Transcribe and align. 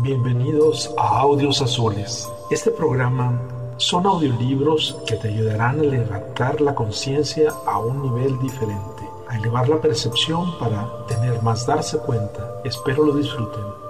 Bienvenidos 0.00 0.94
a 0.96 1.18
Audios 1.18 1.60
Azules. 1.60 2.30
Este 2.52 2.70
programa 2.70 3.36
son 3.78 4.06
audiolibros 4.06 4.96
que 5.08 5.16
te 5.16 5.26
ayudarán 5.26 5.80
a 5.80 5.82
levantar 5.82 6.60
la 6.60 6.72
conciencia 6.72 7.52
a 7.66 7.80
un 7.80 8.02
nivel 8.02 8.38
diferente, 8.38 9.02
a 9.26 9.36
elevar 9.36 9.68
la 9.68 9.80
percepción 9.80 10.56
para 10.60 11.04
tener 11.08 11.42
más 11.42 11.66
darse 11.66 11.98
cuenta. 11.98 12.60
Espero 12.64 13.06
lo 13.06 13.14
disfruten. 13.14 13.87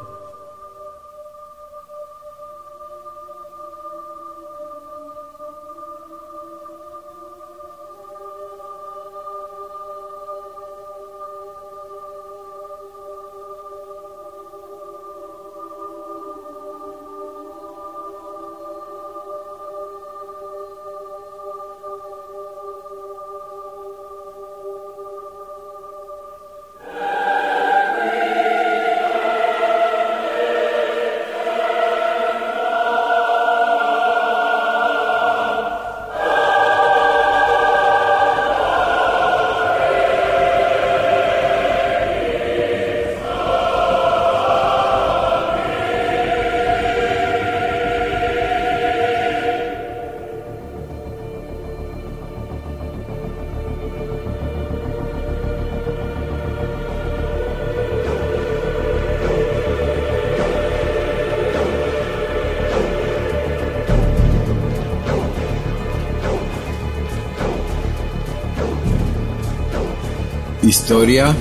Historia 70.69 71.35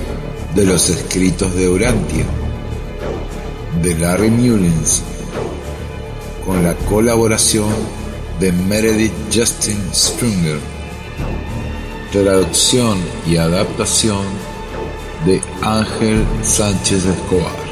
de 0.54 0.64
los 0.64 0.88
escritos 0.88 1.54
de 1.54 1.68
Urantia, 1.68 2.24
de 3.82 3.94
Larry 3.94 4.30
Mullins, 4.30 5.02
con 6.46 6.64
la 6.64 6.72
colaboración 6.74 7.68
de 8.40 8.52
Meredith 8.52 9.12
Justin 9.30 9.78
Sprunger, 9.92 10.58
traducción 12.10 12.96
y 13.26 13.36
adaptación 13.36 14.24
de 15.26 15.42
Ángel 15.60 16.24
Sánchez 16.42 17.04
Escobar. 17.04 17.67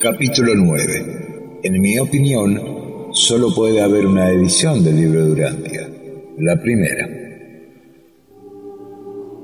Capítulo 0.00 0.54
9. 0.54 1.60
En 1.64 1.80
mi 1.80 1.98
opinión, 1.98 3.10
solo 3.10 3.52
puede 3.52 3.80
haber 3.80 4.06
una 4.06 4.30
edición 4.30 4.84
del 4.84 4.94
libro 4.94 5.24
de 5.24 5.32
Urantia, 5.32 5.90
la 6.38 6.62
primera. 6.62 7.08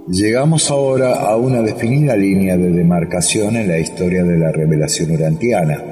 Llegamos 0.07 0.71
ahora 0.71 1.15
a 1.15 1.37
una 1.37 1.61
definida 1.61 2.17
línea 2.17 2.57
de 2.57 2.71
demarcación 2.71 3.57
en 3.57 3.67
la 3.67 3.81
historia 3.81 4.23
de 4.23 4.39
la 4.39 4.53
revelación 4.53 5.11
urantiana, 5.11 5.83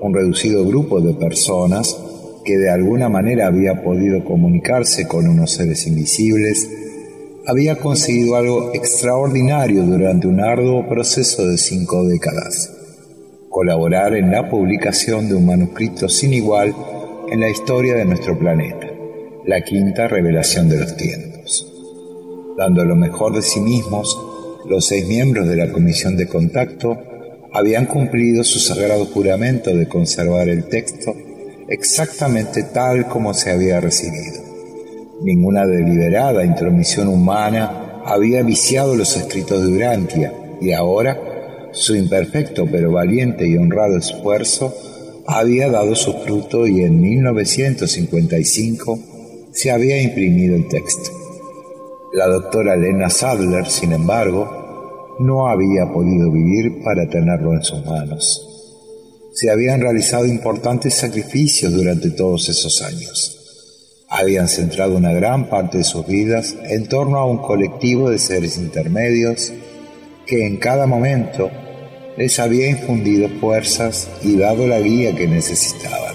un 0.00 0.12
reducido 0.12 0.66
grupo 0.66 1.00
de 1.00 1.14
personas 1.14 1.96
que 2.44 2.58
de 2.58 2.68
alguna 2.68 3.08
manera 3.08 3.46
había 3.46 3.80
podido 3.80 4.24
comunicarse 4.24 5.06
con 5.06 5.28
unos 5.28 5.52
seres 5.52 5.86
invisibles, 5.86 6.68
había 7.46 7.76
conseguido 7.76 8.34
algo 8.34 8.74
extraordinario 8.74 9.84
durante 9.84 10.26
un 10.26 10.40
arduo 10.40 10.88
proceso 10.88 11.46
de 11.46 11.56
cinco 11.56 12.04
décadas 12.08 12.79
colaborar 13.50 14.14
en 14.14 14.30
la 14.30 14.48
publicación 14.48 15.28
de 15.28 15.34
un 15.34 15.44
manuscrito 15.44 16.08
sin 16.08 16.32
igual 16.32 16.72
en 17.28 17.40
la 17.40 17.50
historia 17.50 17.96
de 17.96 18.04
nuestro 18.04 18.38
planeta, 18.38 18.86
la 19.44 19.60
quinta 19.62 20.06
revelación 20.06 20.68
de 20.68 20.78
los 20.78 20.96
tiempos. 20.96 21.66
Dando 22.56 22.84
lo 22.84 22.94
mejor 22.94 23.34
de 23.34 23.42
sí 23.42 23.60
mismos, 23.60 24.18
los 24.66 24.86
seis 24.86 25.06
miembros 25.06 25.48
de 25.48 25.56
la 25.56 25.72
comisión 25.72 26.16
de 26.16 26.28
contacto 26.28 26.96
habían 27.52 27.86
cumplido 27.86 28.44
su 28.44 28.60
sagrado 28.60 29.04
juramento 29.06 29.74
de 29.74 29.88
conservar 29.88 30.48
el 30.48 30.64
texto 30.68 31.16
exactamente 31.68 32.62
tal 32.62 33.08
como 33.08 33.34
se 33.34 33.50
había 33.50 33.80
recibido. 33.80 34.42
Ninguna 35.22 35.66
deliberada 35.66 36.44
intromisión 36.44 37.08
humana 37.08 38.00
había 38.04 38.42
viciado 38.42 38.94
los 38.94 39.16
escritos 39.16 39.62
de 39.62 39.72
Urantia 39.72 40.32
y 40.60 40.72
ahora 40.72 41.29
su 41.72 41.94
imperfecto 41.94 42.66
pero 42.70 42.92
valiente 42.92 43.46
y 43.48 43.56
honrado 43.56 43.96
esfuerzo 43.96 44.74
había 45.26 45.70
dado 45.70 45.94
su 45.94 46.12
fruto 46.14 46.66
y 46.66 46.82
en 46.82 47.00
1955 47.00 48.98
se 49.52 49.70
había 49.70 50.02
imprimido 50.02 50.56
el 50.56 50.68
texto. 50.68 51.10
La 52.12 52.26
doctora 52.26 52.74
Elena 52.74 53.08
Sadler, 53.10 53.66
sin 53.66 53.92
embargo, 53.92 55.16
no 55.20 55.48
había 55.48 55.92
podido 55.92 56.30
vivir 56.32 56.82
para 56.82 57.08
tenerlo 57.08 57.52
en 57.52 57.62
sus 57.62 57.84
manos. 57.84 58.46
Se 59.32 59.50
habían 59.50 59.80
realizado 59.80 60.26
importantes 60.26 60.94
sacrificios 60.94 61.72
durante 61.72 62.10
todos 62.10 62.48
esos 62.48 62.82
años. 62.82 63.36
Habían 64.08 64.48
centrado 64.48 64.96
una 64.96 65.12
gran 65.12 65.48
parte 65.48 65.78
de 65.78 65.84
sus 65.84 66.04
vidas 66.06 66.56
en 66.64 66.88
torno 66.88 67.18
a 67.18 67.26
un 67.26 67.38
colectivo 67.38 68.10
de 68.10 68.18
seres 68.18 68.58
intermedios 68.58 69.52
que 70.30 70.46
en 70.46 70.58
cada 70.58 70.86
momento 70.86 71.50
les 72.16 72.38
había 72.38 72.70
infundido 72.70 73.28
fuerzas 73.40 74.08
y 74.22 74.36
dado 74.36 74.68
la 74.68 74.78
guía 74.78 75.12
que 75.12 75.26
necesitaban. 75.26 76.14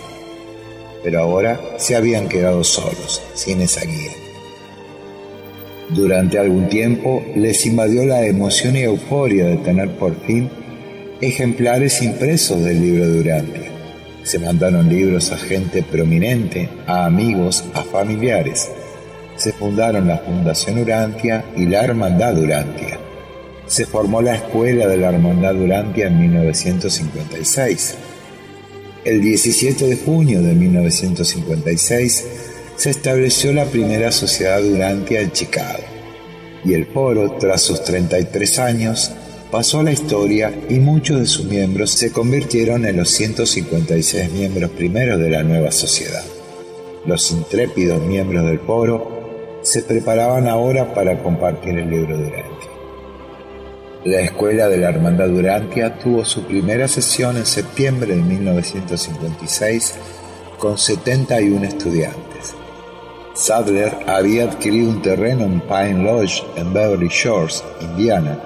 Pero 1.03 1.19
ahora 1.19 1.59
se 1.77 1.97
habían 1.97 2.29
quedado 2.29 2.63
solos, 2.63 3.21
sin 3.33 3.59
esa 3.59 3.81
guía. 3.83 4.13
Durante 5.89 6.39
algún 6.39 6.69
tiempo 6.69 7.25
les 7.35 7.65
invadió 7.65 8.05
la 8.05 8.25
emoción 8.25 8.77
y 8.77 8.83
euforia 8.83 9.47
de 9.47 9.57
tener 9.57 9.91
por 9.97 10.15
fin 10.25 10.49
ejemplares 11.19 12.01
impresos 12.01 12.63
del 12.63 12.79
libro 12.79 13.09
de 13.09 13.19
Urantia. 13.19 13.71
Se 14.23 14.39
mandaron 14.39 14.87
libros 14.87 15.33
a 15.33 15.37
gente 15.37 15.83
prominente, 15.83 16.69
a 16.87 17.05
amigos, 17.05 17.65
a 17.73 17.83
familiares. 17.83 18.69
Se 19.35 19.51
fundaron 19.51 20.07
la 20.07 20.19
Fundación 20.19 20.79
Urantia 20.79 21.43
y 21.57 21.65
la 21.65 21.83
Hermandad 21.83 22.37
Urantia 22.39 23.04
se 23.67 23.85
formó 23.85 24.21
la 24.21 24.35
Escuela 24.35 24.87
de 24.87 24.97
la 24.97 25.09
Hermandad 25.09 25.55
Durantia 25.55 26.07
en 26.07 26.19
1956. 26.19 27.95
El 29.03 29.21
17 29.21 29.87
de 29.87 29.97
junio 29.97 30.41
de 30.41 30.53
1956 30.53 32.25
se 32.75 32.89
estableció 32.89 33.53
la 33.53 33.65
primera 33.65 34.11
sociedad 34.11 34.61
Durantia 34.61 35.21
en 35.21 35.31
Chicago 35.31 35.83
y 36.65 36.73
el 36.73 36.87
foro, 36.87 37.37
tras 37.39 37.61
sus 37.61 37.83
33 37.83 38.59
años, 38.59 39.11
pasó 39.51 39.79
a 39.79 39.83
la 39.83 39.91
historia 39.91 40.51
y 40.67 40.79
muchos 40.79 41.19
de 41.19 41.25
sus 41.27 41.45
miembros 41.45 41.91
se 41.91 42.11
convirtieron 42.11 42.85
en 42.85 42.97
los 42.97 43.11
156 43.11 44.31
miembros 44.31 44.71
primeros 44.71 45.19
de 45.19 45.29
la 45.29 45.43
nueva 45.43 45.71
sociedad. 45.71 46.23
Los 47.05 47.31
intrépidos 47.31 48.01
miembros 48.01 48.45
del 48.45 48.59
foro 48.59 49.59
se 49.61 49.83
preparaban 49.83 50.47
ahora 50.47 50.93
para 50.93 51.21
compartir 51.21 51.77
el 51.77 51.89
libro 51.89 52.17
de 52.17 52.29
la 54.05 54.21
Escuela 54.21 54.69
de 54.69 54.77
la 54.77 54.89
Hermandad 54.89 55.29
Durantia 55.29 55.97
tuvo 55.97 56.23
su 56.23 56.43
primera 56.43 56.87
sesión 56.87 57.37
en 57.37 57.45
septiembre 57.47 58.15
de 58.15 58.21
1956 58.21 59.95
con 60.59 60.77
71 60.77 61.65
estudiantes. 61.65 62.53
Sadler 63.33 63.91
había 64.05 64.43
adquirido 64.43 64.91
un 64.91 65.01
terreno 65.01 65.45
en 65.45 65.59
Pine 65.59 66.03
Lodge 66.03 66.43
en 66.55 66.71
Beverly 66.71 67.07
Shores, 67.07 67.63
Indiana, 67.81 68.37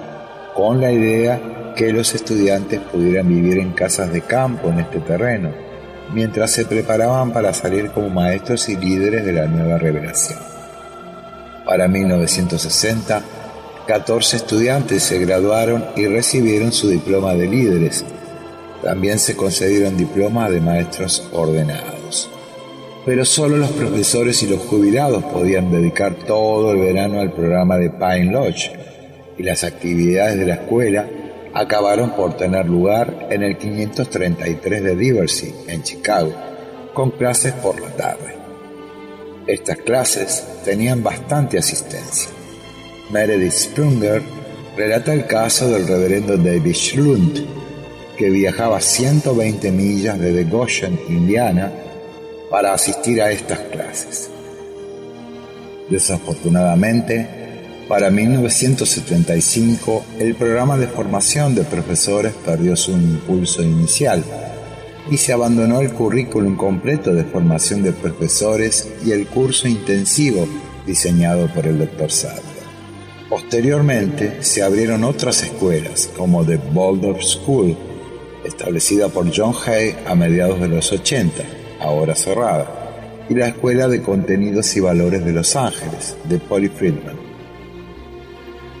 con 0.54 0.80
la 0.80 0.92
idea 0.92 1.74
que 1.76 1.92
los 1.92 2.14
estudiantes 2.14 2.80
pudieran 2.80 3.28
vivir 3.28 3.58
en 3.58 3.72
casas 3.72 4.10
de 4.10 4.22
campo 4.22 4.70
en 4.70 4.80
este 4.80 5.00
terreno, 5.00 5.50
mientras 6.14 6.52
se 6.52 6.64
preparaban 6.64 7.34
para 7.34 7.52
salir 7.52 7.90
como 7.90 8.08
maestros 8.08 8.66
y 8.70 8.76
líderes 8.76 9.26
de 9.26 9.34
la 9.34 9.44
nueva 9.44 9.76
revelación. 9.76 10.38
Para 11.66 11.86
1960, 11.86 13.22
14 13.90 14.36
estudiantes 14.36 15.02
se 15.02 15.18
graduaron 15.18 15.84
y 15.96 16.06
recibieron 16.06 16.70
su 16.70 16.88
diploma 16.90 17.34
de 17.34 17.48
líderes. 17.48 18.04
También 18.84 19.18
se 19.18 19.34
concedieron 19.34 19.96
diplomas 19.96 20.52
de 20.52 20.60
maestros 20.60 21.28
ordenados. 21.32 22.30
Pero 23.04 23.24
solo 23.24 23.56
los 23.56 23.70
profesores 23.70 24.44
y 24.44 24.46
los 24.46 24.60
jubilados 24.60 25.24
podían 25.24 25.72
dedicar 25.72 26.14
todo 26.14 26.70
el 26.70 26.78
verano 26.78 27.18
al 27.18 27.32
programa 27.32 27.78
de 27.78 27.90
Pine 27.90 28.30
Lodge 28.30 28.70
y 29.36 29.42
las 29.42 29.64
actividades 29.64 30.38
de 30.38 30.46
la 30.46 30.54
escuela 30.54 31.08
acabaron 31.52 32.12
por 32.12 32.36
tener 32.36 32.66
lugar 32.66 33.26
en 33.28 33.42
el 33.42 33.58
533 33.58 34.84
de 34.84 34.94
Diversey, 34.94 35.52
en 35.66 35.82
Chicago, 35.82 36.32
con 36.94 37.10
clases 37.10 37.54
por 37.54 37.80
la 37.80 37.88
tarde. 37.88 38.36
Estas 39.48 39.78
clases 39.78 40.46
tenían 40.64 41.02
bastante 41.02 41.58
asistencia. 41.58 42.30
Meredith 43.12 43.52
Sprunger 43.52 44.22
relata 44.76 45.12
el 45.12 45.26
caso 45.26 45.68
del 45.68 45.86
reverendo 45.86 46.36
David 46.36 46.74
Schlund, 46.74 47.44
que 48.16 48.30
viajaba 48.30 48.80
120 48.80 49.72
millas 49.72 50.18
desde 50.18 50.44
Goshen, 50.44 50.98
Indiana, 51.08 51.72
para 52.50 52.72
asistir 52.72 53.20
a 53.20 53.32
estas 53.32 53.58
clases. 53.58 54.30
Desafortunadamente, 55.88 57.26
para 57.88 58.10
1975 58.10 60.04
el 60.20 60.36
programa 60.36 60.78
de 60.78 60.86
formación 60.86 61.56
de 61.56 61.64
profesores 61.64 62.32
perdió 62.44 62.76
su 62.76 62.92
impulso 62.92 63.64
inicial 63.64 64.22
y 65.10 65.16
se 65.16 65.32
abandonó 65.32 65.80
el 65.80 65.92
currículum 65.92 66.56
completo 66.56 67.12
de 67.12 67.24
formación 67.24 67.82
de 67.82 67.90
profesores 67.90 68.88
y 69.04 69.10
el 69.10 69.26
curso 69.26 69.66
intensivo 69.66 70.46
diseñado 70.86 71.52
por 71.52 71.66
el 71.66 71.78
Dr. 71.80 72.12
Sadler. 72.12 72.49
Posteriormente 73.30 74.42
se 74.42 74.60
abrieron 74.60 75.04
otras 75.04 75.44
escuelas 75.44 76.10
como 76.16 76.44
The 76.44 76.58
Waldorf 76.74 77.22
School, 77.22 77.76
establecida 78.44 79.08
por 79.08 79.30
John 79.32 79.54
Hay 79.68 79.94
a 80.04 80.16
mediados 80.16 80.60
de 80.60 80.66
los 80.66 80.90
80, 80.90 81.44
ahora 81.78 82.16
cerrada, 82.16 82.66
y 83.28 83.34
la 83.34 83.46
Escuela 83.46 83.86
de 83.86 84.02
Contenidos 84.02 84.76
y 84.76 84.80
Valores 84.80 85.24
de 85.24 85.30
Los 85.30 85.54
Ángeles, 85.54 86.16
de 86.24 86.40
Polly 86.40 86.70
Friedman. 86.70 87.16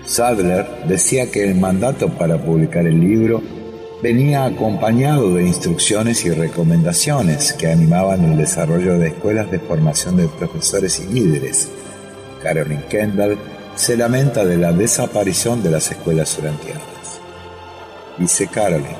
Sadler 0.04 0.66
decía 0.88 1.30
que 1.30 1.44
el 1.44 1.54
mandato 1.54 2.08
para 2.08 2.36
publicar 2.36 2.84
el 2.88 2.98
libro 2.98 3.40
venía 4.02 4.46
acompañado 4.46 5.32
de 5.32 5.46
instrucciones 5.46 6.24
y 6.24 6.30
recomendaciones 6.30 7.52
que 7.52 7.68
animaban 7.68 8.24
el 8.24 8.36
desarrollo 8.36 8.98
de 8.98 9.08
escuelas 9.10 9.48
de 9.52 9.60
formación 9.60 10.16
de 10.16 10.26
profesores 10.26 10.98
y 10.98 11.12
líderes. 11.12 11.68
Carolyn 12.42 12.82
Kendall 12.88 13.38
se 13.74 13.96
lamenta 13.96 14.44
de 14.44 14.56
la 14.56 14.72
desaparición 14.72 15.62
de 15.62 15.70
las 15.70 15.90
escuelas 15.90 16.38
urantianas. 16.38 16.82
Dice 18.18 18.48
Carolyn, 18.48 18.96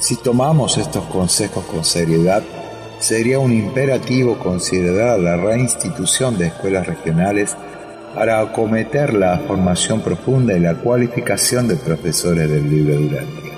si 0.00 0.16
tomamos 0.16 0.78
estos 0.78 1.04
consejos 1.06 1.64
con 1.64 1.84
seriedad, 1.84 2.42
sería 3.00 3.38
un 3.38 3.52
imperativo 3.52 4.38
considerar 4.38 5.18
la 5.18 5.36
reinstitución 5.36 6.38
de 6.38 6.48
escuelas 6.48 6.86
regionales 6.86 7.56
para 8.14 8.40
acometer 8.40 9.14
la 9.14 9.38
formación 9.38 10.00
profunda 10.00 10.54
y 10.54 10.60
la 10.60 10.74
cualificación 10.74 11.68
de 11.68 11.76
profesores 11.76 12.50
del 12.50 12.68
libro 12.68 12.96
Durantia. 12.96 13.52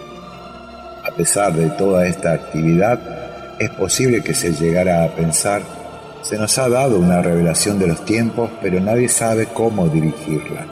A 1.05 1.11
pesar 1.17 1.55
de 1.55 1.71
toda 1.71 2.07
esta 2.07 2.33
actividad, 2.33 3.01
es 3.59 3.71
posible 3.71 4.23
que 4.23 4.35
se 4.35 4.53
llegara 4.53 5.05
a 5.05 5.09
pensar, 5.09 5.63
se 6.23 6.37
nos 6.37 6.59
ha 6.59 6.69
dado 6.69 6.99
una 6.99 7.23
revelación 7.23 7.79
de 7.79 7.87
los 7.87 8.05
tiempos, 8.05 8.51
pero 8.61 8.81
nadie 8.81 9.09
sabe 9.09 9.47
cómo 9.47 9.89
dirigirla. 9.89 10.67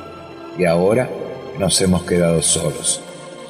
Y 0.59 0.65
ahora 0.65 1.09
nos 1.59 1.81
hemos 1.81 2.03
quedado 2.05 2.43
solos. 2.43 3.01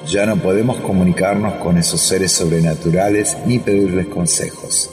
Ya 0.06 0.24
no 0.24 0.36
podemos 0.36 0.78
comunicarnos 0.78 1.54
con 1.54 1.76
esos 1.76 2.00
seres 2.00 2.32
sobrenaturales 2.32 3.36
ni 3.46 3.58
pedirles 3.58 4.06
consejos. 4.06 4.90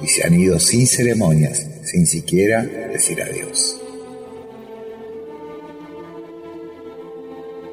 Y 0.00 0.08
se 0.08 0.26
han 0.26 0.34
ido 0.34 0.58
sin 0.58 0.86
ceremonias, 0.86 1.66
sin 1.84 2.06
siquiera 2.06 2.62
decir 2.62 3.22
adiós. 3.22 3.76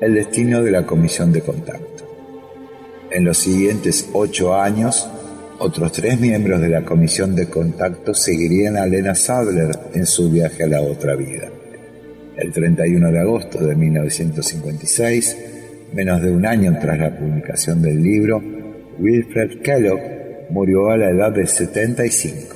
El 0.01 0.13
destino 0.13 0.61
de 0.61 0.71
la 0.71 0.85
comisión 0.85 1.31
de 1.31 1.41
contacto. 1.41 2.03
En 3.09 3.23
los 3.23 3.37
siguientes 3.37 4.09
ocho 4.13 4.53
años, 4.53 5.09
otros 5.59 5.91
tres 5.91 6.19
miembros 6.19 6.61
de 6.61 6.69
la 6.69 6.83
comisión 6.83 7.35
de 7.35 7.47
contacto 7.47 8.13
seguirían 8.13 8.77
a 8.77 8.85
Lena 8.85 9.15
Sadler 9.15 9.71
en 9.93 10.05
su 10.05 10.29
viaje 10.29 10.63
a 10.63 10.67
la 10.67 10.81
otra 10.81 11.15
vida. 11.15 11.49
El 12.35 12.51
31 12.51 13.11
de 13.11 13.19
agosto 13.19 13.65
de 13.65 13.75
1956, 13.75 15.37
menos 15.93 16.21
de 16.21 16.31
un 16.31 16.45
año 16.45 16.77
tras 16.79 16.99
la 16.99 17.17
publicación 17.17 17.81
del 17.81 18.01
libro, 18.01 18.41
Wilfred 18.99 19.61
Kellogg 19.61 20.01
murió 20.49 20.89
a 20.89 20.97
la 20.97 21.09
edad 21.09 21.31
de 21.31 21.47
75. 21.47 22.55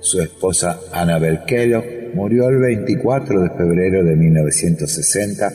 Su 0.00 0.20
esposa 0.20 0.80
Annabel 0.92 1.40
Kellogg 1.46 1.84
murió 2.14 2.48
el 2.48 2.58
24 2.58 3.40
de 3.42 3.50
febrero 3.50 4.04
de 4.04 4.16
1960 4.16 5.52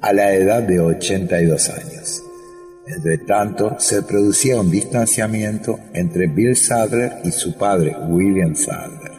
a 0.00 0.12
la 0.14 0.32
edad 0.32 0.62
de 0.62 0.80
82 0.80 1.68
años. 1.68 2.29
Entre 2.92 3.18
tanto, 3.18 3.76
se 3.78 4.02
producía 4.02 4.60
un 4.60 4.68
distanciamiento 4.68 5.78
entre 5.92 6.26
Bill 6.26 6.56
Sadler 6.56 7.18
y 7.22 7.30
su 7.30 7.56
padre, 7.56 7.96
William 8.08 8.56
Sadler. 8.56 9.12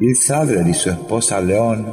Bill 0.00 0.16
Sadler 0.16 0.66
y 0.66 0.72
su 0.72 0.88
esposa 0.88 1.42
Leon 1.42 1.84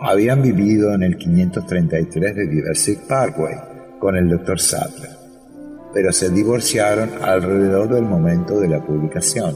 habían 0.00 0.42
vivido 0.42 0.92
en 0.94 1.04
el 1.04 1.16
533 1.16 2.34
de 2.34 2.48
Diversity 2.48 3.02
Parkway 3.06 3.54
con 4.00 4.16
el 4.16 4.28
Dr. 4.28 4.58
Sadler, 4.58 5.10
pero 5.94 6.12
se 6.12 6.30
divorciaron 6.30 7.10
alrededor 7.22 7.94
del 7.94 8.02
momento 8.02 8.58
de 8.58 8.68
la 8.68 8.84
publicación. 8.84 9.54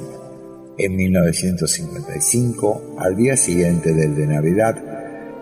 En 0.78 0.94
1955, 0.94 2.94
al 2.98 3.16
día 3.16 3.36
siguiente 3.36 3.92
del 3.92 4.14
de 4.14 4.26
Navidad, 4.28 4.76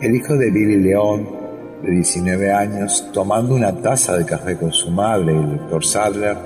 el 0.01 0.17
hijo 0.17 0.39
de 0.39 0.51
Billy 0.51 0.79
Leon 0.79 1.42
de 1.83 1.91
19 1.91 2.53
años, 2.53 3.09
tomando 3.13 3.55
una 3.55 3.75
taza 3.81 4.17
de 4.17 4.25
café 4.25 4.57
con 4.57 4.73
su 4.73 4.91
madre, 4.91 5.33
el 5.33 5.59
doctor 5.59 5.85
Sadler, 5.85 6.37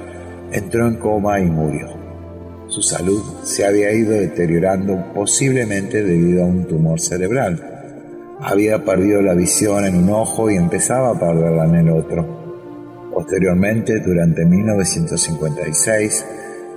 entró 0.50 0.86
en 0.86 0.96
coma 0.96 1.40
y 1.40 1.46
murió. 1.46 1.88
Su 2.68 2.82
salud 2.82 3.22
se 3.44 3.64
había 3.64 3.92
ido 3.92 4.12
deteriorando 4.12 5.12
posiblemente 5.14 6.02
debido 6.02 6.42
a 6.42 6.46
un 6.46 6.66
tumor 6.66 7.00
cerebral. 7.00 7.62
Había 8.40 8.84
perdido 8.84 9.22
la 9.22 9.34
visión 9.34 9.84
en 9.84 9.96
un 9.96 10.10
ojo 10.10 10.50
y 10.50 10.56
empezaba 10.56 11.10
a 11.10 11.18
perderla 11.18 11.64
en 11.66 11.74
el 11.76 11.90
otro. 11.90 12.26
Posteriormente, 13.14 14.00
durante 14.00 14.44
1956, 14.44 16.26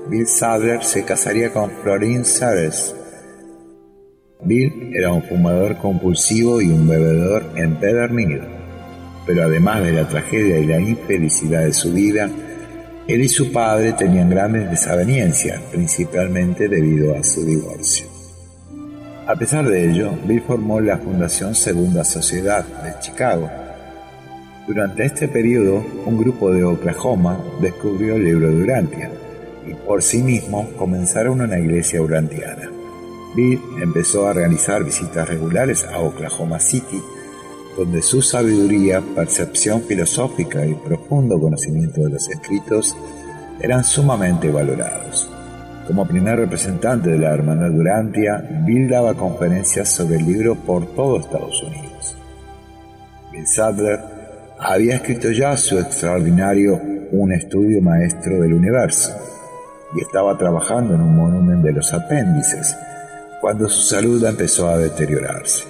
Bill 0.10 0.28
Sadler 0.28 0.84
se 0.84 1.04
casaría 1.04 1.52
con 1.52 1.70
Florine 1.70 2.24
Seres, 2.24 2.96
Bill 4.42 4.94
era 4.96 5.12
un 5.12 5.22
fumador 5.22 5.76
compulsivo 5.76 6.62
y 6.62 6.70
un 6.70 6.88
bebedor 6.88 7.52
empedernido, 7.58 8.46
pero 9.26 9.44
además 9.44 9.84
de 9.84 9.92
la 9.92 10.08
tragedia 10.08 10.60
y 10.60 10.66
la 10.66 10.80
infelicidad 10.80 11.66
de 11.66 11.74
su 11.74 11.92
vida, 11.92 12.30
él 13.06 13.22
y 13.22 13.28
su 13.28 13.52
padre 13.52 13.92
tenían 13.92 14.30
grandes 14.30 14.70
desavenencias, 14.70 15.60
principalmente 15.74 16.70
debido 16.70 17.18
a 17.18 17.24
su 17.24 17.46
divorcio. 17.46 18.08
A 19.28 19.36
pesar 19.36 19.68
de 19.68 19.92
ello, 19.92 20.14
Bill 20.26 20.42
formó 20.42 20.80
la 20.80 20.98
Fundación 21.00 21.54
Segunda 21.54 22.06
Sociedad 22.06 22.64
de 22.64 22.98
Chicago. 23.02 23.50
Durante 24.66 25.04
este 25.04 25.28
periodo, 25.28 25.86
un 26.06 26.18
grupo 26.18 26.50
de 26.54 26.64
Oklahoma 26.64 27.44
descubrió 27.60 28.16
el 28.16 28.24
libro 28.24 28.48
de 28.48 28.64
Urantia 28.64 29.12
y 29.68 29.74
por 29.74 30.02
sí 30.02 30.24
mismo 30.24 30.70
comenzaron 30.78 31.42
una 31.42 31.60
iglesia 31.60 32.02
urantiana. 32.02 32.79
Bill 33.36 33.62
empezó 33.82 34.28
a 34.28 34.34
realizar 34.34 34.84
visitas 34.84 35.28
regulares 35.28 35.86
a 35.86 36.00
Oklahoma 36.00 36.60
City, 36.60 37.02
donde 37.78 38.02
su 38.02 38.22
sabiduría, 38.22 39.02
percepción 39.16 39.84
filosófica 39.84 40.66
y 40.66 40.74
profundo 40.74 41.40
conocimiento 41.40 42.02
de 42.02 42.10
los 42.10 42.30
escritos 42.30 42.96
eran 43.60 43.84
sumamente 43.84 44.52
valorados. 44.52 45.30
Como 45.88 46.08
primer 46.08 46.38
representante 46.38 47.10
de 47.10 47.18
la 47.18 47.34
Hermandad 47.34 47.72
Durantia, 47.72 48.48
Bill 48.66 48.90
daba 48.90 49.16
conferencias 49.16 49.90
sobre 49.90 50.18
el 50.18 50.26
libro 50.26 50.56
por 50.56 50.86
todo 50.94 51.20
Estados 51.20 51.64
Unidos. 51.64 52.18
Bill 53.32 53.48
Sadler 53.48 54.00
había 54.60 54.96
escrito 54.96 55.32
ya 55.32 55.56
su 55.56 55.80
extraordinario 55.80 56.80
Un 57.12 57.32
estudio 57.32 57.82
maestro 57.82 58.40
del 58.42 58.54
universo 58.54 59.16
y 59.96 60.02
estaba 60.02 60.38
trabajando 60.38 60.94
en 60.94 61.02
un 61.02 61.18
volumen 61.18 61.64
de 61.64 61.72
los 61.72 61.92
apéndices, 61.92 62.78
cuando 63.42 63.70
su 63.70 63.82
salud 63.82 64.24
empezó 64.26 64.70
a 64.70 64.78
deteriorarse. 64.78 65.66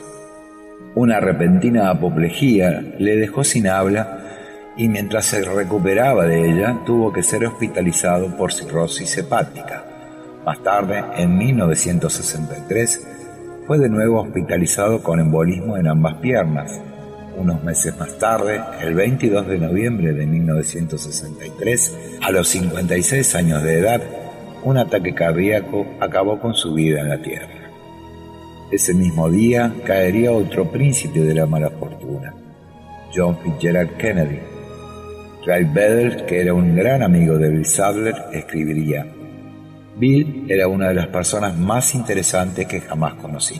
Una 0.95 1.19
repentina 1.19 1.89
apoplejía 1.89 2.81
le 2.97 3.15
dejó 3.15 3.43
sin 3.43 3.67
habla 3.67 4.19
y 4.75 4.87
mientras 4.87 5.25
se 5.25 5.43
recuperaba 5.43 6.25
de 6.25 6.49
ella 6.49 6.79
tuvo 6.85 7.13
que 7.13 7.21
ser 7.21 7.45
hospitalizado 7.45 8.35
por 8.35 8.53
cirrosis 8.53 9.17
hepática. 9.17 9.83
Más 10.45 10.63
tarde, 10.63 11.03
en 11.17 11.37
1963, 11.37 13.07
fue 13.67 13.77
de 13.77 13.89
nuevo 13.89 14.21
hospitalizado 14.21 15.03
con 15.03 15.19
embolismo 15.19 15.77
en 15.77 15.87
ambas 15.87 16.15
piernas, 16.15 16.81
Unos 17.37 17.63
meses 17.63 17.97
más 17.97 18.17
tarde, 18.17 18.59
el 18.81 18.95
22 18.95 19.47
de 19.47 19.59
noviembre 19.59 20.11
de 20.11 20.25
1963, 20.25 21.97
a 22.21 22.31
los 22.31 22.49
56 22.49 23.35
años 23.35 23.63
de 23.63 23.79
edad, 23.79 24.01
un 24.63 24.77
ataque 24.77 25.13
cardíaco 25.13 25.85
acabó 26.01 26.39
con 26.39 26.53
su 26.53 26.73
vida 26.73 26.99
en 26.99 27.09
la 27.09 27.21
Tierra. 27.21 27.58
Ese 28.71 28.93
mismo 28.93 29.27
día 29.29 29.73
caería 29.83 30.31
otro 30.31 30.69
príncipe 30.69 31.21
de 31.21 31.33
la 31.33 31.47
mala 31.47 31.71
fortuna, 31.71 32.35
John 33.13 33.37
Fitzgerald 33.39 33.97
Kennedy. 33.97 34.39
Ray 35.43 35.63
Bedell, 35.63 36.25
que 36.25 36.39
era 36.39 36.53
un 36.53 36.75
gran 36.75 37.01
amigo 37.01 37.39
de 37.39 37.49
Bill 37.49 37.65
Sadler, 37.65 38.13
escribiría, 38.31 39.07
Bill 39.97 40.45
era 40.49 40.67
una 40.67 40.89
de 40.89 40.93
las 40.93 41.07
personas 41.07 41.57
más 41.57 41.95
interesantes 41.95 42.67
que 42.67 42.81
jamás 42.81 43.15
conocí. 43.15 43.59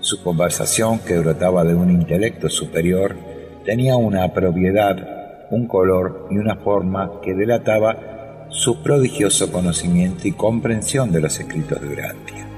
Su 0.00 0.22
conversación, 0.22 0.98
que 0.98 1.18
brotaba 1.18 1.64
de 1.64 1.74
un 1.74 1.90
intelecto 1.90 2.50
superior, 2.50 3.16
tenía 3.64 3.96
una 3.96 4.32
propiedad, 4.34 5.48
un 5.50 5.66
color 5.66 6.28
y 6.30 6.36
una 6.36 6.56
forma 6.56 7.20
que 7.22 7.34
delataba 7.34 8.46
su 8.50 8.82
prodigioso 8.82 9.50
conocimiento 9.50 10.28
y 10.28 10.32
comprensión 10.32 11.10
de 11.10 11.20
los 11.22 11.40
escritos 11.40 11.80
de 11.80 11.88
Urantia. 11.88 12.49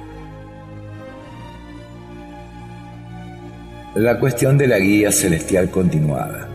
La 3.95 4.19
cuestión 4.19 4.57
de 4.57 4.67
la 4.67 4.79
guía 4.79 5.13
celestial 5.13 5.69
continuada. 5.69 6.49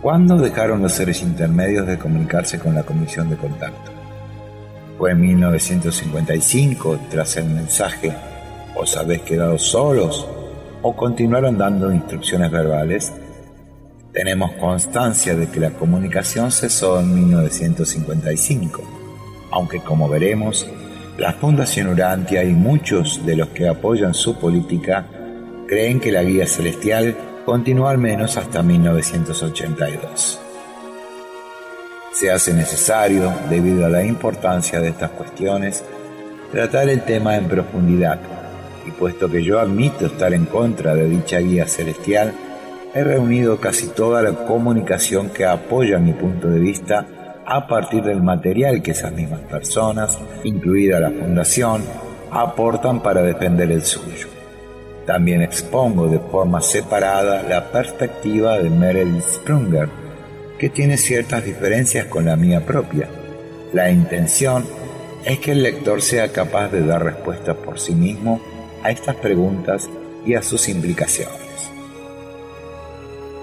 ¿Cuándo 0.00 0.36
dejaron 0.36 0.80
los 0.82 0.92
seres 0.92 1.20
intermedios 1.20 1.84
de 1.84 1.98
comunicarse 1.98 2.60
con 2.60 2.76
la 2.76 2.84
comisión 2.84 3.28
de 3.28 3.36
contacto? 3.36 3.90
¿Fue 4.96 5.10
en 5.10 5.20
1955 5.20 7.00
tras 7.10 7.36
el 7.38 7.46
mensaje 7.46 8.14
¿Os 8.76 8.96
habéis 8.96 9.22
quedado 9.22 9.58
solos? 9.58 10.28
¿O 10.82 10.94
continuaron 10.94 11.58
dando 11.58 11.92
instrucciones 11.92 12.52
verbales? 12.52 13.12
Tenemos 14.12 14.52
constancia 14.52 15.34
de 15.34 15.48
que 15.48 15.58
la 15.58 15.70
comunicación 15.70 16.52
cesó 16.52 17.00
en 17.00 17.12
1955, 17.12 18.82
aunque 19.50 19.80
como 19.80 20.08
veremos, 20.08 20.68
la 21.18 21.32
Fundación 21.32 21.88
Urantia 21.88 22.44
y 22.44 22.52
muchos 22.52 23.26
de 23.26 23.36
los 23.36 23.48
que 23.48 23.68
apoyan 23.68 24.14
su 24.14 24.38
política 24.38 25.06
creen 25.70 26.00
que 26.00 26.10
la 26.10 26.24
guía 26.24 26.48
celestial 26.48 27.16
continuó 27.46 27.86
al 27.86 27.96
menos 27.96 28.36
hasta 28.36 28.60
1982. 28.60 30.40
Se 32.12 32.28
hace 32.28 32.52
necesario, 32.52 33.32
debido 33.48 33.86
a 33.86 33.88
la 33.88 34.04
importancia 34.04 34.80
de 34.80 34.88
estas 34.88 35.10
cuestiones, 35.10 35.84
tratar 36.50 36.88
el 36.88 37.02
tema 37.02 37.36
en 37.36 37.46
profundidad 37.46 38.18
y 38.84 38.90
puesto 38.90 39.30
que 39.30 39.44
yo 39.44 39.60
admito 39.60 40.06
estar 40.06 40.34
en 40.34 40.46
contra 40.46 40.96
de 40.96 41.08
dicha 41.08 41.38
guía 41.38 41.68
celestial, 41.68 42.34
he 42.92 43.04
reunido 43.04 43.60
casi 43.60 43.86
toda 43.86 44.22
la 44.22 44.32
comunicación 44.32 45.30
que 45.30 45.44
apoya 45.46 46.00
mi 46.00 46.14
punto 46.14 46.48
de 46.48 46.58
vista 46.58 47.06
a 47.46 47.68
partir 47.68 48.02
del 48.02 48.24
material 48.24 48.82
que 48.82 48.90
esas 48.90 49.12
mismas 49.12 49.42
personas, 49.42 50.18
incluida 50.42 50.98
la 50.98 51.10
Fundación, 51.10 51.84
aportan 52.32 53.00
para 53.04 53.22
defender 53.22 53.70
el 53.70 53.84
suyo. 53.84 54.29
También 55.10 55.42
expongo 55.42 56.06
de 56.06 56.20
forma 56.20 56.62
separada 56.62 57.42
la 57.42 57.72
perspectiva 57.72 58.60
de 58.60 58.70
Meredith 58.70 59.24
Sprunger, 59.24 59.88
que 60.56 60.68
tiene 60.68 60.96
ciertas 60.96 61.44
diferencias 61.44 62.06
con 62.06 62.26
la 62.26 62.36
mía 62.36 62.64
propia. 62.64 63.08
La 63.72 63.90
intención 63.90 64.64
es 65.24 65.40
que 65.40 65.50
el 65.50 65.64
lector 65.64 66.00
sea 66.00 66.30
capaz 66.30 66.68
de 66.68 66.86
dar 66.86 67.02
respuestas 67.02 67.56
por 67.56 67.80
sí 67.80 67.92
mismo 67.92 68.40
a 68.84 68.92
estas 68.92 69.16
preguntas 69.16 69.88
y 70.24 70.34
a 70.34 70.42
sus 70.42 70.68
implicaciones. 70.68 71.40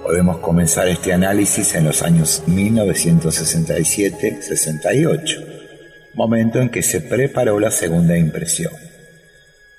Podemos 0.04 0.38
comenzar 0.38 0.88
este 0.88 1.12
análisis 1.12 1.76
en 1.76 1.84
los 1.84 2.02
años 2.02 2.44
1967-68, 2.48 5.46
momento 6.14 6.62
en 6.62 6.70
que 6.70 6.82
se 6.82 7.02
preparó 7.02 7.60
la 7.60 7.72
segunda 7.72 8.18
impresión. 8.18 8.72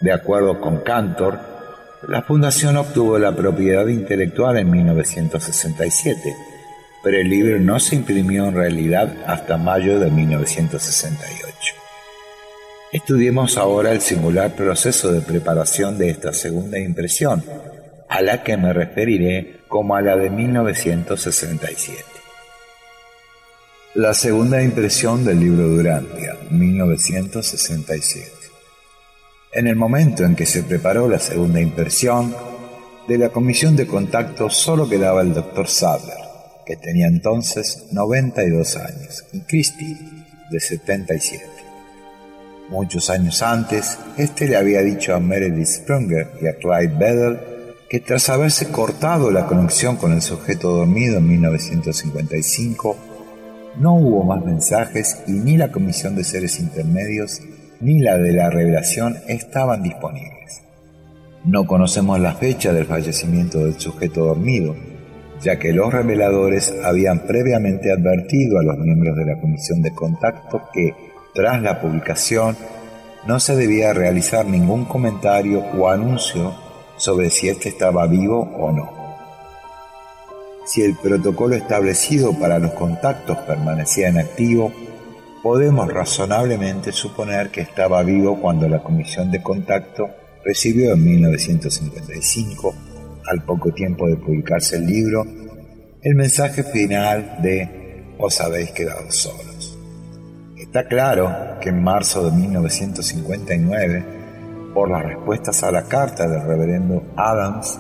De 0.01 0.13
acuerdo 0.13 0.61
con 0.61 0.81
Cantor, 0.81 1.57
la 2.07 2.23
fundación 2.23 2.77
obtuvo 2.77 3.19
la 3.19 3.35
propiedad 3.35 3.87
intelectual 3.89 4.57
en 4.57 4.71
1967, 4.71 6.37
pero 7.03 7.19
el 7.19 7.29
libro 7.29 7.59
no 7.59 7.81
se 7.81 7.97
imprimió 7.97 8.47
en 8.47 8.55
realidad 8.55 9.17
hasta 9.27 9.57
mayo 9.57 9.99
de 9.99 10.11
1968. 10.11 11.75
Estudiemos 12.93 13.59
ahora 13.59 13.93
el 13.93 14.01
singular 14.01 14.55
proceso 14.55 15.13
de 15.13 15.21
preparación 15.21 15.99
de 15.99 16.11
esta 16.11 16.33
segunda 16.33 16.79
impresión, 16.79 17.45
a 18.09 18.23
la 18.23 18.43
que 18.43 18.57
me 18.57 18.73
referiré 18.73 19.61
como 19.67 19.97
a 19.97 20.01
la 20.01 20.17
de 20.17 20.31
1967. 20.31 22.03
La 23.95 24.15
segunda 24.15 24.63
impresión 24.63 25.25
del 25.25 25.41
libro 25.41 25.69
Durantia, 25.69 26.37
1967. 26.51 28.38
En 29.53 29.67
el 29.67 29.77
momento 29.77 30.25
en 30.25 30.37
que 30.37 30.45
se 30.45 30.63
preparó 30.63 31.09
la 31.09 31.19
segunda 31.19 31.61
impresión, 31.61 32.35
de 33.09 33.17
la 33.17 33.31
comisión 33.31 33.77
de 33.77 33.87
contacto 33.87 34.51
solo 34.51 34.87
quedaba 34.87 35.23
el 35.23 35.33
doctor 35.33 35.69
Sadler, 35.69 36.19
que 36.67 36.77
tenía 36.77 37.07
entonces 37.07 37.87
92 37.91 38.77
años, 38.77 39.25
y 39.33 39.41
Christie, 39.41 39.97
de 40.51 40.61
77. 40.61 41.45
Muchos 42.69 43.09
años 43.09 43.41
antes, 43.41 43.99
este 44.19 44.47
le 44.49 44.57
había 44.57 44.83
dicho 44.83 45.15
a 45.15 45.21
Meredith 45.21 45.67
Sprunger 45.67 46.33
y 46.43 46.47
a 46.47 46.57
Clyde 46.57 46.99
Bedell 46.99 47.39
que 47.89 48.01
tras 48.01 48.29
haberse 48.29 48.69
cortado 48.69 49.31
la 49.31 49.47
conexión 49.47 49.97
con 49.97 50.13
el 50.13 50.21
sujeto 50.21 50.77
dormido 50.77 51.17
en 51.17 51.27
1955, 51.27 52.97
no 53.79 53.95
hubo 53.95 54.25
más 54.25 54.45
mensajes 54.45 55.23
y 55.27 55.33
ni 55.33 55.57
la 55.57 55.73
Comisión 55.73 56.15
de 56.17 56.25
Seres 56.25 56.61
Intermedios 56.61 57.41
ni 57.81 58.01
la 58.01 58.19
de 58.19 58.33
la 58.33 58.51
revelación 58.51 59.17
estaban 59.29 59.83
disponibles. 59.83 60.63
No 61.45 61.67
conocemos 61.67 62.19
la 62.21 62.35
fecha 62.35 62.73
del 62.73 62.87
fallecimiento 62.87 63.65
del 63.65 63.79
sujeto 63.79 64.25
dormido, 64.25 64.75
ya 65.41 65.59
que 65.59 65.73
los 65.73 65.93
reveladores 65.93 66.75
habían 66.85 67.21
previamente 67.21 67.93
advertido 67.93 68.59
a 68.59 68.65
los 68.65 68.77
miembros 68.79 69.17
de 69.17 69.25
la 69.25 69.41
Comisión 69.41 69.81
de 69.83 69.93
Contacto 69.93 70.63
que 70.73 70.95
tras 71.35 71.63
la 71.63 71.81
publicación, 71.81 72.57
no 73.27 73.39
se 73.39 73.55
debía 73.55 73.93
realizar 73.93 74.47
ningún 74.47 74.85
comentario 74.85 75.61
o 75.61 75.89
anuncio 75.89 76.55
sobre 76.97 77.31
si 77.31 77.49
éste 77.49 77.69
estaba 77.69 78.07
vivo 78.07 78.41
o 78.59 78.73
no. 78.73 78.91
Si 80.67 80.83
el 80.83 80.97
protocolo 80.97 81.55
establecido 81.55 82.33
para 82.39 82.59
los 82.59 82.73
contactos 82.73 83.39
permanecía 83.39 84.09
en 84.09 84.19
activo, 84.19 84.73
podemos 85.43 85.93
razonablemente 85.93 86.93
suponer 86.93 87.51
que 87.51 87.61
estaba 87.61 88.03
vivo 88.03 88.41
cuando 88.41 88.69
la 88.69 88.83
comisión 88.83 89.31
de 89.31 89.43
contacto 89.43 90.09
recibió 90.45 90.93
en 90.93 91.05
1955, 91.05 92.75
al 93.27 93.43
poco 93.45 93.73
tiempo 93.73 94.07
de 94.07 94.17
publicarse 94.17 94.77
el 94.77 94.87
libro, 94.87 95.25
el 96.03 96.15
mensaje 96.15 96.63
final 96.63 97.39
de 97.43 98.15
os 98.19 98.41
habéis 98.41 98.73
quedado 98.73 99.11
solos. 99.11 99.79
Está 100.57 100.87
claro 100.87 101.59
que 101.61 101.71
en 101.71 101.83
marzo 101.83 102.31
de 102.31 102.37
1959, 102.37 104.05
por 104.75 104.91
las 104.91 105.05
respuestas 105.05 105.63
a 105.63 105.71
la 105.71 105.85
carta 105.85 106.29
del 106.29 106.43
reverendo 106.43 107.03
Adams, 107.17 107.79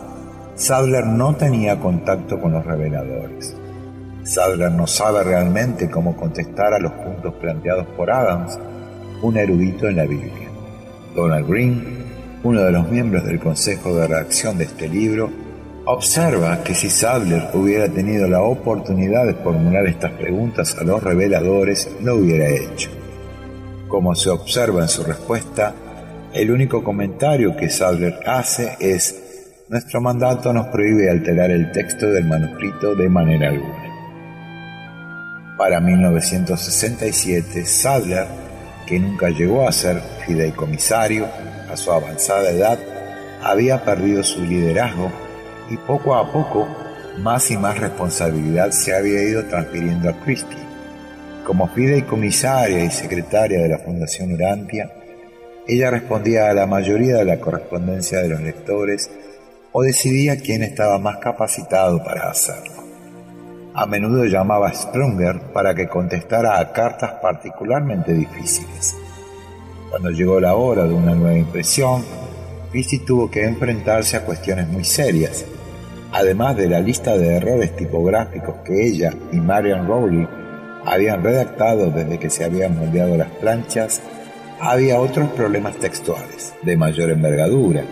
Sadler 0.55 1.07
no 1.07 1.37
tenía 1.37 1.79
contacto 1.79 2.41
con 2.41 2.53
los 2.53 2.65
reveladores. 2.65 3.58
Sadler 4.29 4.71
no 4.71 4.87
sabe 4.87 5.25
realmente 5.25 5.89
cómo 5.89 6.15
contestar 6.15 6.75
a 6.75 6.79
los 6.79 6.93
puntos 6.93 7.33
planteados 7.41 7.87
por 7.97 8.11
Adams, 8.11 8.59
un 9.23 9.39
erudito 9.39 9.89
en 9.89 9.97
la 9.97 10.05
Biblia. 10.05 10.51
Donald 11.15 11.49
Green, 11.49 12.05
uno 12.43 12.63
de 12.63 12.71
los 12.71 12.91
miembros 12.91 13.25
del 13.25 13.41
consejo 13.41 13.97
de 13.97 14.07
redacción 14.07 14.59
de 14.59 14.65
este 14.65 14.87
libro, 14.87 15.31
observa 15.87 16.63
que 16.63 16.75
si 16.75 16.91
Sadler 16.91 17.49
hubiera 17.55 17.89
tenido 17.89 18.29
la 18.29 18.43
oportunidad 18.43 19.25
de 19.25 19.33
formular 19.33 19.87
estas 19.87 20.13
preguntas 20.13 20.77
a 20.79 20.85
los 20.85 21.03
reveladores, 21.03 21.91
lo 22.03 22.17
hubiera 22.17 22.51
hecho. 22.51 22.91
Como 23.89 24.15
se 24.15 24.29
observa 24.29 24.83
en 24.83 24.89
su 24.89 25.05
respuesta, 25.05 25.75
el 26.35 26.51
único 26.51 26.85
comentario 26.85 27.57
que 27.57 27.71
Sadler 27.71 28.21
hace 28.27 28.77
es, 28.79 29.65
nuestro 29.71 30.03
mandato 30.03 30.53
nos 30.53 30.67
prohíbe 30.67 31.09
alterar 31.09 31.51
el 31.51 31.73
texto 31.73 32.07
del 32.11 32.27
manuscrito 32.27 32.95
de 32.95 33.09
manera 33.09 33.49
alguna. 33.49 33.78
Para 35.59 35.81
1967, 35.81 37.67
Sadler, 37.67 38.27
que 38.87 39.01
nunca 39.01 39.29
llegó 39.29 39.69
a 39.69 39.73
ser 39.73 40.01
fideicomisario 40.25 41.27
a 41.69 41.77
su 41.77 41.91
avanzada 41.91 42.51
edad, 42.51 42.79
había 43.43 43.85
perdido 43.85 44.23
su 44.23 44.45
liderazgo 44.45 45.11
y 45.69 45.77
poco 45.77 46.15
a 46.15 46.33
poco 46.33 46.69
más 47.19 47.51
y 47.51 47.57
más 47.57 47.77
responsabilidad 47.77 48.71
se 48.71 48.95
había 48.95 49.21
ido 49.21 49.47
transfiriendo 49.47 50.09
a 50.09 50.21
Christie. 50.21 50.63
Como 51.45 51.67
fideicomisaria 51.67 52.85
y 52.85 52.91
secretaria 52.93 53.61
de 53.61 53.69
la 53.69 53.79
Fundación 53.79 54.33
Urantia, 54.35 54.93
ella 55.67 55.91
respondía 55.91 56.51
a 56.51 56.55
la 56.55 56.69
mayoría 56.69 57.17
de 57.17 57.25
la 57.25 57.41
correspondencia 57.41 58.23
de 58.23 58.29
los 58.29 58.41
lectores 58.41 59.11
o 59.73 59.83
decidía 59.83 60.39
quién 60.39 60.63
estaba 60.63 61.01
más 61.01 61.17
capacitado 61.17 62.03
para 62.05 62.31
hacerlo. 62.31 62.88
A 63.75 63.87
menudo 63.87 64.25
llamaba 64.25 64.69
a 64.69 64.75
Sprunger 64.75 65.53
para 65.53 65.75
que 65.75 65.89
contestara 65.89 66.59
a 66.59 66.73
cartas 66.73 67.13
particularmente 67.23 68.13
difíciles. 68.13 68.97
Cuando 69.91 70.11
llegó 70.11 70.41
la 70.41 70.55
hora 70.55 70.85
de 70.85 70.95
una 70.95 71.15
nueva 71.15 71.39
impresión, 71.39 72.05
Christie 72.71 73.01
tuvo 73.01 73.31
que 73.31 73.45
enfrentarse 73.45 74.17
a 74.17 74.25
cuestiones 74.25 74.69
muy 74.69 74.85
serias, 74.85 75.45
además 76.13 76.57
de 76.57 76.69
la 76.69 76.81
lista 76.81 77.17
de 77.17 77.37
errores 77.37 77.77
tipográficos 77.77 78.57
que 78.65 78.87
ella 78.87 79.15
y 79.33 79.37
Marian 79.37 79.87
Rowley 79.87 80.27
habían 80.85 81.23
redactado 81.23 81.91
desde 81.91 82.19
que 82.19 82.31
se 82.31 82.45
habían 82.45 82.77
moldeado 82.79 83.17
las 83.17 83.31
planchas, 83.31 84.01
había 84.61 85.01
otros 85.01 85.31
problemas 85.31 85.77
textuales 85.77 86.55
de 86.63 86.77
mayor 86.77 87.11
envergadura 87.11 87.85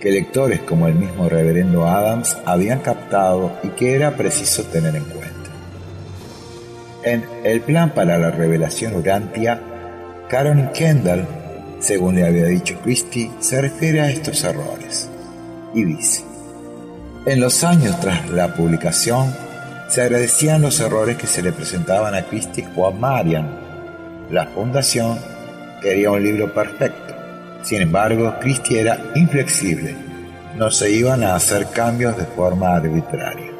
que 0.00 0.10
lectores 0.10 0.60
como 0.60 0.86
el 0.86 0.94
mismo 0.94 1.28
reverendo 1.28 1.86
Adams 1.86 2.36
habían 2.44 2.80
captado 2.80 3.52
y 3.62 3.68
que 3.68 3.94
era 3.94 4.16
preciso 4.16 4.64
tener 4.64 4.94
en 4.94 5.04
cuenta. 5.04 5.17
En 7.08 7.24
El 7.42 7.62
plan 7.62 7.94
para 7.94 8.18
la 8.18 8.30
revelación 8.30 8.94
Urantia, 8.94 9.58
Caroline 10.28 10.72
Kendall, 10.74 11.26
según 11.80 12.16
le 12.16 12.26
había 12.26 12.44
dicho 12.44 12.78
Christie, 12.84 13.30
se 13.40 13.62
refiere 13.62 14.02
a 14.02 14.10
estos 14.10 14.44
errores 14.44 15.08
y 15.72 15.84
dice, 15.84 16.22
en 17.24 17.40
los 17.40 17.64
años 17.64 17.98
tras 17.98 18.28
la 18.28 18.52
publicación, 18.54 19.34
se 19.88 20.02
agradecían 20.02 20.60
los 20.60 20.80
errores 20.80 21.16
que 21.16 21.26
se 21.26 21.40
le 21.40 21.50
presentaban 21.50 22.14
a 22.14 22.24
Christie 22.24 22.68
o 22.76 22.86
a 22.86 22.90
Marian. 22.90 23.48
La 24.30 24.44
fundación 24.48 25.18
quería 25.80 26.10
un 26.10 26.22
libro 26.22 26.52
perfecto. 26.52 27.14
Sin 27.62 27.80
embargo, 27.80 28.34
Christie 28.38 28.82
era 28.82 29.00
inflexible. 29.14 29.96
No 30.56 30.70
se 30.70 30.90
iban 30.90 31.24
a 31.24 31.36
hacer 31.36 31.68
cambios 31.70 32.18
de 32.18 32.26
forma 32.26 32.76
arbitraria. 32.76 33.57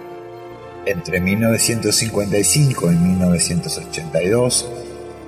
Entre 0.89 1.21
1955 1.21 2.91
y 2.91 2.97
1982, 2.97 4.73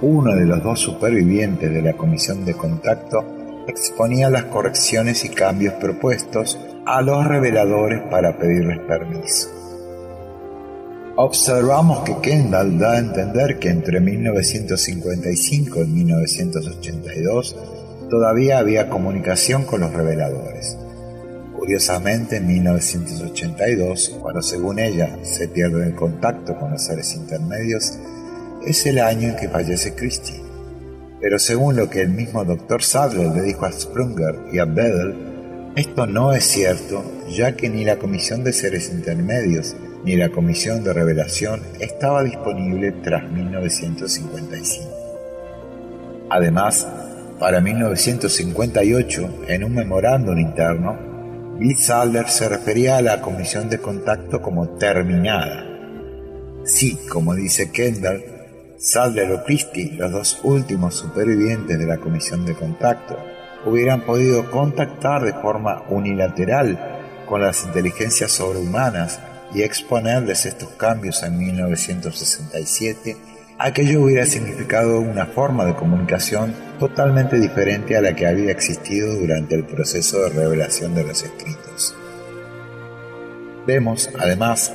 uno 0.00 0.35
de 0.35 0.47
los 0.47 0.62
dos 0.62 0.81
supervivientes 0.81 1.71
de 1.71 1.83
la 1.83 1.93
comisión 1.93 2.47
de 2.47 2.55
contacto 2.55 3.26
exponía 3.69 4.31
las 4.31 4.45
correcciones 4.45 5.23
y 5.26 5.29
cambios 5.29 5.75
propuestos 5.75 6.59
a 6.87 7.02
los 7.02 7.26
reveladores 7.26 8.00
para 8.11 8.38
pedirles 8.38 8.79
permiso. 8.79 9.50
Observamos 11.17 12.05
que 12.05 12.17
Kendall 12.23 12.79
da 12.79 12.93
a 12.93 12.99
entender 12.99 13.59
que 13.59 13.69
entre 13.69 14.00
1955 14.00 15.83
y 15.83 15.87
1982 15.88 17.57
todavía 18.09 18.57
había 18.57 18.88
comunicación 18.88 19.64
con 19.64 19.81
los 19.83 19.93
reveladores. 19.93 20.79
Curiosamente, 21.61 22.38
en 22.38 22.47
1982, 22.47 24.17
cuando 24.23 24.40
según 24.40 24.79
ella 24.79 25.19
se 25.23 25.47
pierde 25.47 25.88
el 25.88 25.95
contacto 25.95 26.57
con 26.57 26.71
los 26.71 26.83
seres 26.83 27.14
intermedios, 27.14 27.99
es 28.64 28.87
el 28.87 28.99
año 28.99 29.29
en 29.29 29.37
que 29.37 29.50
fallece 29.50 29.95
Christie. 29.95 30.40
Pero 31.21 31.38
según 31.38 31.76
lo 31.76 31.90
que 31.90 32.00
el 32.00 32.09
mismo 32.09 32.47
Dr. 32.47 32.83
Sadler 32.83 33.26
le 33.37 33.43
dijo 33.43 33.67
a 33.67 33.73
Sprunger 33.73 34.38
y 34.50 34.59
a 34.59 34.64
Bedell, 34.64 35.14
esto 35.76 36.07
no 36.07 36.33
es 36.33 36.45
cierto, 36.45 37.05
ya 37.29 37.55
que 37.55 37.69
ni 37.69 37.85
la 37.85 37.99
Comisión 37.99 38.43
de 38.43 38.55
Seres 38.55 38.90
Intermedios 38.90 39.76
ni 40.02 40.17
la 40.17 40.31
Comisión 40.31 40.83
de 40.83 40.95
Revelación 40.95 41.61
estaba 41.79 42.25
disponible 42.25 42.93
tras 43.02 43.31
1955. 43.31 44.88
Además, 46.31 46.88
para 47.38 47.61
1958, 47.61 49.45
en 49.49 49.64
un 49.64 49.75
memorándum 49.75 50.38
interno, 50.38 51.10
Bill 51.61 51.77
Sadler 51.77 52.27
se 52.31 52.49
refería 52.49 52.97
a 52.97 53.03
la 53.03 53.21
comisión 53.21 53.69
de 53.69 53.77
contacto 53.77 54.41
como 54.41 54.79
terminada. 54.79 55.67
Sí, 56.65 56.99
como 57.07 57.35
dice 57.35 57.71
Kendall, 57.71 58.25
Sadler 58.79 59.31
o 59.33 59.45
Christie, 59.45 59.93
los 59.93 60.11
dos 60.11 60.41
últimos 60.43 60.95
supervivientes 60.95 61.79
de 61.79 61.85
la 61.85 61.99
comisión 61.99 62.47
de 62.47 62.55
contacto, 62.55 63.19
hubieran 63.67 64.07
podido 64.07 64.51
contactar 64.51 65.23
de 65.23 65.35
forma 65.35 65.83
unilateral 65.91 66.79
con 67.29 67.43
las 67.43 67.63
inteligencias 67.67 68.33
sobrehumanas 68.33 69.21
y 69.53 69.61
exponerles 69.61 70.47
estos 70.47 70.71
cambios 70.71 71.23
en 71.23 71.37
1967, 71.37 73.19
aquello 73.61 74.01
hubiera 74.01 74.25
significado 74.25 75.01
una 75.01 75.27
forma 75.27 75.67
de 75.67 75.75
comunicación 75.75 76.55
totalmente 76.79 77.39
diferente 77.39 77.95
a 77.95 78.01
la 78.01 78.17
que 78.17 78.27
había 78.27 78.51
existido 78.51 79.15
durante 79.17 79.55
el 79.55 79.65
proceso 79.65 80.23
de 80.23 80.31
revelación 80.31 80.95
de 80.95 81.05
los 81.05 81.23
escritos. 81.23 81.95
Vemos, 83.67 84.09
además, 84.19 84.73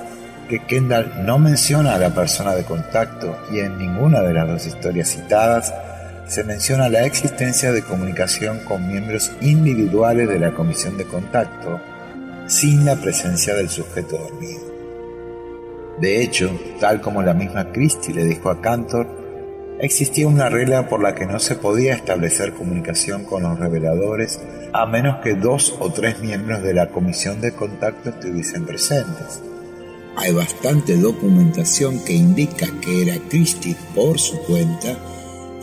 que 0.47 0.59
Kendall 0.59 1.25
no 1.25 1.39
menciona 1.39 1.95
a 1.95 1.97
la 1.97 2.13
persona 2.13 2.53
de 2.53 2.63
contacto 2.63 3.35
y 3.51 3.59
en 3.59 3.79
ninguna 3.79 4.21
de 4.21 4.33
las 4.33 4.47
dos 4.47 4.67
historias 4.67 5.09
citadas 5.09 5.73
se 6.27 6.43
menciona 6.43 6.87
la 6.87 7.05
existencia 7.05 7.71
de 7.71 7.81
comunicación 7.81 8.59
con 8.59 8.87
miembros 8.87 9.31
individuales 9.41 10.29
de 10.29 10.37
la 10.37 10.51
comisión 10.51 10.95
de 10.97 11.05
contacto 11.05 11.81
sin 12.45 12.85
la 12.85 12.95
presencia 12.95 13.55
del 13.55 13.69
sujeto 13.69 14.15
dormido. 14.15 14.74
De 15.99 16.21
hecho, 16.21 16.51
tal 16.79 17.01
como 17.01 17.21
la 17.21 17.33
misma 17.33 17.71
Christie 17.71 18.13
le 18.13 18.25
dijo 18.25 18.49
a 18.49 18.61
Cantor, 18.61 19.07
existía 19.79 20.27
una 20.27 20.49
regla 20.49 20.89
por 20.89 21.01
la 21.01 21.15
que 21.15 21.25
no 21.25 21.39
se 21.39 21.55
podía 21.55 21.93
establecer 21.93 22.53
comunicación 22.53 23.23
con 23.23 23.43
los 23.43 23.59
reveladores 23.59 24.41
a 24.73 24.85
menos 24.85 25.17
que 25.23 25.35
dos 25.35 25.75
o 25.79 25.91
tres 25.91 26.19
miembros 26.19 26.61
de 26.61 26.73
la 26.73 26.89
comisión 26.89 27.39
de 27.39 27.53
contacto 27.53 28.09
estuviesen 28.09 28.65
presentes. 28.65 29.41
Hay 30.17 30.33
bastante 30.33 30.97
documentación 30.97 32.03
que 32.03 32.13
indica 32.13 32.67
que 32.81 33.03
era 33.03 33.15
Christie 33.29 33.75
por 33.93 34.19
su 34.19 34.37
cuenta 34.43 34.97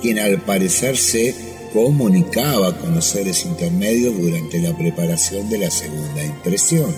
quien 0.03 0.19
al 0.19 0.39
parecer 0.41 0.97
se 0.97 1.35
comunicaba 1.73 2.77
con 2.77 2.95
los 2.95 3.05
seres 3.05 3.47
intermedios 3.47 4.21
durante 4.21 4.61
la 4.61 4.77
preparación 4.77 5.49
de 5.49 5.59
la 5.59 5.71
segunda 5.71 6.25
impresión. 6.25 6.93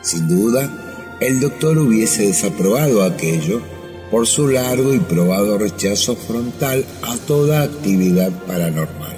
Sin 0.00 0.28
duda, 0.28 0.87
el 1.20 1.40
doctor 1.40 1.78
hubiese 1.78 2.26
desaprobado 2.26 3.02
aquello 3.02 3.60
por 4.10 4.26
su 4.26 4.48
largo 4.48 4.94
y 4.94 4.98
probado 4.98 5.58
rechazo 5.58 6.16
frontal 6.16 6.84
a 7.02 7.16
toda 7.16 7.62
actividad 7.62 8.30
paranormal. 8.46 9.16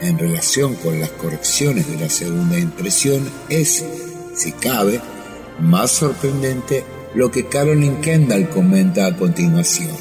En 0.00 0.18
relación 0.18 0.74
con 0.76 1.00
las 1.00 1.10
correcciones 1.10 1.88
de 1.88 1.96
la 1.98 2.08
segunda 2.08 2.58
impresión 2.58 3.28
es, 3.48 3.84
si 4.34 4.52
cabe, 4.52 5.00
más 5.58 5.90
sorprendente 5.90 6.84
lo 7.14 7.30
que 7.30 7.46
Carolyn 7.46 8.00
Kendall 8.00 8.48
comenta 8.48 9.06
a 9.06 9.16
continuación, 9.16 9.96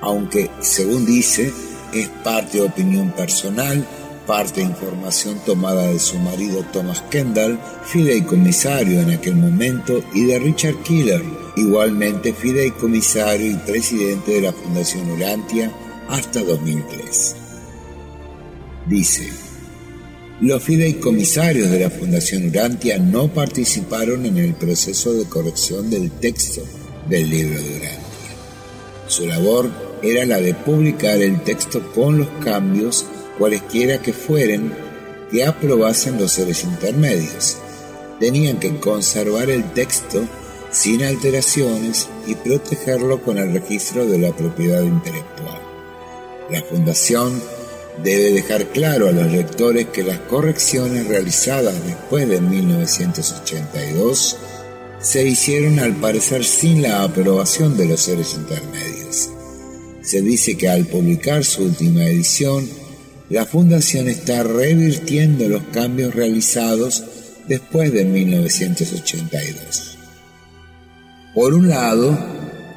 aunque, 0.00 0.50
según 0.60 1.04
dice, 1.04 1.52
es 1.92 2.08
parte 2.24 2.58
de 2.58 2.64
opinión 2.64 3.10
personal, 3.10 3.86
parte 4.28 4.60
información 4.60 5.40
tomada 5.46 5.86
de 5.86 5.98
su 5.98 6.18
marido 6.18 6.62
Thomas 6.70 7.02
Kendall, 7.10 7.58
fideicomisario 7.86 9.00
en 9.00 9.12
aquel 9.12 9.36
momento, 9.36 10.04
y 10.12 10.26
de 10.26 10.38
Richard 10.38 10.82
Killer, 10.82 11.22
igualmente 11.56 12.34
fideicomisario 12.34 13.50
y 13.50 13.54
presidente 13.54 14.32
de 14.32 14.42
la 14.42 14.52
Fundación 14.52 15.10
Urantia 15.10 15.72
hasta 16.10 16.42
2003. 16.42 17.36
Dice, 18.86 19.30
los 20.42 20.62
fideicomisarios 20.62 21.70
de 21.70 21.80
la 21.80 21.90
Fundación 21.90 22.48
Urantia 22.48 22.98
no 22.98 23.28
participaron 23.28 24.26
en 24.26 24.36
el 24.36 24.52
proceso 24.52 25.14
de 25.14 25.24
corrección 25.24 25.88
del 25.88 26.10
texto 26.10 26.60
del 27.08 27.30
libro 27.30 27.58
de 27.58 27.70
Urantia. 27.70 28.02
Su 29.06 29.26
labor 29.26 29.70
era 30.02 30.26
la 30.26 30.38
de 30.38 30.52
publicar 30.52 31.16
el 31.22 31.42
texto 31.44 31.80
con 31.94 32.18
los 32.18 32.28
cambios, 32.44 33.06
cualesquiera 33.38 33.98
que 33.98 34.12
fueren, 34.12 34.72
que 35.30 35.44
aprobasen 35.44 36.18
los 36.18 36.32
seres 36.32 36.64
intermedios. 36.64 37.56
Tenían 38.20 38.58
que 38.58 38.76
conservar 38.78 39.48
el 39.50 39.72
texto 39.72 40.26
sin 40.70 41.02
alteraciones 41.02 42.08
y 42.26 42.34
protegerlo 42.34 43.22
con 43.22 43.38
el 43.38 43.52
registro 43.52 44.06
de 44.06 44.18
la 44.18 44.34
propiedad 44.34 44.82
intelectual. 44.82 45.60
La 46.50 46.62
Fundación 46.62 47.40
debe 48.02 48.32
dejar 48.32 48.66
claro 48.68 49.08
a 49.08 49.12
los 49.12 49.30
lectores 49.30 49.86
que 49.88 50.02
las 50.02 50.18
correcciones 50.20 51.06
realizadas 51.06 51.74
después 51.84 52.28
de 52.28 52.40
1982 52.40 54.36
se 55.00 55.26
hicieron 55.26 55.78
al 55.78 55.94
parecer 55.94 56.44
sin 56.44 56.82
la 56.82 57.02
aprobación 57.02 57.76
de 57.76 57.86
los 57.86 58.00
seres 58.00 58.34
intermedios. 58.34 59.30
Se 60.02 60.22
dice 60.22 60.56
que 60.56 60.68
al 60.68 60.86
publicar 60.86 61.44
su 61.44 61.64
última 61.64 62.04
edición, 62.04 62.68
la 63.30 63.44
Fundación 63.44 64.08
está 64.08 64.42
revirtiendo 64.42 65.48
los 65.48 65.62
cambios 65.64 66.14
realizados 66.14 67.04
después 67.46 67.92
de 67.92 68.04
1982. 68.04 69.98
Por 71.34 71.54
un 71.54 71.68
lado, 71.68 72.18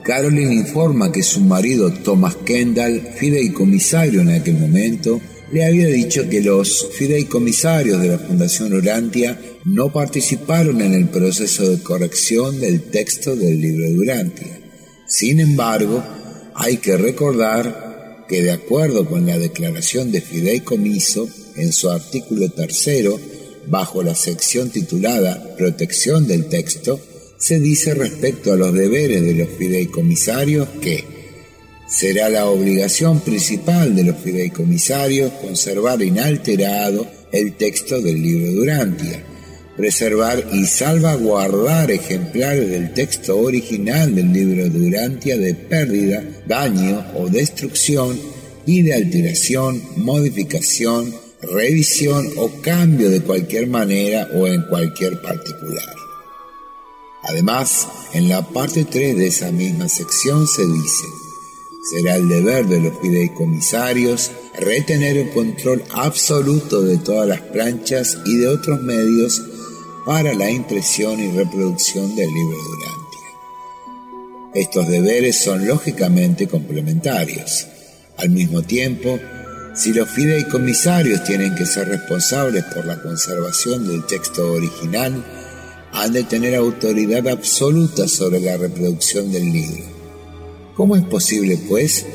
Carolyn 0.03 0.51
informa 0.51 1.11
que 1.11 1.23
su 1.23 1.41
marido 1.41 1.91
Thomas 1.91 2.35
Kendall, 2.35 3.01
fideicomisario 3.15 4.21
en 4.21 4.29
aquel 4.31 4.57
momento, 4.57 5.21
le 5.51 5.65
había 5.65 5.87
dicho 5.87 6.29
que 6.29 6.41
los 6.41 6.89
fideicomisarios 6.97 8.01
de 8.01 8.07
la 8.09 8.19
Fundación 8.19 8.73
Urantia 8.73 9.39
no 9.65 9.91
participaron 9.91 10.81
en 10.81 10.93
el 10.93 11.09
proceso 11.09 11.69
de 11.69 11.83
corrección 11.83 12.59
del 12.59 12.83
texto 12.83 13.35
del 13.35 13.59
libro 13.59 13.85
de 13.85 13.99
Urantia. 13.99 14.59
Sin 15.05 15.39
embargo, 15.39 16.03
hay 16.55 16.77
que 16.77 16.95
recordar 16.97 17.90
que 18.27 18.41
de 18.41 18.51
acuerdo 18.51 19.05
con 19.05 19.25
la 19.25 19.37
declaración 19.37 20.11
de 20.11 20.21
fideicomiso, 20.21 21.27
en 21.55 21.73
su 21.73 21.89
artículo 21.89 22.49
tercero, 22.49 23.19
bajo 23.67 24.03
la 24.03 24.15
sección 24.15 24.69
titulada 24.69 25.55
Protección 25.57 26.27
del 26.27 26.45
texto, 26.45 26.99
se 27.37 27.59
dice 27.59 27.93
respecto 27.93 28.53
a 28.53 28.57
los 28.57 28.73
deberes 28.73 29.21
de 29.23 29.33
los 29.33 29.49
fideicomisarios 29.49 30.69
que 30.81 31.03
será 31.87 32.29
la 32.29 32.45
obligación 32.45 33.19
principal 33.19 33.95
de 33.95 34.03
los 34.03 34.17
fideicomisarios 34.17 35.31
conservar 35.33 36.01
inalterado 36.01 37.05
el 37.31 37.53
texto 37.53 37.99
del 38.01 38.21
libro 38.21 38.51
Durantia, 38.51 39.23
preservar 39.81 40.45
y 40.53 40.67
salvaguardar 40.67 41.89
ejemplares 41.89 42.69
del 42.69 42.93
texto 42.93 43.39
original 43.39 44.13
del 44.13 44.31
libro 44.31 44.69
Durantia 44.69 45.39
de 45.39 45.55
pérdida, 45.55 46.23
daño 46.45 47.03
o 47.15 47.27
destrucción 47.27 48.15
y 48.67 48.83
de 48.83 48.93
alteración, 48.93 49.81
modificación, 49.97 51.11
revisión 51.41 52.27
o 52.37 52.51
cambio 52.61 53.09
de 53.09 53.21
cualquier 53.21 53.65
manera 53.65 54.29
o 54.35 54.45
en 54.45 54.61
cualquier 54.67 55.19
particular. 55.19 55.95
Además, 57.23 57.87
en 58.13 58.29
la 58.29 58.47
parte 58.47 58.85
3 58.85 59.17
de 59.17 59.27
esa 59.27 59.51
misma 59.51 59.89
sección 59.89 60.45
se 60.45 60.63
dice, 60.63 61.05
será 61.89 62.17
el 62.17 62.29
deber 62.29 62.67
de 62.67 62.81
los 62.81 63.01
fideicomisarios 63.01 64.29
retener 64.59 65.17
el 65.17 65.31
control 65.31 65.83
absoluto 65.89 66.83
de 66.83 66.97
todas 66.97 67.27
las 67.27 67.41
planchas 67.41 68.19
y 68.25 68.37
de 68.37 68.47
otros 68.47 68.79
medios 68.83 69.41
para 70.05 70.33
la 70.33 70.49
impresión 70.49 71.19
y 71.19 71.31
reproducción 71.31 72.15
del 72.15 72.27
libro 72.27 72.57
Durantia. 72.57 73.11
Estos 74.53 74.87
deberes 74.87 75.37
son 75.37 75.67
lógicamente 75.67 76.47
complementarios. 76.47 77.67
Al 78.17 78.29
mismo 78.31 78.61
tiempo, 78.63 79.19
si 79.75 79.93
los 79.93 80.09
fideicomisarios 80.09 81.23
tienen 81.23 81.55
que 81.55 81.65
ser 81.65 81.87
responsables 81.87 82.63
por 82.65 82.85
la 82.85 83.01
conservación 83.01 83.87
del 83.87 84.05
texto 84.05 84.51
original, 84.51 85.23
han 85.93 86.13
de 86.13 86.23
tener 86.23 86.55
autoridad 86.55 87.27
absoluta 87.27 88.07
sobre 88.07 88.39
la 88.39 88.57
reproducción 88.57 89.31
del 89.31 89.51
libro. 89.51 89.83
¿Cómo 90.75 90.95
es 90.95 91.03
posible, 91.03 91.57
pues, 91.69 92.05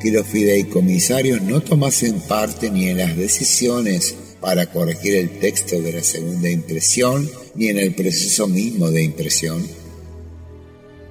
que 0.00 0.10
los 0.10 0.26
fideicomisarios 0.26 1.40
no 1.42 1.60
tomasen 1.60 2.20
parte 2.20 2.70
ni 2.70 2.88
en 2.88 2.98
las 2.98 3.16
decisiones 3.16 4.16
para 4.42 4.66
corregir 4.66 5.14
el 5.14 5.38
texto 5.38 5.80
de 5.80 5.92
la 5.92 6.02
segunda 6.02 6.50
impresión, 6.50 7.30
ni 7.54 7.68
en 7.68 7.78
el 7.78 7.94
proceso 7.94 8.48
mismo 8.48 8.90
de 8.90 9.04
impresión? 9.04 9.66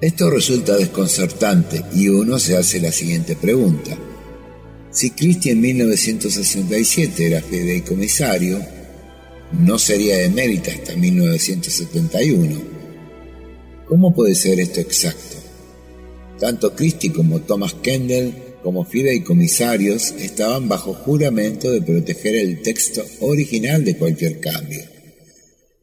Esto 0.00 0.30
resulta 0.30 0.76
desconcertante 0.76 1.82
y 1.94 2.08
uno 2.08 2.38
se 2.38 2.56
hace 2.56 2.78
la 2.78 2.92
siguiente 2.92 3.34
pregunta. 3.34 3.96
Si 4.90 5.10
Cristi 5.10 5.50
en 5.50 5.60
1967 5.60 7.26
era 7.26 7.40
fideicomisario, 7.40 8.60
no 9.52 9.78
sería 9.78 10.22
emérita 10.22 10.70
hasta 10.70 10.94
1971. 10.94 12.60
¿Cómo 13.88 14.14
puede 14.14 14.34
ser 14.34 14.60
esto 14.60 14.80
exacto? 14.80 15.36
Tanto 16.38 16.74
Christie 16.74 17.12
como 17.12 17.40
Thomas 17.40 17.74
Kendall, 17.74 18.34
como 18.62 18.84
fideicomisarios, 18.84 20.12
estaban 20.12 20.68
bajo 20.68 20.94
juramento 20.94 21.70
de 21.70 21.82
proteger 21.82 22.36
el 22.36 22.62
texto 22.62 23.04
original 23.20 23.84
de 23.84 23.96
cualquier 23.96 24.40
cambio. 24.40 24.82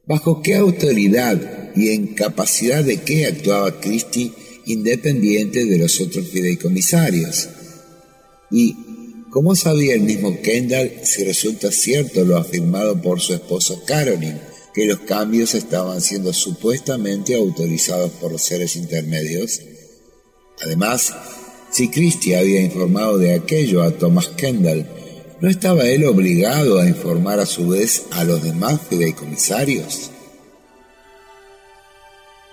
¿Bajo 0.06 0.42
qué 0.42 0.56
autoridad 0.56 1.70
y 1.76 1.90
en 1.90 2.14
capacidad 2.14 2.82
de 2.82 2.98
qué 3.02 3.26
actuaba 3.26 3.80
Christie 3.80 4.32
independiente 4.66 5.66
de 5.66 5.78
los 5.78 6.00
otros 6.00 6.28
fideicomisarios? 6.28 7.48
¿Y 8.50 8.74
¿Cómo 9.30 9.54
sabía 9.54 9.94
el 9.94 10.00
mismo 10.00 10.42
Kendall 10.42 10.90
si 11.04 11.22
resulta 11.22 11.70
cierto 11.70 12.24
lo 12.24 12.36
afirmado 12.36 13.00
por 13.00 13.20
su 13.20 13.32
esposa 13.32 13.76
Caroline, 13.86 14.40
que 14.74 14.86
los 14.86 15.00
cambios 15.00 15.54
estaban 15.54 16.00
siendo 16.00 16.32
supuestamente 16.32 17.36
autorizados 17.36 18.10
por 18.10 18.32
los 18.32 18.42
seres 18.42 18.74
intermedios? 18.74 19.60
Además, 20.60 21.14
si 21.70 21.88
Christie 21.88 22.36
había 22.36 22.60
informado 22.60 23.18
de 23.18 23.34
aquello 23.34 23.82
a 23.82 23.92
Thomas 23.92 24.28
Kendall, 24.28 24.86
¿no 25.40 25.48
estaba 25.48 25.88
él 25.88 26.04
obligado 26.04 26.78
a 26.78 26.88
informar 26.88 27.38
a 27.38 27.46
su 27.46 27.68
vez 27.68 28.04
a 28.10 28.24
los 28.24 28.42
demás 28.42 28.80
fideicomisarios? 28.88 30.10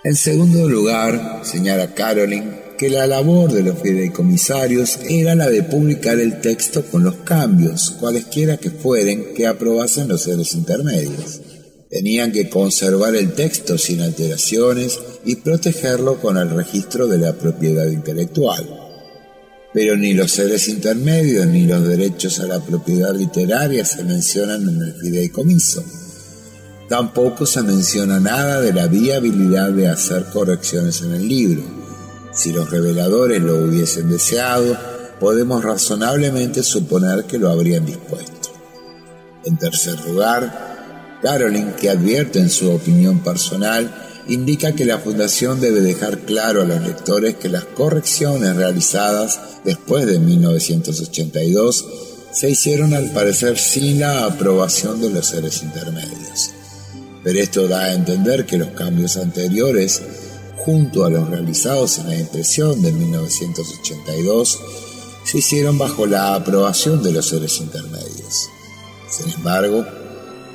En 0.04 0.14
segundo 0.14 0.68
lugar, 0.68 1.40
señala 1.42 1.94
Caroline, 1.94 2.68
que 2.78 2.88
la 2.88 3.08
labor 3.08 3.52
de 3.52 3.64
los 3.64 3.80
fideicomisarios 3.80 5.00
era 5.08 5.34
la 5.34 5.50
de 5.50 5.64
publicar 5.64 6.20
el 6.20 6.40
texto 6.40 6.84
con 6.84 7.02
los 7.02 7.16
cambios, 7.16 7.90
cualesquiera 7.98 8.56
que 8.56 8.70
fueren, 8.70 9.34
que 9.34 9.48
aprobasen 9.48 10.06
los 10.06 10.22
seres 10.22 10.54
intermedios. 10.54 11.40
Tenían 11.90 12.30
que 12.30 12.48
conservar 12.48 13.16
el 13.16 13.32
texto 13.32 13.76
sin 13.76 14.00
alteraciones 14.00 15.00
y 15.24 15.36
protegerlo 15.36 16.20
con 16.20 16.36
el 16.36 16.50
registro 16.50 17.08
de 17.08 17.18
la 17.18 17.32
propiedad 17.32 17.88
intelectual. 17.88 18.87
Pero 19.72 19.96
ni 19.96 20.14
los 20.14 20.32
seres 20.32 20.68
intermedios 20.68 21.46
ni 21.46 21.66
los 21.66 21.86
derechos 21.86 22.40
a 22.40 22.46
la 22.46 22.60
propiedad 22.60 23.14
literaria 23.14 23.84
se 23.84 24.04
mencionan 24.04 24.62
en 24.68 24.82
el 24.82 24.94
fideicomiso. 24.94 25.84
Tampoco 26.88 27.44
se 27.44 27.62
menciona 27.62 28.18
nada 28.18 28.60
de 28.60 28.72
la 28.72 28.86
viabilidad 28.86 29.70
de 29.70 29.88
hacer 29.88 30.24
correcciones 30.32 31.02
en 31.02 31.14
el 31.14 31.28
libro 31.28 31.78
si 32.38 32.52
los 32.52 32.70
reveladores 32.70 33.42
lo 33.42 33.56
hubiesen 33.56 34.08
deseado, 34.08 34.76
podemos 35.18 35.64
razonablemente 35.64 36.62
suponer 36.62 37.24
que 37.24 37.36
lo 37.36 37.50
habrían 37.50 37.84
dispuesto. 37.84 38.50
En 39.44 39.56
tercer 39.56 39.98
lugar, 40.06 41.18
Caroline, 41.20 41.74
que 41.74 41.90
advierte 41.90 42.38
en 42.38 42.48
su 42.48 42.70
opinión 42.70 43.24
personal, 43.24 44.07
indica 44.28 44.74
que 44.74 44.84
la 44.84 44.98
Fundación 44.98 45.60
debe 45.60 45.80
dejar 45.80 46.20
claro 46.20 46.62
a 46.62 46.64
los 46.64 46.82
lectores 46.82 47.36
que 47.36 47.48
las 47.48 47.64
correcciones 47.64 48.56
realizadas 48.56 49.40
después 49.64 50.06
de 50.06 50.18
1982 50.20 51.86
se 52.32 52.50
hicieron 52.50 52.94
al 52.94 53.10
parecer 53.10 53.58
sin 53.58 54.00
la 54.00 54.26
aprobación 54.26 55.00
de 55.00 55.10
los 55.10 55.26
seres 55.26 55.62
intermedios. 55.62 56.52
Pero 57.24 57.40
esto 57.40 57.66
da 57.66 57.84
a 57.84 57.94
entender 57.94 58.46
que 58.46 58.58
los 58.58 58.68
cambios 58.68 59.16
anteriores 59.16 60.02
junto 60.68 61.06
a 61.06 61.08
los 61.08 61.30
realizados 61.30 61.96
en 61.96 62.08
la 62.08 62.16
impresión 62.16 62.82
de 62.82 62.92
1982, 62.92 64.60
se 65.24 65.38
hicieron 65.38 65.78
bajo 65.78 66.04
la 66.04 66.34
aprobación 66.34 67.02
de 67.02 67.10
los 67.10 67.28
seres 67.28 67.58
intermedios. 67.60 68.50
Sin 69.08 69.32
embargo, 69.32 69.86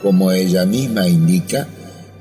como 0.03 0.31
ella 0.31 0.65
misma 0.65 1.07
indica, 1.07 1.67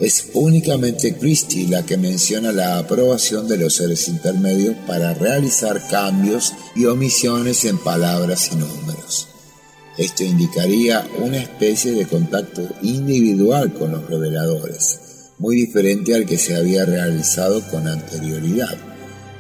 es 0.03 0.31
únicamente 0.35 1.17
Christie 1.17 1.69
la 1.69 1.87
que 1.87 1.97
menciona 1.97 2.51
la 2.51 2.79
aprobación 2.79 3.47
de 3.47 3.57
los 3.57 3.77
seres 3.77 4.09
intermedios 4.09 4.75
para 4.85 5.15
realizar 5.15 5.81
cambios 5.89 6.55
y 6.75 6.87
omisiones 6.87 7.65
en 7.65 7.79
palabras 7.79 8.51
y 8.53 8.57
números. 8.57 9.29
Esto 9.97 10.25
indicaría 10.25 11.07
una 11.19 11.37
especie 11.37 11.93
de 11.93 12.07
contacto 12.07 12.69
individual 12.83 13.73
con 13.75 13.93
los 13.93 14.05
reveladores 14.11 14.99
muy 15.39 15.55
diferente 15.55 16.15
al 16.15 16.27
que 16.27 16.39
se 16.39 16.57
había 16.57 16.85
realizado 16.85 17.63
con 17.71 17.87
anterioridad. 17.87 18.77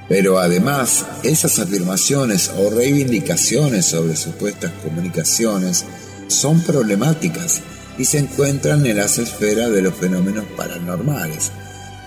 Pero 0.08 0.38
además, 0.38 1.04
esas 1.24 1.58
afirmaciones 1.58 2.50
o 2.58 2.70
reivindicaciones 2.70 3.86
sobre 3.86 4.14
supuestas 4.14 4.72
comunicaciones 4.84 5.84
son 6.28 6.60
problemáticas 6.60 7.62
y 7.98 8.04
se 8.04 8.18
encuentran 8.18 8.84
en 8.86 8.96
las 8.96 9.18
esferas 9.18 9.70
de 9.70 9.82
los 9.82 9.94
fenómenos 9.94 10.44
paranormales, 10.56 11.52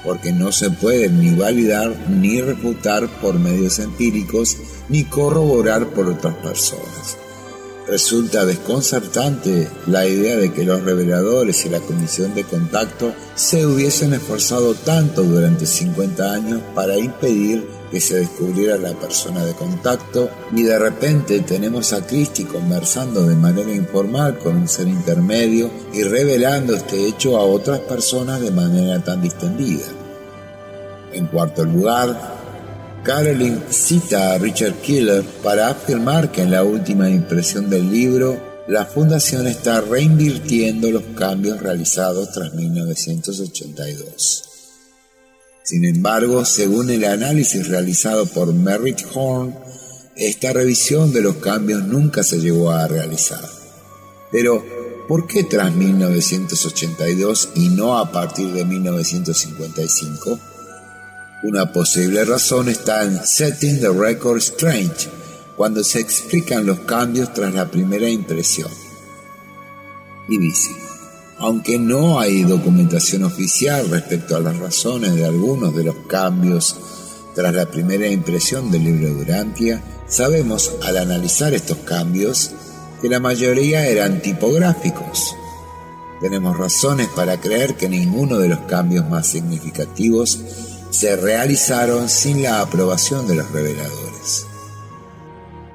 porque 0.04 0.32
no 0.32 0.52
se 0.52 0.70
pueden 0.70 1.20
ni 1.20 1.32
validar 1.36 1.96
ni 2.10 2.42
refutar 2.42 3.08
por 3.22 3.40
medios 3.40 3.80
empíricos 3.80 4.58
ni 4.90 5.04
corroborar 5.04 5.88
por 5.88 6.08
otras 6.08 6.36
personas. 6.36 7.18
Resulta 7.88 8.46
desconcertante 8.46 9.70
la 9.86 10.08
idea 10.08 10.38
de 10.38 10.52
que 10.52 10.64
los 10.64 10.84
reveladores 10.84 11.66
y 11.66 11.70
la 11.70 11.80
comisión 11.80 12.34
de 12.34 12.44
contacto 12.44 13.14
se 13.36 13.64
hubiesen 13.64 14.14
esforzado 14.14 14.74
tanto 14.74 15.22
durante 15.22 15.68
50 15.68 16.34
años 16.34 16.62
para 16.74 16.98
impedir 16.98 17.64
que 17.92 18.02
se 18.02 18.18
descubriera 18.18 18.78
la 18.78 18.94
persona 18.94 19.46
de 19.46 19.54
contacto 19.54 20.30
y 20.56 20.64
de 20.64 20.80
repente 20.80 21.42
tenemos 21.42 21.94
a 21.94 22.06
Christie 22.06 22.48
conversando 22.48 23.24
de 23.24 23.36
manera 23.36 23.72
informal 23.72 24.40
con 24.40 24.58
un 24.58 24.68
ser 24.68 24.88
intermedio 24.88 25.70
y 25.94 26.02
revelando 26.02 26.76
este 26.76 27.08
hecho 27.08 27.38
a 27.38 27.44
otras 27.44 27.82
personas 27.82 28.42
de 28.42 28.50
manera 28.50 29.04
tan 29.04 29.22
distendida. 29.22 29.86
En 31.14 31.28
cuarto 31.28 31.64
lugar, 31.64 32.35
Caroline 33.06 33.62
cita 33.70 34.34
a 34.34 34.38
Richard 34.40 34.82
Killer 34.82 35.24
para 35.44 35.70
afirmar 35.70 36.32
que 36.32 36.42
en 36.42 36.50
la 36.50 36.64
última 36.64 37.08
impresión 37.08 37.70
del 37.70 37.92
libro 37.92 38.42
la 38.68 38.88
Fundación 38.88 39.46
está 39.46 39.80
reinvirtiendo 39.80 40.90
los 40.90 41.04
cambios 41.16 41.62
realizados 41.62 42.32
tras 42.32 42.56
1982. 42.56 44.44
Sin 45.62 45.86
embargo, 45.86 46.44
según 46.46 46.90
el 46.90 47.06
análisis 47.06 47.68
realizado 47.68 48.26
por 48.26 48.52
Merritt 48.54 49.04
Horn, 49.14 49.54
esta 50.16 50.52
revisión 50.52 51.14
de 51.14 51.22
los 51.22 51.36
cambios 51.36 51.84
nunca 51.84 52.24
se 52.24 52.40
llegó 52.40 52.72
a 52.72 52.88
realizar. 52.88 53.48
Pero, 54.32 54.66
¿por 55.08 55.28
qué 55.28 55.44
tras 55.44 55.72
1982 55.76 57.50
y 57.54 57.70
no 57.70 58.00
a 58.00 58.12
partir 58.12 58.52
de 58.52 58.66
1955? 58.66 60.40
Una 61.48 61.72
posible 61.72 62.26
razón 62.26 62.70
está 62.70 63.04
en 63.04 63.24
Setting 63.24 63.80
the 63.80 63.90
Record 63.90 64.40
Strange, 64.40 65.12
cuando 65.56 65.84
se 65.84 66.00
explican 66.00 66.66
los 66.66 66.80
cambios 66.80 67.36
tras 67.36 67.54
la 67.54 67.70
primera 67.70 68.10
impresión. 68.10 68.72
Y 70.28 70.40
dice, 70.40 70.72
aunque 71.38 71.78
no 71.78 72.20
hay 72.20 72.42
documentación 72.42 73.26
oficial 73.26 73.88
respecto 73.92 74.36
a 74.36 74.40
las 74.40 74.58
razones 74.58 75.14
de 75.14 75.24
algunos 75.24 75.76
de 75.76 75.84
los 75.84 75.96
cambios 76.08 76.78
tras 77.36 77.54
la 77.54 77.68
primera 77.68 78.08
impresión 78.08 78.72
del 78.72 78.86
libro 78.86 79.10
de 79.10 79.14
Durantia, 79.14 79.84
sabemos 80.08 80.72
al 80.84 80.98
analizar 80.98 81.54
estos 81.54 81.78
cambios 81.78 82.54
que 83.04 83.08
la 83.08 83.20
mayoría 83.20 83.86
eran 83.86 84.20
tipográficos. 84.20 85.36
Tenemos 86.22 86.58
razones 86.58 87.08
para 87.16 87.40
creer 87.40 87.76
que 87.76 87.88
ninguno 87.88 88.40
de 88.40 88.50
los 88.50 88.62
cambios 88.62 89.08
más 89.08 89.28
significativos 89.28 90.40
se 90.96 91.18
realizaron 91.18 92.08
sin 92.08 92.42
la 92.42 92.62
aprobación 92.62 93.28
de 93.28 93.36
los 93.36 93.52
reveladores. 93.52 94.48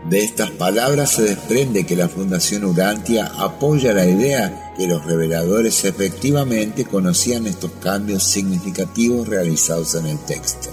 De 0.09 0.25
estas 0.25 0.51
palabras 0.53 1.11
se 1.11 1.23
desprende 1.23 1.85
que 1.85 1.95
la 1.95 2.09
Fundación 2.09 2.65
Urantia 2.65 3.27
apoya 3.39 3.93
la 3.93 4.07
idea 4.07 4.73
que 4.79 4.87
los 4.87 5.05
reveladores 5.05 5.85
efectivamente 5.85 6.87
conocían 6.87 7.47
estos 7.47 7.71
cambios 7.83 8.25
significativos 8.25 9.29
realizados 9.29 9.95
en 9.95 10.07
el 10.07 10.19
texto. 10.21 10.71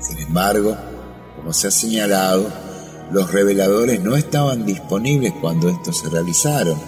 Sin 0.00 0.18
embargo, 0.18 0.74
como 1.36 1.52
se 1.52 1.68
ha 1.68 1.70
señalado, 1.70 2.50
los 3.10 3.30
reveladores 3.30 4.00
no 4.00 4.16
estaban 4.16 4.64
disponibles 4.64 5.34
cuando 5.42 5.68
estos 5.68 5.98
se 5.98 6.08
realizaron. 6.08 6.78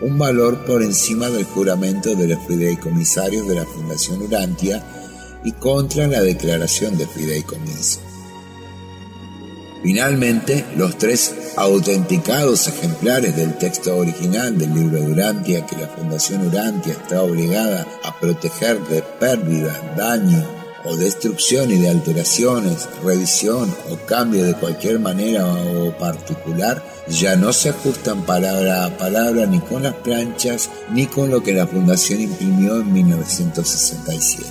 un 0.00 0.18
valor 0.18 0.64
por 0.64 0.82
encima 0.82 1.28
del 1.28 1.44
juramento 1.44 2.14
de 2.14 2.28
los 2.28 2.46
fideicomisarios 2.46 3.46
de 3.46 3.54
la 3.54 3.66
Fundación 3.66 4.22
Urantia 4.22 4.82
y 5.44 5.52
contra 5.52 6.06
la 6.06 6.22
declaración 6.22 6.96
de 6.96 7.06
fideicomiso. 7.06 8.00
Finalmente, 9.82 10.64
los 10.76 10.98
tres 10.98 11.34
autenticados 11.56 12.68
ejemplares 12.68 13.34
del 13.34 13.56
texto 13.56 13.96
original 13.96 14.58
del 14.58 14.74
libro 14.74 15.00
de 15.00 15.10
Urantia 15.10 15.64
que 15.64 15.76
la 15.76 15.88
Fundación 15.88 16.46
Urantia 16.46 16.92
está 16.92 17.22
obligada 17.22 17.86
a 18.04 18.18
proteger 18.20 18.78
de 18.88 19.02
pérdida, 19.02 19.94
daño 19.96 20.46
o 20.84 20.96
destrucción 20.96 21.70
y 21.70 21.78
de 21.78 21.88
alteraciones, 21.88 22.88
revisión 23.02 23.74
o 23.90 23.96
cambio 24.06 24.44
de 24.44 24.54
cualquier 24.54 24.98
manera 24.98 25.46
o 25.46 25.96
particular, 25.98 26.82
ya 27.08 27.36
no 27.36 27.52
se 27.52 27.70
ajustan 27.70 28.22
palabra 28.24 28.84
a 28.84 28.96
palabra 28.96 29.46
ni 29.46 29.60
con 29.60 29.82
las 29.82 29.94
planchas 29.94 30.70
ni 30.92 31.06
con 31.06 31.30
lo 31.30 31.42
que 31.42 31.52
la 31.52 31.66
Fundación 31.66 32.20
imprimió 32.20 32.80
en 32.80 32.92
1967. 32.92 34.44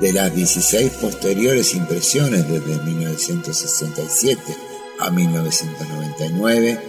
De 0.00 0.12
las 0.12 0.34
16 0.34 0.92
posteriores 1.00 1.74
impresiones 1.74 2.48
desde 2.48 2.82
1967 2.82 4.40
a 5.00 5.10
1999, 5.10 6.80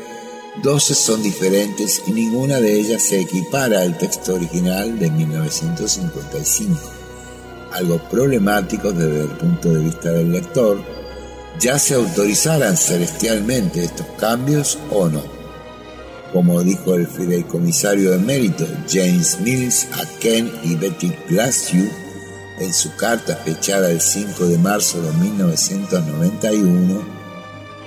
12 0.64 0.96
son 0.96 1.24
diferentes 1.24 2.02
y 2.08 2.12
ninguna 2.12 2.60
de 2.60 2.80
ellas 2.80 3.02
se 3.02 3.22
equipara 3.22 3.82
al 3.82 3.98
texto 3.98 4.36
original 4.36 5.00
de 5.00 5.10
1955 5.10 7.00
algo 7.74 8.00
problemático 8.10 8.92
desde 8.92 9.24
el 9.24 9.30
punto 9.30 9.70
de 9.70 9.84
vista 9.84 10.12
del 10.12 10.32
lector, 10.32 10.80
ya 11.60 11.78
se 11.78 11.96
autorizaran 11.96 12.78
celestialmente 12.78 13.84
estos 13.84 14.08
cambios 14.18 14.80
o 14.92 15.10
no. 15.10 15.22
Como 16.32 16.62
dijo 16.64 16.96
el 16.96 17.08
fideicomisario 17.08 18.12
de 18.12 18.20
mérito 18.20 18.66
James 18.88 19.40
Mills 19.42 19.88
a 19.94 20.06
Ken 20.20 20.52
y 20.64 20.76
Betty 20.76 21.12
Glasgow 21.28 21.90
en 22.60 22.74
su 22.74 22.96
carta 22.96 23.36
fechada 23.38 23.90
el 23.90 24.02
5 24.02 24.46
de 24.46 24.58
marzo 24.58 25.02
de 25.02 25.12
1991, 25.14 27.02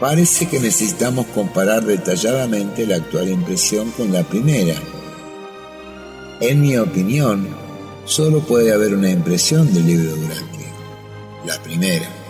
parece 0.01 0.47
que 0.47 0.59
necesitamos 0.59 1.27
comparar 1.27 1.85
detalladamente 1.85 2.87
la 2.87 2.97
actual 2.97 3.29
impresión 3.29 3.91
con 3.93 4.13
la 4.13 4.23
primera. 4.23 4.75
En 6.41 6.63
mi 6.63 6.77
opinión, 6.79 7.49
solo 8.07 8.41
puede 8.41 8.73
haber 8.73 8.95
una 8.95 9.11
impresión 9.11 9.73
del 9.73 9.87
libro 9.87 10.17
Durante, 10.17 10.67
la 11.47 11.63
primera. 11.63 12.22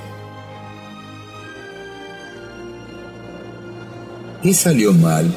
¿Qué 4.43 4.53
salió 4.55 4.93
mal? 4.93 5.33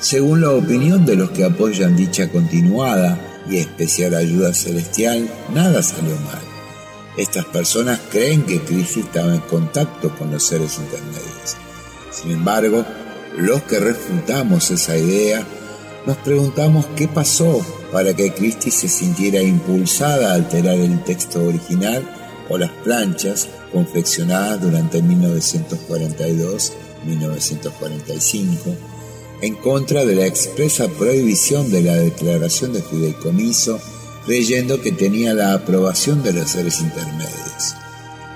Según 0.00 0.42
la 0.42 0.50
opinión 0.50 1.06
de 1.06 1.16
los 1.16 1.30
que 1.30 1.44
apoyan 1.44 1.96
dicha 1.96 2.28
continuada 2.28 3.18
y 3.48 3.56
especial 3.56 4.14
ayuda 4.14 4.52
celestial, 4.52 5.30
nada 5.54 5.82
salió 5.82 6.14
mal. 6.16 6.42
Estas 7.16 7.46
personas 7.46 7.98
creen 8.10 8.42
que 8.42 8.60
Cristo 8.60 9.00
estaba 9.00 9.34
en 9.34 9.40
contacto 9.40 10.14
con 10.18 10.30
los 10.30 10.42
seres 10.42 10.78
intermedios. 10.78 11.56
Sin 12.10 12.32
embargo, 12.32 12.84
los 13.38 13.62
que 13.62 13.80
refutamos 13.80 14.70
esa 14.70 14.98
idea, 14.98 15.42
nos 16.04 16.18
preguntamos 16.18 16.84
qué 16.96 17.08
pasó 17.08 17.64
para 17.92 18.12
que 18.14 18.34
Christie 18.34 18.72
se 18.72 18.88
sintiera 18.88 19.40
impulsada 19.40 20.32
a 20.32 20.34
alterar 20.34 20.76
el 20.76 21.02
texto 21.04 21.42
original 21.44 22.04
o 22.50 22.58
las 22.58 22.70
planchas 22.84 23.48
confeccionadas 23.72 24.60
durante 24.60 25.00
1942-1945 27.06 28.76
en 29.42 29.54
contra 29.56 30.04
de 30.04 30.14
la 30.14 30.26
expresa 30.26 30.88
prohibición 30.88 31.70
de 31.70 31.82
la 31.82 31.96
declaración 31.96 32.72
de 32.72 32.82
fideicomiso, 32.82 33.80
creyendo 34.26 34.80
que 34.82 34.92
tenía 34.92 35.32
la 35.32 35.54
aprobación 35.54 36.22
de 36.22 36.32
los 36.34 36.50
seres 36.50 36.80
intermedios. 36.80 37.74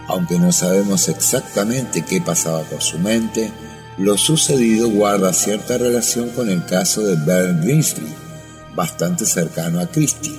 Aunque 0.08 0.38
no 0.38 0.52
sabemos 0.52 1.08
exactamente 1.08 2.04
qué 2.08 2.20
pasaba 2.20 2.62
por 2.62 2.82
su 2.82 2.98
mente, 2.98 3.52
lo 3.98 4.16
sucedido 4.18 4.88
guarda 4.88 5.32
cierta 5.32 5.78
relación 5.78 6.30
con 6.30 6.48
el 6.50 6.64
caso 6.64 7.02
de 7.02 7.16
Bert 7.16 7.62
Greensley, 7.62 8.12
bastante 8.74 9.24
cercano 9.24 9.80
a 9.80 9.86
Christie, 9.86 10.34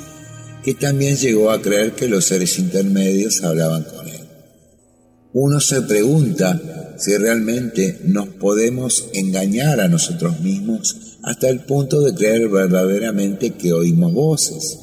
que 0.63 0.73
también 0.73 1.15
llegó 1.15 1.51
a 1.51 1.61
creer 1.61 1.93
que 1.93 2.07
los 2.07 2.25
seres 2.25 2.57
intermedios 2.59 3.43
hablaban 3.43 3.83
con 3.83 4.07
él. 4.07 4.27
Uno 5.33 5.59
se 5.59 5.81
pregunta 5.83 6.59
si 6.97 7.15
realmente 7.17 7.99
nos 8.03 8.27
podemos 8.29 9.09
engañar 9.13 9.79
a 9.79 9.87
nosotros 9.87 10.39
mismos 10.39 11.17
hasta 11.23 11.49
el 11.49 11.61
punto 11.61 12.01
de 12.01 12.13
creer 12.13 12.49
verdaderamente 12.49 13.51
que 13.51 13.73
oímos 13.73 14.13
voces. 14.13 14.77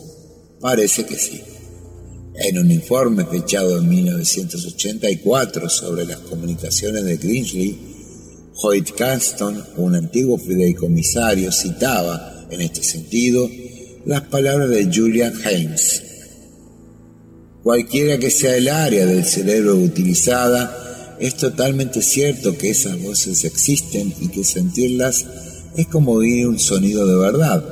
Parece 0.60 1.04
que 1.04 1.16
sí. 1.16 1.40
En 2.34 2.58
un 2.58 2.70
informe 2.70 3.24
fechado 3.26 3.78
en 3.78 3.88
1984 3.88 5.68
sobre 5.68 6.04
las 6.04 6.18
comunicaciones 6.18 7.04
de 7.04 7.16
Grinsley, 7.16 7.78
Hoyt 8.62 8.90
Caston, 8.92 9.62
un 9.76 9.94
antiguo 9.94 10.38
fideicomisario, 10.38 11.52
citaba 11.52 12.46
en 12.50 12.60
este 12.60 12.82
sentido 12.82 13.48
las 14.04 14.22
palabras 14.22 14.68
de 14.70 14.90
Julian 14.92 15.34
Haynes. 15.44 16.02
Cualquiera 17.62 18.18
que 18.18 18.30
sea 18.30 18.56
el 18.56 18.68
área 18.68 19.06
del 19.06 19.24
cerebro 19.24 19.76
utilizada, 19.76 20.91
es 21.20 21.36
totalmente 21.36 22.02
cierto 22.02 22.56
que 22.56 22.70
esas 22.70 23.00
voces 23.02 23.44
existen 23.44 24.14
y 24.20 24.28
que 24.28 24.44
sentirlas 24.44 25.26
es 25.76 25.86
como 25.86 26.12
oír 26.12 26.46
un 26.46 26.58
sonido 26.58 27.06
de 27.06 27.16
verdad. 27.16 27.64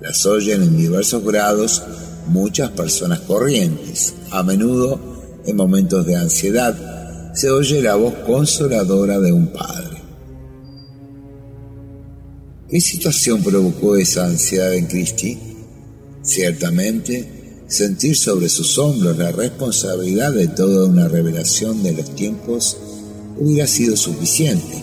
Las 0.00 0.26
oyen 0.26 0.62
en 0.62 0.76
diversos 0.76 1.24
grados 1.24 1.82
muchas 2.28 2.70
personas 2.70 3.20
corrientes, 3.20 4.14
a 4.30 4.42
menudo 4.42 5.00
en 5.46 5.56
momentos 5.56 6.06
de 6.06 6.16
ansiedad, 6.16 7.32
se 7.34 7.50
oye 7.50 7.80
la 7.82 7.94
voz 7.94 8.14
consoladora 8.26 9.18
de 9.18 9.32
un 9.32 9.48
padre. 9.48 9.96
¿Qué 12.68 12.80
situación 12.80 13.42
provocó 13.42 13.96
esa 13.96 14.26
ansiedad 14.26 14.74
en 14.74 14.86
Christie? 14.86 15.38
Ciertamente, 16.22 17.37
sentir 17.68 18.16
sobre 18.16 18.48
sus 18.48 18.78
hombros 18.78 19.18
la 19.18 19.30
responsabilidad 19.30 20.32
de 20.32 20.48
toda 20.48 20.88
una 20.88 21.06
revelación 21.06 21.82
de 21.82 21.92
los 21.92 22.14
tiempos 22.14 22.78
hubiera 23.36 23.66
sido 23.66 23.94
suficiente. 23.94 24.82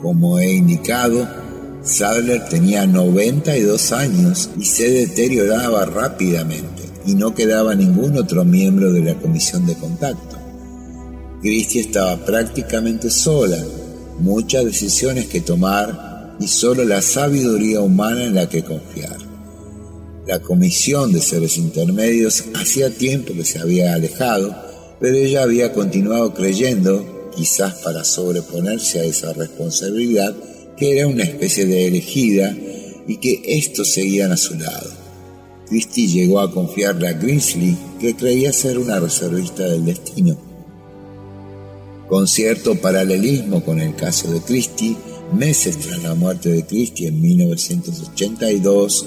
Como 0.00 0.38
he 0.38 0.52
indicado, 0.52 1.26
Sadler 1.82 2.46
tenía 2.48 2.86
92 2.86 3.92
años 3.92 4.50
y 4.58 4.66
se 4.66 4.90
deterioraba 4.90 5.86
rápidamente 5.86 6.82
y 7.06 7.14
no 7.14 7.34
quedaba 7.34 7.74
ningún 7.74 8.18
otro 8.18 8.44
miembro 8.44 8.92
de 8.92 9.00
la 9.00 9.14
comisión 9.14 9.66
de 9.66 9.74
contacto. 9.74 10.36
Christie 11.40 11.80
estaba 11.80 12.16
prácticamente 12.24 13.08
sola, 13.10 13.58
muchas 14.18 14.64
decisiones 14.64 15.26
que 15.26 15.40
tomar 15.40 16.36
y 16.38 16.48
solo 16.48 16.84
la 16.84 17.00
sabiduría 17.00 17.80
humana 17.80 18.24
en 18.24 18.34
la 18.34 18.48
que 18.48 18.62
confiar. 18.62 19.27
La 20.28 20.40
comisión 20.40 21.10
de 21.10 21.22
seres 21.22 21.56
intermedios 21.56 22.44
hacía 22.54 22.90
tiempo 22.90 23.32
que 23.32 23.46
se 23.46 23.60
había 23.60 23.94
alejado, 23.94 24.54
pero 25.00 25.16
ella 25.16 25.42
había 25.42 25.72
continuado 25.72 26.34
creyendo, 26.34 27.30
quizás 27.34 27.76
para 27.76 28.04
sobreponerse 28.04 29.00
a 29.00 29.04
esa 29.04 29.32
responsabilidad, 29.32 30.36
que 30.76 30.98
era 30.98 31.06
una 31.06 31.22
especie 31.22 31.64
de 31.64 31.86
elegida 31.86 32.54
y 33.06 33.16
que 33.16 33.40
estos 33.42 33.90
seguían 33.90 34.30
a 34.30 34.36
su 34.36 34.54
lado. 34.56 34.90
Christie 35.66 36.08
llegó 36.08 36.40
a 36.40 36.52
confiarle 36.52 37.08
a 37.08 37.14
Grinsley 37.14 37.74
que 37.98 38.14
creía 38.14 38.52
ser 38.52 38.76
una 38.78 39.00
reservista 39.00 39.62
del 39.62 39.86
destino. 39.86 40.36
Con 42.06 42.28
cierto 42.28 42.74
paralelismo 42.74 43.64
con 43.64 43.80
el 43.80 43.96
caso 43.96 44.30
de 44.30 44.42
Christie, 44.42 44.94
meses 45.32 45.78
tras 45.78 46.02
la 46.02 46.14
muerte 46.14 46.50
de 46.50 46.66
Christie 46.66 47.08
en 47.08 47.18
1982, 47.18 49.06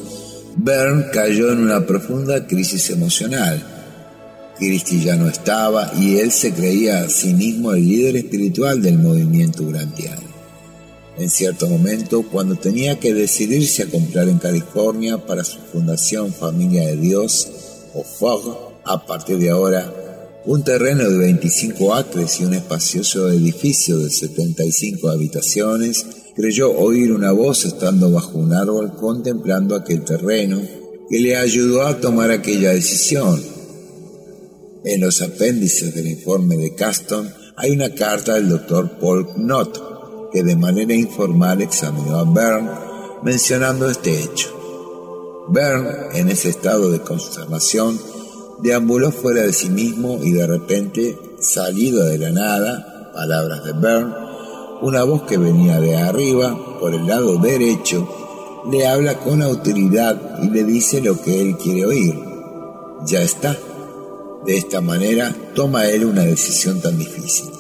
Bern 0.58 1.08
cayó 1.14 1.52
en 1.52 1.60
una 1.60 1.86
profunda 1.86 2.46
crisis 2.46 2.90
emocional. 2.90 3.64
Christie 4.58 5.04
ya 5.04 5.16
no 5.16 5.28
estaba 5.28 5.92
y 5.98 6.18
él 6.18 6.32
se 6.32 6.54
creía 6.54 7.02
a 7.02 7.10
sí 7.10 7.34
mismo 7.34 7.74
el 7.74 7.88
líder 7.88 8.18
espiritual 8.18 8.82
del 8.82 9.00
movimiento 9.00 9.66
grantiano. 9.66 10.22
En 11.18 11.30
cierto 11.30 11.68
momento, 11.68 12.24
cuando 12.24 12.56
tenía 12.56 13.00
que 13.00 13.14
decidirse 13.14 13.84
a 13.84 13.90
comprar 13.90 14.30
en 14.30 14.40
California 14.40 15.18
para 15.18 15.44
su 15.44 15.60
fundación 15.60 16.34
Familia 16.34 16.88
de 16.88 16.98
Dios, 16.98 17.48
o 17.94 18.04
FOG, 18.04 18.72
a 18.86 19.06
partir 19.06 19.38
de 19.38 19.50
ahora, 19.50 19.94
un 20.46 20.64
terreno 20.64 21.08
de 21.08 21.18
25 21.18 21.94
acres 21.94 22.40
y 22.40 22.46
un 22.46 22.54
espacioso 22.54 23.30
edificio 23.30 23.98
de 24.00 24.10
75 24.10 25.10
habitaciones, 25.10 26.06
creyó 26.36 26.72
oír 26.72 27.12
una 27.12 27.32
voz 27.32 27.65
estando 27.65 28.12
bajo 28.12 28.38
un 28.38 28.54
árbol 28.54 28.96
contemplando 28.96 29.76
aquel 29.76 30.04
terreno 30.04 30.62
que 31.10 31.20
le 31.20 31.36
ayudó 31.36 31.84
a 31.84 32.00
tomar 32.00 32.32
aquella 32.32 32.72
decisión. 32.72 33.41
En 34.84 35.02
los 35.02 35.22
apéndices 35.22 35.94
del 35.94 36.08
informe 36.08 36.58
de 36.58 36.74
Caston 36.74 37.30
hay 37.58 37.72
una 37.72 37.94
carta 37.94 38.36
del 38.36 38.50
doctor 38.50 38.98
Paul 39.00 39.28
Knott 39.36 40.32
que 40.32 40.44
de 40.44 40.56
manera 40.56 40.94
informal 40.94 41.62
examinó 41.62 42.15
a 42.15 42.24
Bern 42.24 42.70
mencionando 43.24 43.89
este 43.89 44.24
hecho. 44.24 44.58
Bern, 45.50 46.15
en 46.15 46.30
ese 46.30 46.50
estado 46.50 46.89
de 46.91 47.02
consternación, 47.02 48.00
deambuló 48.63 49.12
fuera 49.12 49.41
de 49.41 49.54
sí 49.54 49.70
mismo 49.70 50.20
y 50.24 50.32
de 50.32 50.48
repente, 50.48 51.17
salido 51.41 52.06
de 52.06 52.17
la 52.17 52.32
nada, 52.32 53.12
palabras 53.13 53.65
de 53.65 53.74
Bern, 53.74 54.31
una 54.82 55.04
voz 55.04 55.24
que 55.24 55.38
venía 55.38 55.80
de 55.80 55.96
arriba, 55.96 56.58
por 56.80 56.94
el 56.94 57.06
lado 57.06 57.38
derecho, 57.38 58.08
le 58.70 58.88
habla 58.88 59.17
con 59.20 59.41
autoridad 59.41 60.39
y 60.41 60.50
le 60.50 60.63
dice 60.63 61.02
lo 61.02 61.22
que 61.22 61.41
él 61.41 61.58
quiere 61.58 61.86
oír. 61.86 62.20
Ya 63.06 63.22
está. 63.22 63.58
De 64.46 64.58
esta 64.58 64.82
manera 64.82 65.34
toma 65.54 65.86
él 65.86 66.06
una 66.06 66.24
decisión 66.24 66.82
tan 66.82 66.98
difícil. 66.98 67.52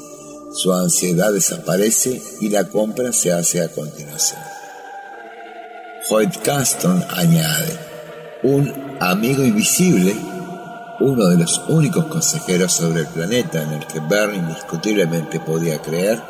Su 0.53 0.73
ansiedad 0.73 1.31
desaparece 1.31 2.21
y 2.41 2.49
la 2.49 2.67
compra 2.67 3.13
se 3.13 3.31
hace 3.31 3.61
a 3.61 3.69
continuación. 3.69 4.41
Hoyt 6.09 6.37
Caston 6.43 7.03
añade, 7.09 7.77
un 8.43 8.97
amigo 8.99 9.43
invisible, 9.43 10.15
uno 10.99 11.27
de 11.27 11.37
los 11.37 11.61
únicos 11.69 12.05
consejeros 12.05 12.73
sobre 12.73 13.01
el 13.01 13.07
planeta 13.07 13.61
en 13.61 13.73
el 13.73 13.87
que 13.87 13.99
Bern 13.99 14.35
indiscutiblemente 14.35 15.39
podía 15.39 15.79
creer, 15.81 16.21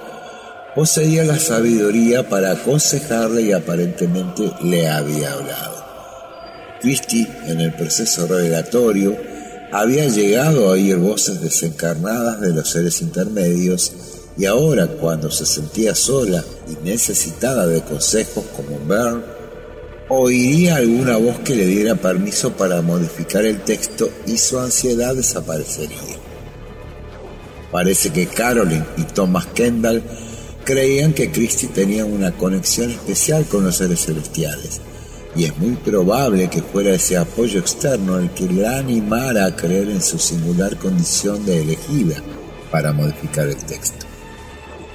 poseía 0.76 1.24
la 1.26 1.38
sabiduría 1.38 2.30
para 2.30 2.52
aconsejarle 2.52 3.42
y 3.42 3.52
aparentemente 3.52 4.52
le 4.62 4.88
había 4.88 5.34
hablado. 5.34 5.86
Christie, 6.82 7.28
en 7.46 7.62
el 7.62 7.74
proceso 7.74 8.26
revelatorio, 8.26 9.16
había 9.72 10.08
llegado 10.08 10.68
a 10.68 10.72
oír 10.72 10.98
voces 10.98 11.42
desencarnadas 11.42 12.42
de 12.42 12.54
los 12.54 12.70
seres 12.70 13.02
intermedios 13.02 13.94
y 14.38 14.46
ahora 14.46 14.88
cuando 14.88 15.30
se 15.30 15.46
sentía 15.46 15.94
sola 15.94 16.44
y 16.68 16.84
necesitada 16.86 17.68
de 17.68 17.82
consejos 17.82 18.46
como 18.56 18.80
Bern, 18.86 19.24
oiría 20.10 20.78
alguna 20.78 21.18
voz 21.18 21.40
que 21.40 21.56
le 21.56 21.66
diera 21.66 21.96
permiso 21.96 22.52
para 22.54 22.82
modificar 22.82 23.46
el 23.46 23.62
texto 23.62 24.10
y 24.26 24.38
su 24.38 24.60
ansiedad 24.60 25.16
desaparecería. 25.16 26.18
Parece 27.72 28.10
que 28.10 28.28
Carolyn 28.28 28.86
y 28.98 29.04
Thomas 29.04 29.46
Kendall 29.48 30.04
creían 30.72 31.12
que 31.12 31.30
Christie 31.30 31.68
tenía 31.68 32.06
una 32.06 32.32
conexión 32.32 32.92
especial 32.92 33.46
con 33.46 33.66
los 33.66 33.76
seres 33.76 34.06
celestiales, 34.06 34.80
y 35.36 35.44
es 35.44 35.58
muy 35.58 35.76
probable 35.76 36.50
que 36.50 36.62
fuera 36.62 36.92
ese 36.92 37.18
apoyo 37.18 37.60
externo 37.60 38.18
el 38.18 38.30
que 38.30 38.46
la 38.46 38.78
animara 38.78 39.48
a 39.48 39.54
creer 39.54 39.90
en 39.90 40.02
su 40.02 40.18
singular 40.18 40.78
condición 40.78 41.46
de 41.46 41.62
elegida 41.62 42.24
para 42.72 42.94
modificar 42.94 43.50
el 43.50 43.58
texto. 43.58 44.06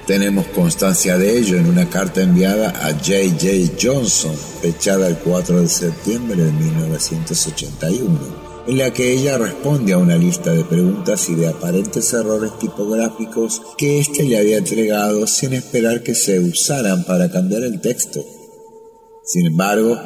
Tenemos 0.07 0.47
constancia 0.47 1.15
de 1.19 1.37
ello 1.37 1.57
en 1.57 1.67
una 1.67 1.87
carta 1.87 2.23
enviada 2.23 2.69
a 2.69 2.93
J.J. 2.93 3.73
Johnson, 3.79 4.35
fechada 4.63 5.07
el 5.07 5.17
4 5.17 5.61
de 5.61 5.67
septiembre 5.67 6.43
de 6.43 6.51
1981 6.53 8.46
en 8.67 8.77
la 8.77 8.91
que 8.91 9.13
ella 9.13 9.37
responde 9.37 9.93
a 9.93 9.97
una 9.97 10.17
lista 10.17 10.51
de 10.51 10.65
preguntas 10.65 11.29
y 11.29 11.35
de 11.35 11.47
aparentes 11.47 12.11
errores 12.13 12.57
tipográficos 12.59 13.61
que 13.77 13.99
éste 13.99 14.23
le 14.23 14.37
había 14.37 14.57
entregado 14.57 15.25
sin 15.25 15.53
esperar 15.53 16.03
que 16.03 16.13
se 16.13 16.39
usaran 16.39 17.05
para 17.05 17.31
cambiar 17.31 17.63
el 17.63 17.79
texto. 17.79 18.25
Sin 19.23 19.45
embargo, 19.45 19.97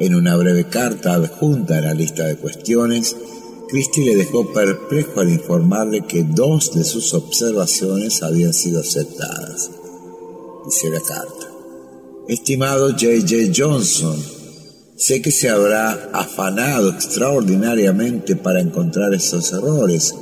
en 0.00 0.14
una 0.14 0.36
breve 0.36 0.68
carta 0.68 1.14
adjunta 1.14 1.78
a 1.78 1.80
la 1.80 1.94
lista 1.94 2.24
de 2.24 2.36
cuestiones, 2.36 3.16
Christie 3.68 4.04
le 4.04 4.16
dejó 4.16 4.52
perplejo 4.52 5.20
al 5.20 5.30
informarle 5.30 6.04
que 6.06 6.24
dos 6.24 6.72
de 6.74 6.84
sus 6.84 7.14
observaciones 7.14 8.22
habían 8.22 8.54
sido 8.54 8.80
aceptadas. 8.80 9.70
Dice 10.64 10.90
la 10.90 11.00
carta. 11.00 11.48
Estimado 12.28 12.90
J.J. 12.90 13.52
Johnson, 13.54 14.16
Sé 14.98 15.22
que 15.22 15.30
se 15.30 15.48
habrá 15.48 16.10
afanado 16.12 16.90
extraordinariamente 16.90 18.34
para 18.34 18.60
encontrar 18.60 19.14
esos 19.14 19.52
errores, 19.52 20.12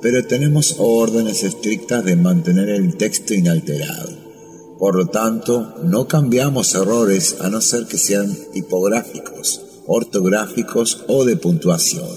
pero 0.00 0.24
tenemos 0.24 0.76
órdenes 0.78 1.44
estrictas 1.44 2.02
de 2.06 2.16
mantener 2.16 2.70
el 2.70 2.96
texto 2.96 3.34
inalterado. 3.34 4.08
Por 4.78 4.96
lo 4.96 5.08
tanto, 5.08 5.74
no 5.84 6.08
cambiamos 6.08 6.74
errores 6.74 7.36
a 7.40 7.50
no 7.50 7.60
ser 7.60 7.84
que 7.84 7.98
sean 7.98 8.34
tipográficos, 8.54 9.60
ortográficos 9.86 11.04
o 11.06 11.26
de 11.26 11.36
puntuación. 11.36 12.08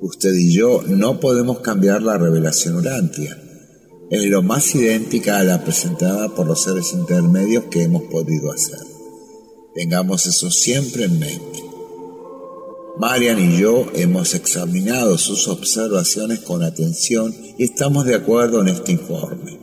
Usted 0.00 0.32
y 0.32 0.52
yo 0.54 0.82
no 0.86 1.20
podemos 1.20 1.60
cambiar 1.60 2.00
la 2.00 2.16
revelación 2.16 2.76
urantia. 2.76 3.36
Es 4.10 4.24
lo 4.24 4.42
más 4.42 4.74
idéntica 4.74 5.36
a 5.36 5.44
la 5.44 5.62
presentada 5.62 6.34
por 6.34 6.46
los 6.46 6.62
seres 6.62 6.94
intermedios 6.94 7.64
que 7.70 7.82
hemos 7.82 8.04
podido 8.04 8.50
hacer. 8.50 8.99
Tengamos 9.74 10.26
eso 10.26 10.50
siempre 10.50 11.04
en 11.04 11.18
mente. 11.18 11.64
Marian 12.98 13.38
y 13.38 13.58
yo 13.58 13.86
hemos 13.94 14.34
examinado 14.34 15.16
sus 15.16 15.46
observaciones 15.48 16.40
con 16.40 16.62
atención 16.62 17.34
y 17.56 17.64
estamos 17.64 18.04
de 18.04 18.16
acuerdo 18.16 18.60
en 18.60 18.68
este 18.68 18.92
informe. 18.92 19.58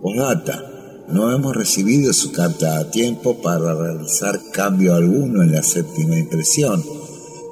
Postdata, 0.00 1.04
no 1.08 1.34
hemos 1.34 1.56
recibido 1.56 2.12
su 2.12 2.30
carta 2.32 2.78
a 2.78 2.90
tiempo 2.90 3.42
para 3.42 3.74
realizar 3.74 4.40
cambio 4.52 4.94
alguno 4.94 5.42
en 5.42 5.52
la 5.52 5.62
séptima 5.62 6.18
impresión, 6.18 6.82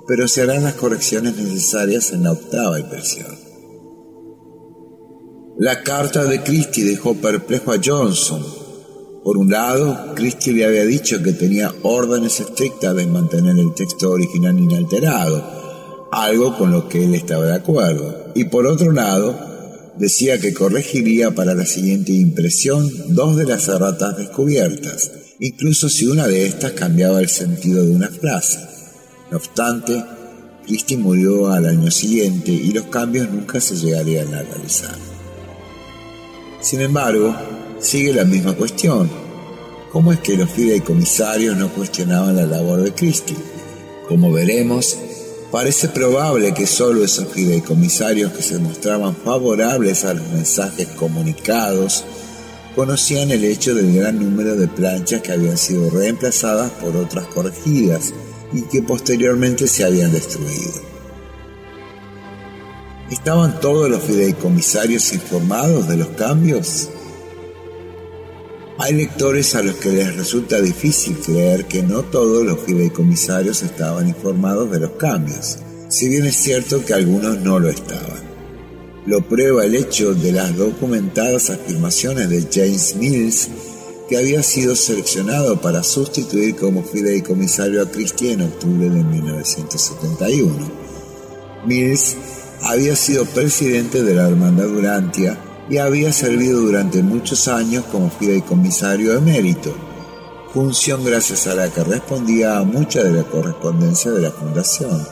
pero 0.06 0.28
se 0.28 0.42
harán 0.42 0.62
las 0.62 0.74
correcciones 0.74 1.36
necesarias 1.36 2.12
en 2.12 2.22
la 2.22 2.32
octava 2.32 2.78
impresión. 2.78 3.36
La 5.58 5.82
carta 5.82 6.24
de 6.24 6.42
Christie 6.42 6.84
dejó 6.84 7.14
perplejo 7.14 7.72
a 7.72 7.80
Johnson, 7.84 8.42
por 9.22 9.36
un 9.36 9.50
lado, 9.50 10.14
Christie 10.14 10.54
le 10.54 10.64
había 10.64 10.84
dicho 10.84 11.22
que 11.22 11.32
tenía 11.32 11.74
órdenes 11.82 12.40
estrictas 12.40 12.96
de 12.96 13.06
mantener 13.06 13.58
el 13.58 13.74
texto 13.74 14.10
original 14.10 14.58
inalterado, 14.58 16.08
algo 16.10 16.56
con 16.56 16.70
lo 16.70 16.88
que 16.88 17.04
él 17.04 17.14
estaba 17.14 17.44
de 17.44 17.54
acuerdo. 17.54 18.32
Y 18.34 18.44
por 18.44 18.66
otro 18.66 18.92
lado, 18.92 19.38
decía 19.98 20.40
que 20.40 20.54
corregiría 20.54 21.34
para 21.34 21.54
la 21.54 21.66
siguiente 21.66 22.12
impresión 22.12 22.90
dos 23.14 23.36
de 23.36 23.44
las 23.44 23.68
erratas 23.68 24.16
descubiertas, 24.16 25.10
incluso 25.38 25.90
si 25.90 26.06
una 26.06 26.26
de 26.26 26.46
estas 26.46 26.72
cambiaba 26.72 27.20
el 27.20 27.28
sentido 27.28 27.84
de 27.84 27.92
una 27.92 28.08
frase. 28.08 28.58
No 29.30 29.36
obstante, 29.36 30.02
Christie 30.66 30.96
murió 30.96 31.52
al 31.52 31.66
año 31.66 31.90
siguiente 31.90 32.52
y 32.52 32.72
los 32.72 32.86
cambios 32.86 33.30
nunca 33.30 33.60
se 33.60 33.76
llegarían 33.76 34.32
a 34.34 34.42
realizar. 34.42 34.96
Sin 36.60 36.80
embargo, 36.80 37.34
sigue 37.80 38.12
la 38.12 38.24
misma 38.24 38.54
cuestión. 38.54 39.10
¿Cómo 39.92 40.12
es 40.12 40.20
que 40.20 40.36
los 40.36 40.50
fideicomisarios 40.50 41.56
no 41.56 41.68
cuestionaban 41.68 42.36
la 42.36 42.46
labor 42.46 42.82
de 42.82 42.92
Christie? 42.92 43.36
Como 44.06 44.30
veremos, 44.32 44.96
parece 45.50 45.88
probable 45.88 46.54
que 46.54 46.66
solo 46.66 47.04
esos 47.04 47.28
fideicomisarios 47.32 48.32
que 48.32 48.42
se 48.42 48.58
mostraban 48.58 49.16
favorables 49.16 50.04
a 50.04 50.14
los 50.14 50.28
mensajes 50.28 50.86
comunicados 50.88 52.04
conocían 52.76 53.32
el 53.32 53.44
hecho 53.44 53.74
del 53.74 53.94
gran 53.94 54.20
número 54.20 54.54
de 54.54 54.68
planchas 54.68 55.22
que 55.22 55.32
habían 55.32 55.58
sido 55.58 55.90
reemplazadas 55.90 56.70
por 56.72 56.96
otras 56.96 57.26
corregidas 57.26 58.12
y 58.52 58.62
que 58.62 58.82
posteriormente 58.82 59.66
se 59.66 59.84
habían 59.84 60.12
destruido. 60.12 60.90
¿Estaban 63.10 63.58
todos 63.58 63.90
los 63.90 64.04
fideicomisarios 64.04 65.12
informados 65.12 65.88
de 65.88 65.96
los 65.96 66.08
cambios? 66.10 66.90
Hay 68.82 68.94
lectores 68.94 69.54
a 69.56 69.62
los 69.62 69.74
que 69.74 69.90
les 69.90 70.16
resulta 70.16 70.58
difícil 70.58 71.18
creer 71.18 71.66
que 71.66 71.82
no 71.82 72.02
todos 72.02 72.46
los 72.46 72.60
fideicomisarios 72.60 73.62
estaban 73.62 74.08
informados 74.08 74.70
de 74.70 74.80
los 74.80 74.92
cambios, 74.92 75.58
si 75.88 76.08
bien 76.08 76.24
es 76.24 76.36
cierto 76.36 76.82
que 76.82 76.94
algunos 76.94 77.40
no 77.40 77.58
lo 77.58 77.68
estaban. 77.68 78.22
Lo 79.04 79.20
prueba 79.20 79.66
el 79.66 79.74
hecho 79.74 80.14
de 80.14 80.32
las 80.32 80.56
documentadas 80.56 81.50
afirmaciones 81.50 82.30
de 82.30 82.48
James 82.50 82.96
Mills, 82.96 83.50
que 84.08 84.16
había 84.16 84.42
sido 84.42 84.74
seleccionado 84.74 85.60
para 85.60 85.82
sustituir 85.82 86.56
como 86.56 86.82
fideicomisario 86.82 87.82
a 87.82 87.90
Christie 87.90 88.32
en 88.32 88.40
octubre 88.40 88.88
de 88.88 89.04
1971. 89.04 90.56
Mills 91.66 92.16
había 92.62 92.96
sido 92.96 93.26
presidente 93.26 94.02
de 94.02 94.14
la 94.14 94.26
Hermandad 94.26 94.68
Durantia 94.68 95.38
y 95.70 95.78
había 95.78 96.12
servido 96.12 96.60
durante 96.60 97.00
muchos 97.00 97.46
años 97.46 97.84
como 97.92 98.10
fideicomisario 98.10 99.16
emérito, 99.16 99.72
función 100.52 101.04
gracias 101.04 101.46
a 101.46 101.54
la 101.54 101.68
que 101.68 101.84
respondía 101.84 102.58
a 102.58 102.64
mucha 102.64 103.04
de 103.04 103.12
la 103.12 103.22
correspondencia 103.22 104.10
de 104.10 104.20
la 104.20 104.32
fundación. 104.32 105.06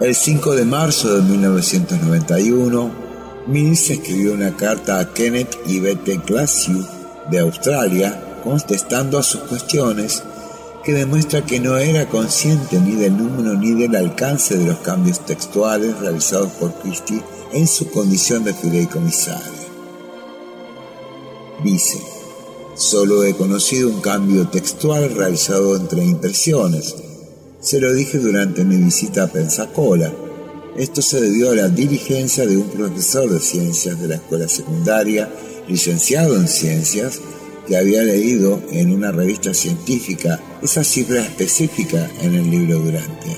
El 0.00 0.14
5 0.14 0.56
de 0.56 0.64
marzo 0.64 1.16
de 1.16 1.22
1991, 1.22 2.90
Mills 3.46 3.90
escribió 3.90 4.32
una 4.32 4.56
carta 4.56 4.98
a 4.98 5.12
Kenneth 5.12 5.58
y 5.66 5.78
Bette 5.80 6.22
Glassiu 6.26 6.82
de 7.30 7.40
Australia 7.40 8.38
contestando 8.42 9.18
a 9.18 9.22
sus 9.22 9.42
cuestiones 9.42 10.22
que 10.82 10.94
demuestra 10.94 11.44
que 11.44 11.60
no 11.60 11.76
era 11.76 12.06
consciente 12.06 12.80
ni 12.80 12.92
del 12.92 13.18
número 13.18 13.52
ni 13.52 13.72
del 13.72 13.94
alcance 13.94 14.56
de 14.56 14.64
los 14.64 14.78
cambios 14.78 15.20
textuales 15.26 15.98
realizados 15.98 16.50
por 16.52 16.72
Christie 16.76 17.22
en 17.52 17.66
su 17.66 17.90
condición 17.90 18.44
de 18.44 18.54
fideicomisario. 18.54 19.60
Dice, 21.64 22.00
solo 22.74 23.24
he 23.24 23.34
conocido 23.34 23.88
un 23.88 24.00
cambio 24.00 24.48
textual 24.48 25.14
realizado 25.14 25.76
entre 25.76 26.04
impresiones, 26.04 26.94
se 27.60 27.78
lo 27.78 27.92
dije 27.92 28.18
durante 28.18 28.64
mi 28.64 28.76
visita 28.78 29.24
a 29.24 29.26
Pensacola. 29.26 30.10
Esto 30.76 31.02
se 31.02 31.20
debió 31.20 31.50
a 31.50 31.56
la 31.56 31.68
diligencia 31.68 32.46
de 32.46 32.56
un 32.56 32.70
profesor 32.70 33.28
de 33.28 33.38
ciencias 33.38 34.00
de 34.00 34.08
la 34.08 34.14
escuela 34.14 34.48
secundaria, 34.48 35.30
licenciado 35.68 36.36
en 36.36 36.48
ciencias, 36.48 37.20
que 37.66 37.76
había 37.76 38.02
leído 38.02 38.62
en 38.70 38.92
una 38.92 39.12
revista 39.12 39.52
científica 39.52 40.40
esa 40.62 40.82
cifra 40.82 41.20
específica 41.20 42.10
en 42.22 42.34
el 42.34 42.50
libro 42.50 42.78
Durante, 42.78 43.36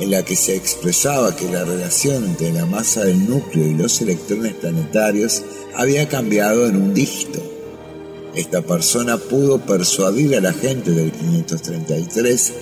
en 0.00 0.10
la 0.10 0.24
que 0.24 0.34
se 0.34 0.56
expresaba 0.56 1.36
que 1.36 1.50
la 1.50 1.62
relación 1.62 2.24
entre 2.24 2.52
la 2.52 2.64
masa 2.64 3.04
del 3.04 3.28
núcleo 3.28 3.66
y 3.66 3.74
los 3.74 4.00
electrones 4.00 4.54
planetarios 4.54 5.42
había 5.74 6.08
cambiado 6.08 6.66
en 6.66 6.76
un 6.76 6.94
dígito. 6.94 7.40
Esta 8.34 8.62
persona 8.62 9.18
pudo 9.18 9.58
persuadir 9.60 10.36
a 10.36 10.40
la 10.40 10.54
gente 10.54 10.92
del 10.92 11.12
533 11.12 12.52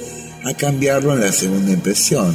a 0.45 0.55
cambiarlo 0.55 1.15
en 1.15 1.21
la 1.21 1.31
segunda 1.31 1.71
impresión. 1.71 2.35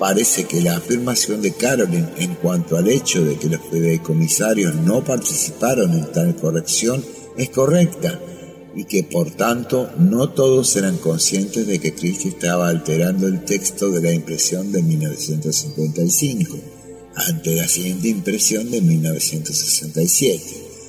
Parece 0.00 0.44
que 0.44 0.62
la 0.62 0.78
afirmación 0.78 1.42
de 1.42 1.52
Carolyn 1.52 2.08
en 2.16 2.34
cuanto 2.36 2.78
al 2.78 2.88
hecho 2.88 3.22
de 3.22 3.36
que 3.36 3.50
los 3.50 3.60
fideicomisarios 3.70 4.74
no 4.76 5.04
participaron 5.04 5.92
en 5.92 6.10
tal 6.10 6.34
corrección 6.36 7.04
es 7.36 7.50
correcta 7.50 8.18
y 8.74 8.84
que 8.84 9.04
por 9.04 9.30
tanto 9.32 9.90
no 9.98 10.30
todos 10.30 10.74
eran 10.76 10.96
conscientes 10.96 11.66
de 11.66 11.80
que 11.80 11.92
Christie 11.92 12.30
estaba 12.30 12.68
alterando 12.68 13.26
el 13.26 13.44
texto 13.44 13.90
de 13.90 14.00
la 14.00 14.10
impresión 14.10 14.72
de 14.72 14.82
1955 14.82 16.56
ante 17.16 17.54
la 17.54 17.68
siguiente 17.68 18.08
impresión 18.08 18.70
de 18.70 18.80
1967 18.80 20.42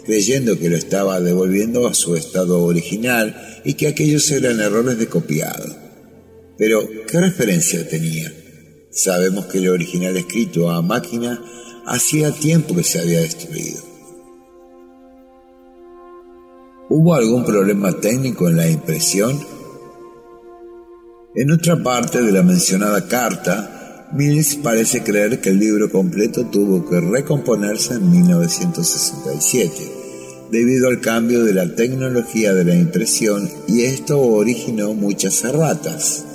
creyendo 0.06 0.58
que 0.58 0.70
lo 0.70 0.78
estaba 0.78 1.20
devolviendo 1.20 1.86
a 1.86 1.94
su 1.94 2.16
estado 2.16 2.64
original 2.64 3.62
y 3.66 3.74
que 3.74 3.90
aquellos 3.90 4.32
eran 4.32 4.62
errores 4.62 4.98
de 4.98 5.08
copiado. 5.08 5.76
Pero, 6.58 6.88
¿qué 7.08 7.20
referencia 7.20 7.88
tenía? 7.88 8.34
Sabemos 8.92 9.46
que 9.46 9.60
el 9.60 9.70
original 9.70 10.18
escrito 10.18 10.70
a 10.70 10.82
máquina 10.82 11.42
hacía 11.86 12.32
tiempo 12.32 12.76
que 12.76 12.84
se 12.84 13.00
había 13.00 13.22
destruido. 13.22 13.82
¿Hubo 16.90 17.14
algún 17.14 17.46
problema 17.46 17.94
técnico 17.94 18.50
en 18.50 18.58
la 18.58 18.70
impresión? 18.70 19.40
En 21.36 21.52
otra 21.52 21.82
parte 21.82 22.22
de 22.22 22.34
la 22.34 22.44
mencionada 22.44 23.08
carta, 23.08 24.10
Mills 24.12 24.58
parece 24.58 25.02
creer 25.02 25.40
que 25.40 25.52
el 25.52 25.60
libro 25.60 25.90
completo 25.90 26.48
tuvo 26.48 26.86
que 26.90 27.00
recomponerse 27.00 27.94
en 27.94 28.12
1967 28.12 30.02
debido 30.52 30.90
al 30.90 31.00
cambio 31.00 31.46
de 31.46 31.54
la 31.54 31.74
tecnología 31.76 32.54
de 32.54 32.66
la 32.66 32.76
impresión 32.76 33.50
y 33.70 33.84
esto 33.84 34.20
originó 34.20 34.94
muchas 34.94 35.46
erratas. 35.46 36.26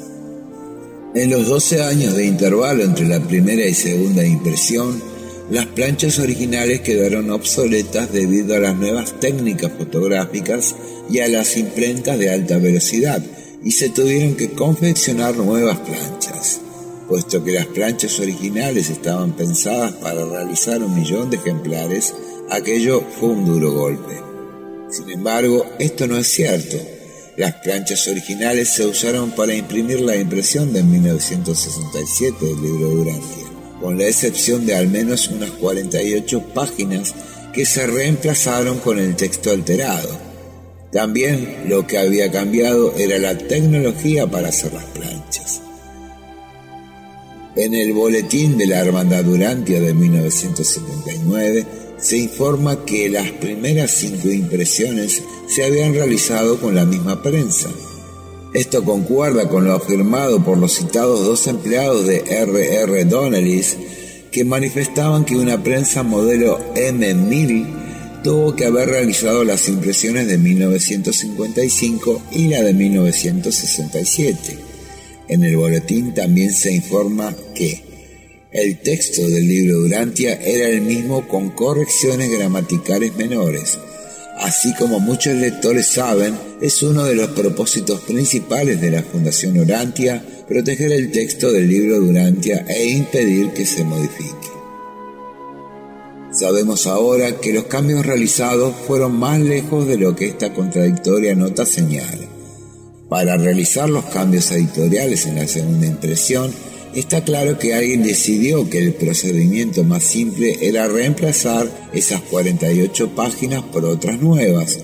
En 1.16 1.30
los 1.30 1.48
12 1.48 1.82
años 1.82 2.14
de 2.14 2.26
intervalo 2.26 2.84
entre 2.84 3.08
la 3.08 3.20
primera 3.20 3.64
y 3.64 3.72
segunda 3.72 4.22
impresión, 4.22 5.02
las 5.50 5.64
planchas 5.64 6.18
originales 6.18 6.82
quedaron 6.82 7.30
obsoletas 7.30 8.12
debido 8.12 8.54
a 8.54 8.58
las 8.58 8.76
nuevas 8.76 9.18
técnicas 9.18 9.72
fotográficas 9.78 10.74
y 11.08 11.20
a 11.20 11.28
las 11.28 11.56
imprentas 11.56 12.18
de 12.18 12.28
alta 12.28 12.58
velocidad, 12.58 13.24
y 13.64 13.70
se 13.70 13.88
tuvieron 13.88 14.34
que 14.34 14.50
confeccionar 14.50 15.34
nuevas 15.36 15.78
planchas. 15.78 16.60
Puesto 17.08 17.42
que 17.42 17.52
las 17.52 17.66
planchas 17.66 18.20
originales 18.20 18.90
estaban 18.90 19.32
pensadas 19.32 19.92
para 19.92 20.22
realizar 20.22 20.82
un 20.82 20.94
millón 20.94 21.30
de 21.30 21.38
ejemplares, 21.38 22.12
aquello 22.50 23.02
fue 23.18 23.30
un 23.30 23.46
duro 23.46 23.72
golpe. 23.72 24.20
Sin 24.90 25.08
embargo, 25.08 25.64
esto 25.78 26.06
no 26.06 26.18
es 26.18 26.26
cierto. 26.26 26.76
Las 27.37 27.55
planchas 27.55 28.09
originales 28.09 28.70
se 28.70 28.87
usaron 28.87 29.30
para 29.32 29.55
imprimir 29.55 30.01
la 30.01 30.16
impresión 30.16 30.72
de 30.72 30.82
1967 30.82 32.37
del 32.45 32.62
libro 32.62 32.89
Durantia 32.89 33.47
con 33.80 33.99
la 33.99 34.07
excepción 34.07 34.66
de 34.66 34.74
al 34.74 34.89
menos 34.89 35.28
unas 35.28 35.51
48 35.51 36.41
páginas 36.55 37.14
que 37.53 37.64
se 37.64 37.87
reemplazaron 37.87 38.78
con 38.78 38.99
el 38.99 39.16
texto 39.16 39.51
alterado. 39.51 40.18
También 40.91 41.64
lo 41.68 41.87
que 41.87 41.99
había 41.99 42.30
cambiado 42.30 42.95
era 42.97 43.18
la 43.18 43.37
tecnología 43.37 44.26
para 44.26 44.49
hacer 44.49 44.72
las 44.72 44.84
planchas. 44.84 45.61
En 47.55 47.74
el 47.74 47.93
boletín 47.93 48.59
de 48.59 48.66
la 48.66 48.80
Hermandad 48.80 49.24
Durantia 49.24 49.80
de 49.80 49.95
1979 49.95 51.66
se 51.99 52.18
informa 52.18 52.84
que 52.84 53.09
las 53.09 53.30
primeras 53.32 53.90
cinco 53.90 54.28
impresiones 54.28 55.22
se 55.49 55.64
habían 55.64 55.94
realizado 55.94 56.59
con 56.61 56.74
la 56.74 56.84
misma 56.84 57.22
prensa 57.22 57.68
esto 58.57 58.84
concuerda 58.84 59.51
con 59.51 59.66
lo 59.66 59.74
afirmado 59.74 60.42
por 60.42 60.57
los 60.57 60.72
citados 60.76 61.20
dos 61.20 61.47
empleados 61.47 62.07
de 62.07 62.24
R.R. 62.26 63.05
Donnellys 63.05 63.76
que 64.32 64.47
manifestaban 64.47 65.26
que 65.26 65.36
una 65.36 65.62
prensa 65.62 66.03
modelo 66.03 66.59
M1000 66.74 68.22
tuvo 68.22 68.57
que 68.57 68.64
haber 68.64 68.88
realizado 68.88 69.44
las 69.44 69.68
impresiones 69.68 70.26
de 70.26 70.38
1955 70.38 72.22
y 72.32 72.49
la 72.49 72.62
de 72.62 72.72
1967. 72.72 74.59
En 75.28 75.44
el 75.44 75.59
boletín 75.59 76.14
también 76.14 76.51
se 76.51 76.72
informa 76.72 77.34
que 77.55 77.84
el 78.57 78.78
texto 78.78 79.28
del 79.28 79.46
libro 79.46 79.78
Durantia 79.78 80.40
era 80.40 80.68
el 80.68 80.80
mismo 80.82 81.26
con 81.28 81.50
correcciones 81.50 82.30
gramaticales 82.30 83.14
menores, 83.16 83.78
Así 84.36 84.74
como 84.74 85.00
muchos 85.00 85.34
lectores 85.34 85.86
saben, 85.86 86.34
es 86.61 86.82
uno 86.82 87.04
de 87.04 87.14
los 87.14 87.30
propósitos 87.30 88.02
principales 88.02 88.80
de 88.82 88.90
la 88.90 89.02
Fundación 89.02 89.59
Orantia 89.59 90.22
proteger 90.46 90.92
el 90.92 91.11
texto 91.11 91.50
del 91.50 91.68
libro 91.68 91.98
Durantia 91.98 92.66
e 92.68 92.90
impedir 92.90 93.50
que 93.52 93.64
se 93.64 93.82
modifique. 93.82 94.34
Sabemos 96.32 96.86
ahora 96.86 97.40
que 97.40 97.54
los 97.54 97.64
cambios 97.64 98.04
realizados 98.04 98.74
fueron 98.86 99.16
más 99.16 99.40
lejos 99.40 99.88
de 99.88 99.96
lo 99.96 100.14
que 100.14 100.26
esta 100.26 100.52
contradictoria 100.52 101.34
nota 101.34 101.64
señala. 101.64 102.28
Para 103.09 103.38
realizar 103.38 103.88
los 103.88 104.04
cambios 104.07 104.50
editoriales 104.50 105.24
en 105.24 105.36
la 105.36 105.48
segunda 105.48 105.86
impresión, 105.86 106.52
Está 106.97 107.22
claro 107.22 107.59
que 107.59 107.74
alguien 107.74 108.03
decidió 108.03 108.70
que 108.70 108.78
el 108.78 108.94
procedimiento 108.94 109.84
más 109.84 110.03
simple 110.03 110.57
era 110.62 110.88
reemplazar 110.88 111.70
esas 111.92 112.22
48 112.22 113.11
páginas 113.14 113.62
por 113.64 113.84
otras 113.84 114.18
nuevas, 114.18 114.78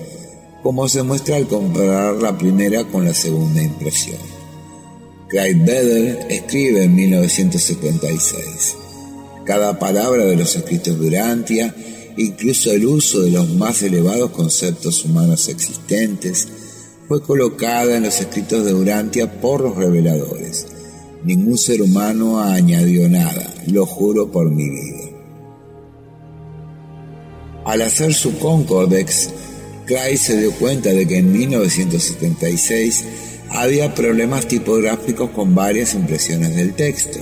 como 0.61 0.87
se 0.87 1.01
muestra 1.01 1.37
al 1.37 1.47
comparar 1.47 2.13
la 2.21 2.37
primera 2.37 2.83
con 2.83 3.03
la 3.03 3.15
segunda 3.15 3.63
impresión. 3.63 4.19
Clyde 5.27 5.65
Bedell 5.65 6.17
escribe 6.29 6.83
en 6.83 6.93
1976. 6.93 8.75
Cada 9.43 9.79
palabra 9.79 10.23
de 10.23 10.35
los 10.35 10.55
escritos 10.55 10.99
de 10.99 11.07
Urantia, 11.07 11.73
incluso 12.15 12.71
el 12.71 12.85
uso 12.85 13.21
de 13.21 13.31
los 13.31 13.49
más 13.49 13.81
elevados 13.81 14.29
conceptos 14.29 15.03
humanos 15.03 15.49
existentes, 15.49 16.47
fue 17.07 17.23
colocada 17.23 17.97
en 17.97 18.03
los 18.03 18.21
escritos 18.21 18.63
de 18.65 18.75
Urantia 18.75 19.41
por 19.41 19.61
los 19.61 19.75
reveladores 19.75 20.67
Ningún 21.23 21.57
ser 21.57 21.81
humano 21.81 22.41
añadió 22.41 23.07
nada, 23.07 23.53
lo 23.67 23.85
juro 23.85 24.29
por 24.29 24.49
mi 24.49 24.69
vida. 24.69 25.09
Al 27.65 27.81
hacer 27.81 28.13
su 28.13 28.37
Concordex, 28.39 29.29
Clay 29.85 30.17
se 30.17 30.37
dio 30.37 30.51
cuenta 30.51 30.89
de 30.89 31.07
que 31.07 31.19
en 31.19 31.31
1976 31.31 33.05
había 33.49 33.95
problemas 33.95 34.49
tipográficos 34.49 35.29
con 35.29 35.55
varias 35.55 35.93
impresiones 35.93 36.57
del 36.57 36.73
texto. 36.73 37.19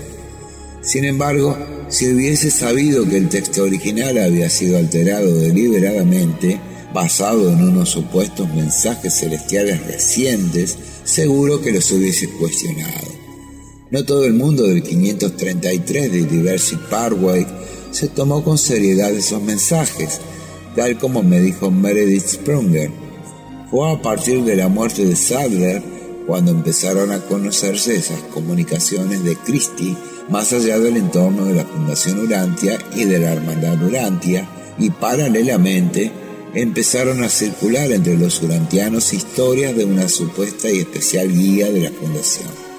Sin 0.81 1.05
embargo, 1.05 1.55
si 1.89 2.11
hubiese 2.11 2.49
sabido 2.49 3.07
que 3.07 3.17
el 3.17 3.29
texto 3.29 3.63
original 3.63 4.17
había 4.17 4.49
sido 4.49 4.79
alterado 4.79 5.37
deliberadamente, 5.37 6.59
basado 6.91 7.51
en 7.51 7.61
unos 7.63 7.89
supuestos 7.89 8.51
mensajes 8.51 9.13
celestiales 9.13 9.85
recientes, 9.85 10.75
seguro 11.03 11.61
que 11.61 11.71
los 11.71 11.91
hubiese 11.91 12.29
cuestionado. 12.29 13.20
No 13.91 14.05
todo 14.05 14.23
el 14.23 14.33
mundo 14.33 14.63
del 14.63 14.83
533 14.83 16.13
de 16.13 16.23
Diversity 16.23 16.81
Parkway 16.89 17.45
se 17.91 18.07
tomó 18.07 18.41
con 18.41 18.57
seriedad 18.57 19.11
esos 19.11 19.41
mensajes, 19.41 20.21
tal 20.77 20.97
como 20.97 21.21
me 21.23 21.41
dijo 21.41 21.69
Meredith 21.69 22.25
Sprunger. 22.25 22.89
Fue 23.69 23.91
a 23.91 24.01
partir 24.01 24.45
de 24.45 24.55
la 24.55 24.69
muerte 24.69 25.05
de 25.05 25.17
Sadler 25.17 25.83
cuando 26.25 26.51
empezaron 26.51 27.11
a 27.11 27.19
conocerse 27.19 27.97
esas 27.97 28.21
comunicaciones 28.33 29.25
de 29.25 29.35
Christie 29.35 29.97
más 30.29 30.53
allá 30.53 30.79
del 30.79 30.95
entorno 30.95 31.43
de 31.43 31.55
la 31.55 31.65
Fundación 31.65 32.19
Urantia 32.19 32.79
y 32.95 33.03
de 33.03 33.19
la 33.19 33.33
Hermandad 33.33 33.83
Urantia, 33.83 34.47
y 34.79 34.89
paralelamente 34.89 36.13
empezaron 36.53 37.25
a 37.25 37.29
circular 37.29 37.91
entre 37.91 38.17
los 38.17 38.41
urantianos 38.41 39.11
historias 39.11 39.75
de 39.75 39.83
una 39.83 40.07
supuesta 40.07 40.71
y 40.71 40.79
especial 40.79 41.29
guía 41.29 41.69
de 41.69 41.81
la 41.81 41.91
Fundación. 41.91 42.70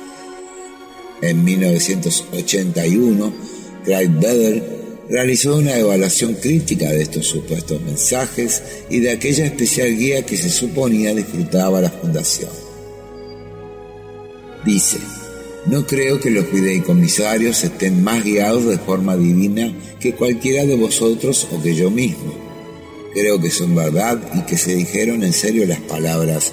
En 1.22 1.44
1981, 1.44 3.32
Craig 3.84 4.08
Bedell 4.08 4.62
realizó 5.08 5.56
una 5.56 5.78
evaluación 5.78 6.34
crítica 6.34 6.90
de 6.90 7.02
estos 7.02 7.26
supuestos 7.26 7.80
mensajes 7.80 8.60
y 8.90 8.98
de 8.98 9.12
aquella 9.12 9.46
especial 9.46 9.96
guía 9.96 10.26
que 10.26 10.36
se 10.36 10.50
suponía 10.50 11.14
disfrutaba 11.14 11.80
la 11.80 11.90
fundación. 11.90 12.50
Dice, 14.64 14.98
no 15.66 15.86
creo 15.86 16.18
que 16.18 16.30
los 16.30 16.46
fideicomisarios 16.46 17.62
estén 17.62 18.02
más 18.02 18.24
guiados 18.24 18.66
de 18.66 18.78
forma 18.78 19.16
divina 19.16 19.72
que 20.00 20.16
cualquiera 20.16 20.66
de 20.66 20.74
vosotros 20.74 21.46
o 21.52 21.62
que 21.62 21.76
yo 21.76 21.88
mismo. 21.88 22.34
Creo 23.14 23.40
que 23.40 23.50
son 23.50 23.76
verdad 23.76 24.20
y 24.34 24.40
que 24.42 24.56
se 24.56 24.74
dijeron 24.74 25.22
en 25.22 25.32
serio 25.32 25.66
las 25.66 25.80
palabras, 25.82 26.52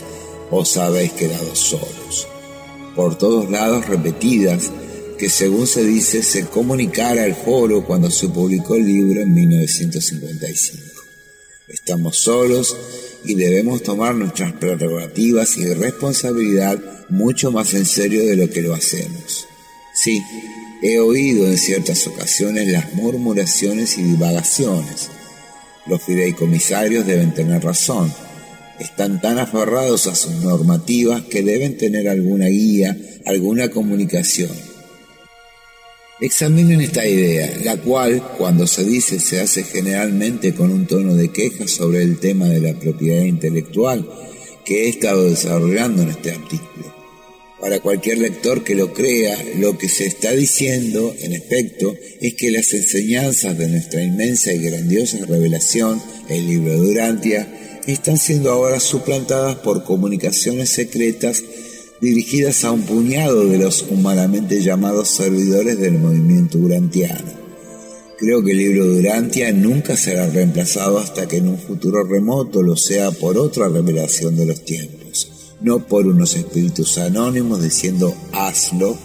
os 0.51 0.78
habéis 0.78 1.13
quedado 1.13 1.55
solos 1.55 1.99
por 3.00 3.18
todos 3.18 3.50
lados 3.50 3.88
repetidas 3.88 4.70
que 5.18 5.30
según 5.30 5.68
se 5.68 5.86
dice 5.86 6.22
se 6.22 6.47
comunicara 6.47 7.24
al 7.24 7.34
foro 7.34 7.86
cuando 7.86 8.12
se 8.12 8.28
publicó 8.28 8.76
el 8.76 8.86
libro 8.86 9.22
en 9.22 9.34
1955. 9.34 10.84
Estamos 11.70 12.18
solos 12.18 12.76
y 13.24 13.36
debemos 13.36 13.84
tomar 13.84 14.16
nuestras 14.16 14.52
prerrogativas 14.52 15.56
y 15.56 15.74
responsabilidad 15.74 16.78
mucho 17.08 17.54
más 17.54 17.74
en 17.74 17.86
serio 17.86 18.26
de 18.26 18.36
lo 18.36 18.50
que 18.50 18.64
lo 18.64 18.74
hacemos. 18.74 19.47
Sí, 19.93 20.22
he 20.84 21.00
oído 21.00 21.47
en 21.47 21.58
ciertas 21.58 22.06
ocasiones 22.06 22.68
las 22.68 22.93
murmuraciones 22.95 23.97
y 23.97 24.04
divagaciones. 24.04 25.10
Los 25.86 26.04
fideicomisarios 26.04 27.08
deben 27.08 27.34
tener 27.34 27.64
razón 27.64 28.14
están 28.80 29.21
tan 29.21 29.38
aferrados 29.39 30.07
a 30.07 30.15
sus 30.15 30.36
normativas 30.36 31.23
que 31.23 31.43
deben 31.43 31.77
tener 31.77 32.07
alguna 32.07 32.47
guía, 32.47 32.97
alguna 33.25 33.69
comunicación. 33.69 34.51
Examinen 36.21 36.82
esta 36.82 37.07
idea, 37.07 37.49
la 37.63 37.77
cual, 37.77 38.21
cuando 38.38 38.67
se 38.67 38.84
dice, 38.84 39.19
se 39.19 39.39
hace 39.39 39.63
generalmente 39.63 40.53
con 40.53 40.69
un 40.69 40.86
tono 40.86 41.15
de 41.15 41.32
queja 41.32 41.67
sobre 41.67 42.03
el 42.03 42.19
tema 42.19 42.47
de 42.47 42.59
la 42.59 42.77
propiedad 42.77 43.23
intelectual 43.23 44.05
que 44.65 44.86
he 44.86 44.89
estado 44.89 45.30
desarrollando 45.30 46.01
en 46.01 46.09
este 46.09 46.32
artículo. 46.32 46.93
Para 47.61 47.80
cualquier 47.80 48.19
lector 48.19 48.63
que 48.63 48.75
lo 48.75 48.93
crea, 48.93 49.38
lo 49.57 49.77
que 49.77 49.89
se 49.89 50.05
está 50.07 50.32
diciendo, 50.32 51.13
en 51.19 51.34
efecto, 51.34 51.95
es 52.21 52.34
que 52.36 52.51
las 52.51 52.73
enseñanzas 52.73 53.57
de 53.57 53.67
nuestra 53.67 54.01
inmensa 54.01 54.53
y 54.53 54.59
grandiosa 54.59 55.17
revelación, 55.25 56.01
el 56.30 56.47
libro 56.47 56.71
de 56.71 56.88
Durantia, 56.88 57.59
están 57.92 58.18
siendo 58.18 58.52
ahora 58.52 58.80
suplantadas 58.80 59.56
por 59.56 59.84
comunicaciones 59.84 60.70
secretas 60.70 61.44
dirigidas 62.02 62.64
a 62.64 62.72
un 62.72 62.84
puñado 62.84 63.46
de 63.46 63.58
los 63.58 63.86
humanamente 63.90 64.62
llamados 64.62 65.10
servidores 65.10 65.80
del 65.80 66.00
movimiento 66.00 66.58
durantiano. 66.58 67.40
Creo 68.18 68.44
que 68.44 68.52
el 68.52 68.58
libro 68.58 68.86
Durantia 68.86 69.52
nunca 69.54 69.96
será 69.96 70.28
reemplazado 70.28 71.00
hasta 71.00 71.28
que 71.28 71.38
en 71.38 71.48
un 71.48 71.58
futuro 71.58 72.04
remoto 72.04 72.62
lo 72.62 72.76
sea 72.76 73.12
por 73.12 73.38
otra 73.38 73.70
revelación 73.70 74.36
de 74.36 74.46
los 74.46 74.66
tiempos, 74.66 75.56
no 75.62 75.88
por 75.88 76.06
unos 76.06 76.36
espíritus 76.36 76.98
anónimos 76.98 77.64
diciendo 77.64 78.14
hazlo 78.34 78.98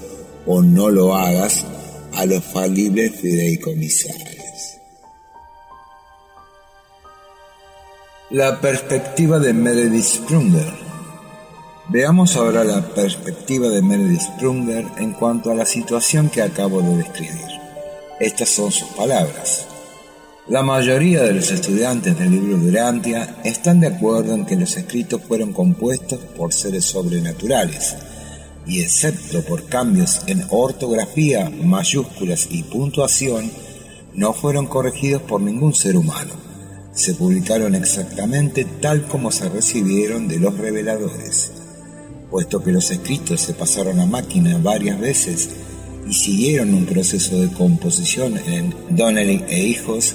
o 0.46 0.62
no 0.62 0.90
lo 0.90 1.14
hagas 1.14 1.64
a 2.12 2.26
los 2.26 2.42
falibles 2.44 3.12
fideicomisarios. 3.20 4.33
La 8.34 8.60
perspectiva 8.60 9.38
de 9.38 9.52
Meredith 9.52 10.02
Sprunger. 10.02 10.66
Veamos 11.88 12.34
ahora 12.34 12.64
la 12.64 12.82
perspectiva 12.88 13.68
de 13.68 13.80
Meredith 13.80 14.22
Sprunger 14.22 14.84
en 14.98 15.12
cuanto 15.12 15.52
a 15.52 15.54
la 15.54 15.64
situación 15.64 16.28
que 16.30 16.42
acabo 16.42 16.82
de 16.82 16.96
describir. 16.96 17.46
Estas 18.18 18.48
son 18.48 18.72
sus 18.72 18.88
palabras. 18.88 19.68
La 20.48 20.64
mayoría 20.64 21.22
de 21.22 21.32
los 21.32 21.52
estudiantes 21.52 22.18
del 22.18 22.32
libro 22.32 22.58
de 22.58 22.70
Urantia 22.70 23.36
están 23.44 23.78
de 23.78 23.86
acuerdo 23.86 24.34
en 24.34 24.44
que 24.44 24.56
los 24.56 24.76
escritos 24.76 25.22
fueron 25.22 25.52
compuestos 25.52 26.18
por 26.36 26.52
seres 26.52 26.86
sobrenaturales, 26.86 27.94
y 28.66 28.82
excepto 28.82 29.44
por 29.44 29.66
cambios 29.66 30.22
en 30.26 30.44
ortografía, 30.50 31.52
mayúsculas 31.62 32.48
y 32.50 32.64
puntuación, 32.64 33.48
no 34.12 34.32
fueron 34.32 34.66
corregidos 34.66 35.22
por 35.22 35.40
ningún 35.40 35.72
ser 35.72 35.96
humano. 35.96 36.53
Se 36.94 37.14
publicaron 37.14 37.74
exactamente 37.74 38.64
tal 38.64 39.08
como 39.08 39.32
se 39.32 39.48
recibieron 39.48 40.28
de 40.28 40.38
los 40.38 40.56
reveladores. 40.56 41.50
Puesto 42.30 42.62
que 42.62 42.70
los 42.70 42.90
escritos 42.92 43.40
se 43.40 43.52
pasaron 43.52 43.98
a 43.98 44.06
máquina 44.06 44.58
varias 44.58 45.00
veces 45.00 45.50
y 46.08 46.14
siguieron 46.14 46.72
un 46.72 46.86
proceso 46.86 47.40
de 47.40 47.48
composición 47.48 48.38
en 48.46 48.74
Donnelly 48.90 49.44
e 49.48 49.64
hijos, 49.64 50.14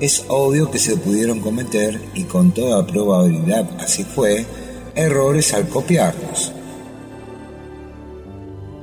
es 0.00 0.24
obvio 0.28 0.70
que 0.70 0.78
se 0.78 0.96
pudieron 0.96 1.40
cometer, 1.40 2.00
y 2.14 2.24
con 2.24 2.52
toda 2.52 2.86
probabilidad 2.86 3.70
así 3.78 4.04
fue, 4.04 4.44
errores 4.94 5.54
al 5.54 5.68
copiarlos. 5.68 6.52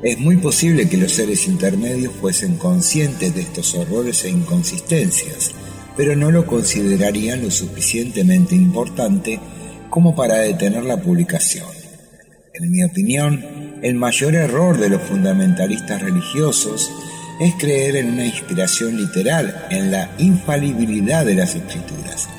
Es 0.01 0.17
muy 0.17 0.37
posible 0.37 0.87
que 0.87 0.97
los 0.97 1.11
seres 1.11 1.47
intermedios 1.47 2.13
fuesen 2.19 2.57
conscientes 2.57 3.35
de 3.35 3.41
estos 3.41 3.73
errores 3.75 4.23
e 4.23 4.29
inconsistencias, 4.29 5.51
pero 5.95 6.15
no 6.15 6.31
lo 6.31 6.45
considerarían 6.45 7.43
lo 7.43 7.51
suficientemente 7.51 8.55
importante 8.55 9.39
como 9.89 10.15
para 10.15 10.39
detener 10.39 10.83
la 10.83 10.97
publicación. 10.97 11.67
En 12.53 12.71
mi 12.71 12.83
opinión, 12.83 13.79
el 13.81 13.95
mayor 13.95 14.35
error 14.35 14.77
de 14.77 14.89
los 14.89 15.01
fundamentalistas 15.01 16.01
religiosos 16.01 16.91
es 17.39 17.53
creer 17.55 17.95
en 17.95 18.13
una 18.13 18.25
inspiración 18.25 18.95
literal, 18.95 19.67
en 19.69 19.91
la 19.91 20.11
infalibilidad 20.19 21.25
de 21.25 21.35
las 21.35 21.55
escrituras. 21.55 22.29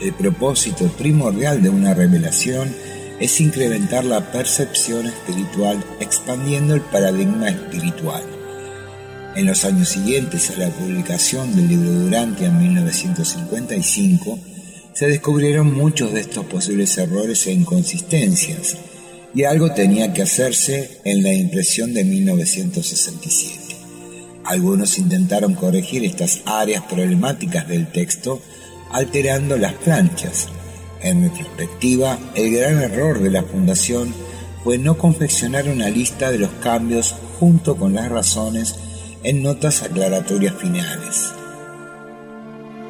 El 0.00 0.12
propósito 0.12 0.86
primordial 0.92 1.60
de 1.62 1.70
una 1.70 1.92
revelación 1.92 2.72
es 3.18 3.40
incrementar 3.40 4.04
la 4.04 4.30
percepción 4.30 5.06
espiritual 5.06 5.84
expandiendo 5.98 6.74
el 6.74 6.82
paradigma 6.82 7.48
espiritual. 7.48 8.37
En 9.38 9.46
los 9.46 9.64
años 9.64 9.90
siguientes 9.90 10.50
a 10.50 10.58
la 10.58 10.68
publicación 10.68 11.54
del 11.54 11.68
libro 11.68 11.92
Durante 11.92 12.46
en 12.46 12.58
1955, 12.58 14.36
se 14.92 15.06
descubrieron 15.06 15.72
muchos 15.72 16.12
de 16.12 16.22
estos 16.22 16.44
posibles 16.46 16.98
errores 16.98 17.46
e 17.46 17.52
inconsistencias, 17.52 18.76
y 19.32 19.44
algo 19.44 19.70
tenía 19.70 20.12
que 20.12 20.22
hacerse 20.22 20.98
en 21.04 21.22
la 21.22 21.32
impresión 21.32 21.94
de 21.94 22.02
1967. 22.02 23.76
Algunos 24.44 24.98
intentaron 24.98 25.54
corregir 25.54 26.04
estas 26.04 26.40
áreas 26.44 26.82
problemáticas 26.90 27.68
del 27.68 27.92
texto 27.92 28.42
alterando 28.90 29.56
las 29.56 29.74
planchas, 29.74 30.48
en 31.00 31.22
retrospectiva, 31.22 32.18
el 32.34 32.56
gran 32.56 32.82
error 32.82 33.20
de 33.22 33.30
la 33.30 33.44
Fundación 33.44 34.12
fue 34.64 34.78
no 34.78 34.98
confeccionar 34.98 35.68
una 35.68 35.90
lista 35.90 36.32
de 36.32 36.38
los 36.38 36.50
cambios 36.60 37.14
junto 37.38 37.76
con 37.76 37.94
las 37.94 38.08
razones 38.08 38.74
en 39.22 39.42
notas 39.42 39.82
aclaratorias 39.82 40.54
finales. 40.54 41.32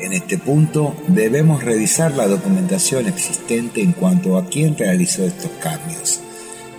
En 0.01 0.13
este 0.13 0.39
punto 0.39 0.95
debemos 1.09 1.65
revisar 1.65 2.13
la 2.13 2.29
documentación 2.29 3.07
existente 3.07 3.83
en 3.83 3.93
cuanto 3.93 4.39
a 4.39 4.47
quién 4.47 4.77
realizó 4.77 5.25
estos 5.25 5.51
cambios. 5.61 6.21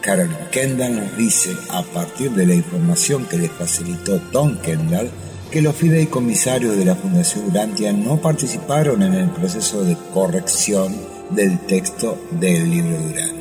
Carolyn 0.02 0.38
Kendall 0.52 0.96
nos 0.96 1.18
dice, 1.18 1.52
a 1.70 1.84
partir 1.84 2.32
de 2.32 2.46
la 2.46 2.56
información 2.56 3.26
que 3.26 3.38
le 3.38 3.50
facilitó 3.50 4.20
Tom 4.32 4.58
Kendall, 4.62 5.10
que 5.52 5.62
los 5.62 5.76
fideicomisarios 5.76 6.78
de 6.78 6.86
la 6.86 6.96
Fundación 6.96 7.48
Urantia 7.48 7.92
no 7.92 8.22
participaron 8.22 9.04
en 9.04 9.14
el 9.16 9.30
proceso 9.32 9.84
de 9.84 9.98
corrección 10.14 10.96
del 11.32 11.60
texto 11.60 12.18
del 12.32 12.70
libro 12.70 12.96
Urantia. 12.96 13.39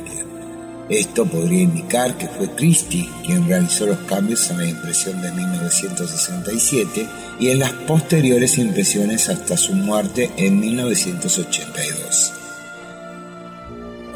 Esto 0.89 1.25
podría 1.25 1.61
indicar 1.61 2.17
que 2.17 2.27
fue 2.27 2.49
Christie 2.55 3.07
quien 3.23 3.47
realizó 3.47 3.85
los 3.85 3.99
cambios 3.99 4.49
en 4.49 4.57
la 4.57 4.65
impresión 4.65 5.21
de 5.21 5.31
1967 5.31 7.07
y 7.39 7.49
en 7.49 7.59
las 7.59 7.73
posteriores 7.73 8.57
impresiones 8.57 9.29
hasta 9.29 9.55
su 9.55 9.73
muerte 9.73 10.31
en 10.37 10.59
1982. 10.59 12.33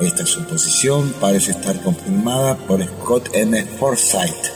Esta 0.01 0.25
suposición 0.25 1.13
parece 1.21 1.51
estar 1.51 1.79
confirmada 1.81 2.57
por 2.57 2.83
Scott 2.83 3.29
M. 3.33 3.63
Forsyth, 3.79 4.51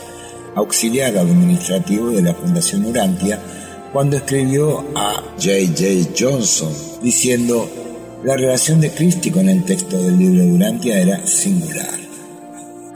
auxiliar 0.56 1.16
administrativo 1.16 2.10
de 2.10 2.22
la 2.22 2.34
Fundación 2.34 2.84
Urantia, 2.84 3.40
cuando 3.92 4.16
escribió 4.16 4.84
a 4.96 5.22
J. 5.36 5.50
J. 5.68 6.10
Johnson 6.18 6.72
diciendo 7.00 7.70
la 8.24 8.36
relación 8.36 8.80
de 8.80 8.90
Christie 8.90 9.30
con 9.30 9.48
el 9.48 9.64
texto 9.64 9.96
del 9.96 10.18
libro 10.18 10.42
de 10.42 10.52
Urantia 10.52 11.00
era 11.00 11.24
singular. 11.24 12.07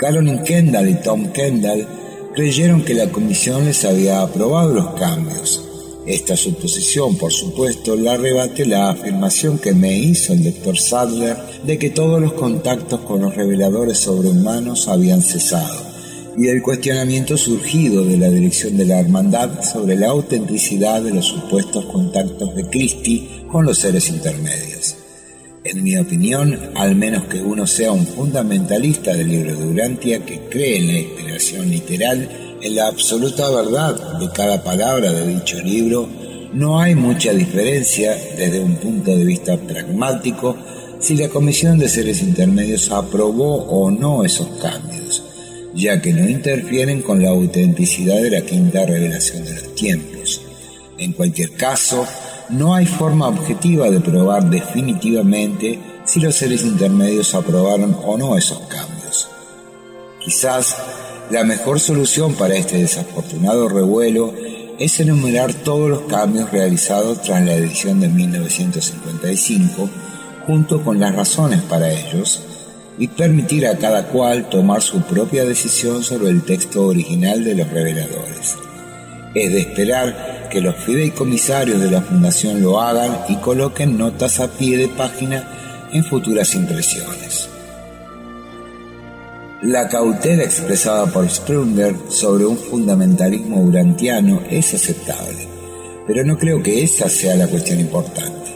Caroline 0.03 0.43
Kendall 0.43 0.89
y 0.89 0.95
Tom 0.95 1.29
Kendall 1.33 1.87
creyeron 2.35 2.85
que 2.85 2.93
la 2.93 3.13
comisión 3.13 3.67
les 3.67 3.85
había 3.85 4.21
aprobado 4.21 4.75
los 4.75 4.95
cambios. 4.95 5.63
Esta 6.05 6.37
suposición, 6.37 7.17
por 7.17 7.33
supuesto, 7.33 7.95
la 7.95 8.17
rebate 8.17 8.67
la 8.67 8.91
afirmación 8.91 9.59
que 9.61 9.73
me 9.73 9.97
hizo 9.97 10.33
el 10.33 10.43
doctor 10.43 10.77
Sadler 10.77 11.37
de 11.65 11.79
que 11.79 11.91
todos 11.91 12.21
los 12.21 12.33
contactos 12.33 13.03
con 13.03 13.23
los 13.23 13.37
reveladores 13.37 13.99
sobrehumanos 13.99 14.89
habían 14.89 15.23
cesado 15.23 15.93
y 16.37 16.49
el 16.49 16.63
cuestionamiento 16.63 17.37
surgido 17.37 18.05
de 18.05 18.19
la 18.19 18.29
dirección 18.29 18.77
de 18.77 18.87
la 18.87 18.99
hermandad 18.99 19.63
sobre 19.63 19.95
la 19.95 20.09
autenticidad 20.09 21.01
de 21.01 21.13
los 21.13 21.27
supuestos 21.27 21.85
contactos 21.85 22.57
de 22.57 22.69
Christie 22.69 23.45
con 23.53 23.65
los 23.65 23.79
seres 23.79 24.09
intermedios. 24.09 24.97
En 25.65 25.85
mi 25.85 25.97
opinión, 25.97 26.59
al 26.75 26.97
menos 26.97 27.25
que 27.27 27.41
uno 27.41 27.69
sea 27.69 27.93
un 27.93 28.05
fundamentalista 28.05 29.15
del 29.15 29.29
libro 29.29 29.55
de 29.55 29.65
Urantia 29.65 30.27
que 30.27 30.41
cree 30.51 30.79
en 30.79 30.87
la 30.89 30.99
inspiración 30.99 31.71
literal, 31.71 32.29
en 32.61 32.75
la 32.75 32.89
absoluta 32.89 33.49
verdad 33.49 34.19
de 34.19 34.29
cada 34.33 34.65
palabra 34.65 35.13
de 35.13 35.35
dicho 35.35 35.61
libro, 35.61 36.09
no 36.53 36.81
hay 36.81 36.97
mucha 36.97 37.33
diferencia 37.33 38.17
desde 38.37 38.59
un 38.59 38.75
punto 38.75 39.17
de 39.17 39.25
vista 39.25 39.57
pragmático 39.57 40.57
si 40.99 41.17
la 41.17 41.29
Comisión 41.29 41.79
de 41.79 41.89
Seres 41.89 42.23
Intermedios 42.23 42.91
aprobó 42.91 43.63
o 43.63 43.89
no 43.89 44.25
esos 44.25 44.49
cambios, 44.61 45.23
ya 45.75 46.03
que 46.03 46.13
no 46.13 46.29
interfieren 46.29 47.03
con 47.03 47.23
la 47.23 47.31
autenticidad 47.31 48.21
de 48.21 48.31
la 48.31 48.41
quinta 48.41 48.85
revelación 48.85 49.45
de 49.45 49.55
los 49.55 49.75
tiempos. 49.77 50.41
En 50.99 51.13
cualquier 51.13 51.53
caso, 51.53 52.05
no 52.49 52.75
hay 52.75 52.87
forma 52.87 53.29
objetiva 53.29 53.91
de 53.91 54.01
probar 54.01 54.49
definitivamente 54.49 55.79
si 56.05 56.21
los 56.21 56.35
seres 56.35 56.65
intermedios 56.65 57.35
aprobaron 57.35 57.97
o 58.05 58.17
no 58.17 58.37
esos 58.37 58.61
cambios. 58.61 59.29
Quizás 60.21 60.77
la 61.31 61.45
mejor 61.45 61.81
solución 61.81 62.35
para 62.35 62.57
este 62.57 62.79
desafortunado 62.79 63.69
revuelo 63.69 64.35
es 64.79 65.01
enumerar 65.01 65.55
todos 65.55 65.89
los 65.89 66.01
cambios 66.03 66.51
realizados 66.51 67.23
tras 67.23 67.45
la 67.45 67.55
edición 67.55 68.01
de 68.01 68.09
1955 68.09 69.89
junto 70.47 70.83
con 70.83 70.99
las 70.99 71.15
razones 71.15 71.63
para 71.63 71.91
ellos 71.91 72.43
y 72.99 73.09
permitir 73.09 73.67
a 73.67 73.79
cada 73.79 74.09
cual 74.09 74.49
tomar 74.49 74.83
su 74.83 75.01
propia 75.03 75.45
decisión 75.45 76.03
sobre 76.03 76.31
el 76.31 76.43
texto 76.43 76.87
original 76.87 77.43
de 77.45 77.55
los 77.55 77.69
reveladores. 77.71 78.57
Es 79.35 79.53
de 79.53 79.61
esperar 79.61 80.42
que 80.53 80.61
los 80.61 80.77
fideicomisarios 80.77 81.81
de 81.81 81.91
la 81.91 82.03
Fundación 82.03 82.61
lo 82.61 82.79
hagan 82.79 83.21
y 83.31 83.37
coloquen 83.37 83.97
notas 83.97 84.39
a 84.39 84.49
pie 84.49 84.77
de 84.77 84.89
página 84.89 85.89
en 85.91 86.05
futuras 86.05 86.55
impresiones. 86.55 87.49
La 89.63 89.89
cautela 89.89 90.43
expresada 90.43 91.07
por 91.07 91.29
Sprunger 91.31 91.95
sobre 92.09 92.45
un 92.45 92.59
fundamentalismo 92.59 93.63
urantiano 93.63 94.43
es 94.51 94.75
aceptable, 94.75 95.49
pero 96.07 96.23
no 96.23 96.37
creo 96.37 96.63
que 96.63 96.83
esa 96.83 97.09
sea 97.09 97.35
la 97.35 97.47
cuestión 97.47 97.81
importante. 97.81 98.53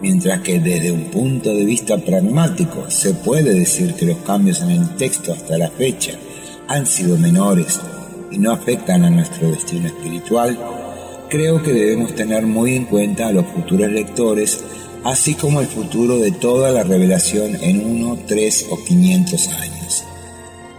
Mientras 0.00 0.42
que 0.42 0.60
desde 0.60 0.92
un 0.92 1.04
punto 1.06 1.52
de 1.52 1.64
vista 1.64 1.98
pragmático 1.98 2.88
se 2.88 3.14
puede 3.14 3.52
decir 3.52 3.94
que 3.94 4.06
los 4.06 4.18
cambios 4.18 4.60
en 4.62 4.70
el 4.70 4.96
texto 4.96 5.32
hasta 5.32 5.58
la 5.58 5.70
fecha 5.70 6.12
han 6.68 6.86
sido 6.86 7.18
menores 7.18 7.80
y 8.30 8.38
no 8.38 8.52
afectan 8.52 9.04
a 9.04 9.10
nuestro 9.10 9.50
destino 9.50 9.88
espiritual, 9.88 10.56
creo 11.32 11.62
que 11.62 11.72
debemos 11.72 12.14
tener 12.14 12.42
muy 12.42 12.76
en 12.76 12.84
cuenta 12.84 13.28
a 13.28 13.32
los 13.32 13.46
futuros 13.46 13.90
lectores, 13.90 14.62
así 15.02 15.34
como 15.34 15.62
el 15.62 15.66
futuro 15.66 16.18
de 16.18 16.30
toda 16.30 16.70
la 16.70 16.82
revelación 16.82 17.56
en 17.62 17.86
uno, 17.86 18.18
tres 18.28 18.66
o 18.68 18.84
quinientos 18.84 19.48
años. 19.48 20.04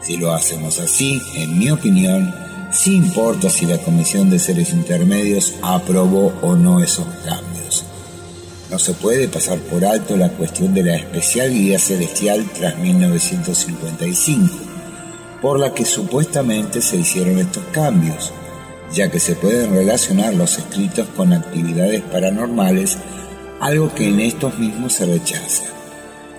Si 0.03 0.15
lo 0.15 0.31
hacemos 0.31 0.79
así, 0.79 1.19
en 1.37 1.57
mi 1.57 1.71
opinión, 1.71 2.31
sí 2.71 2.95
importa 2.95 3.49
si 3.49 3.65
la 3.65 3.79
Comisión 3.79 4.29
de 4.29 4.37
Seres 4.37 4.69
Intermedios 4.73 5.55
aprobó 5.63 6.31
o 6.43 6.55
no 6.55 6.83
esos 6.83 7.07
cambios. 7.25 7.83
no 8.69 8.77
se 8.77 8.93
puede 8.93 9.27
pasar 9.27 9.57
por 9.57 9.83
alto 9.83 10.15
la 10.15 10.29
cuestión 10.29 10.71
de 10.75 10.83
la 10.83 10.95
especial 10.95 11.51
guía 11.51 11.79
celestial 11.79 12.45
tras 12.53 12.77
1955, 12.77 14.55
por 15.41 15.59
la 15.59 15.73
que 15.73 15.83
supuestamente 15.83 16.79
se 16.83 16.97
hicieron 16.97 17.39
estos 17.39 17.63
cambios, 17.71 18.31
ya 18.91 19.09
que 19.09 19.19
se 19.19 19.35
pueden 19.35 19.73
relacionar 19.73 20.33
los 20.33 20.57
escritos 20.57 21.07
con 21.15 21.33
actividades 21.33 22.01
paranormales, 22.01 22.97
algo 23.59 23.93
que 23.93 24.09
en 24.09 24.19
estos 24.19 24.57
mismos 24.59 24.93
se 24.93 25.05
rechaza. 25.05 25.63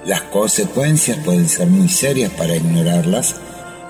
Las 0.06 0.22
consecuencias 0.22 1.18
pueden 1.24 1.48
ser 1.48 1.68
muy 1.68 1.88
serias 1.88 2.30
para 2.32 2.56
ignorarlas 2.56 3.36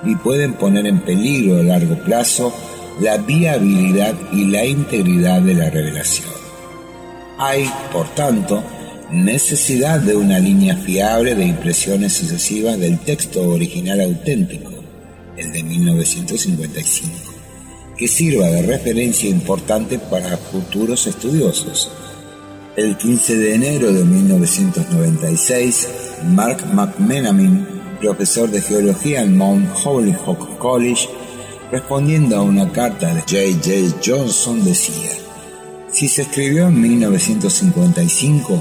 y 0.05 0.15
pueden 0.17 0.55
poner 0.55 0.87
en 0.87 1.01
peligro 1.01 1.59
a 1.59 1.63
largo 1.63 1.97
plazo 2.05 2.55
la 3.01 3.17
viabilidad 3.17 4.15
y 4.33 4.47
la 4.47 4.65
integridad 4.65 5.41
de 5.41 5.55
la 5.55 5.71
revelación. 5.71 6.29
Hay, 7.39 7.69
por 7.93 8.07
tanto, 8.15 8.63
necesidad 9.11 10.01
de 10.01 10.17
una 10.17 10.39
línea 10.39 10.77
fiable 10.77 11.35
de 11.35 11.45
impresiones 11.47 12.13
sucesivas 12.13 12.79
del 12.79 12.99
texto 13.01 13.49
original 13.49 14.01
auténtico, 14.01 14.71
el 15.37 15.53
de 15.53 15.63
1955, 15.63 17.34
que 17.97 18.09
sirva 18.09 18.47
de 18.49 18.63
referencia 18.63 19.29
importante 19.29 19.99
para 19.99 20.37
futuros 20.37 21.07
estudiosos. 21.07 21.91
El 22.77 22.97
15 22.97 23.39
de 23.39 23.55
enero 23.55 23.93
de 23.93 24.05
1996, 24.05 25.89
Mark 26.25 26.59
McMenamin, 26.73 27.67
profesor 28.01 28.51
de 28.51 28.61
geología 28.61 29.23
en 29.23 29.37
Mount 29.37 29.69
Holyoke 29.85 30.59
College, 30.59 31.09
respondiendo 31.71 32.37
a 32.37 32.43
una 32.43 32.71
carta 32.73 33.15
de 33.15 33.21
J. 33.21 33.37
J. 33.63 33.97
Johnson, 34.05 34.65
decía, 34.65 35.11
si 35.91 36.09
se 36.09 36.23
escribió 36.23 36.67
en 36.67 36.81
1955, 36.81 38.61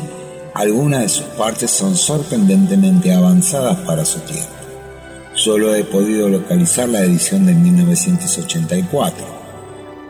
algunas 0.54 1.02
de 1.02 1.10
sus 1.10 1.26
partes 1.26 1.72
son 1.72 1.96
sorprendentemente 1.96 3.12
avanzadas 3.12 3.80
para 3.80 4.06
su 4.06 4.20
tiempo. 4.20 4.63
Solo 5.36 5.76
he 5.76 5.84
podido 5.84 6.30
localizar 6.30 6.90
la 6.90 7.04
edición 7.04 7.46
de 7.46 7.54
1984. 7.54 9.44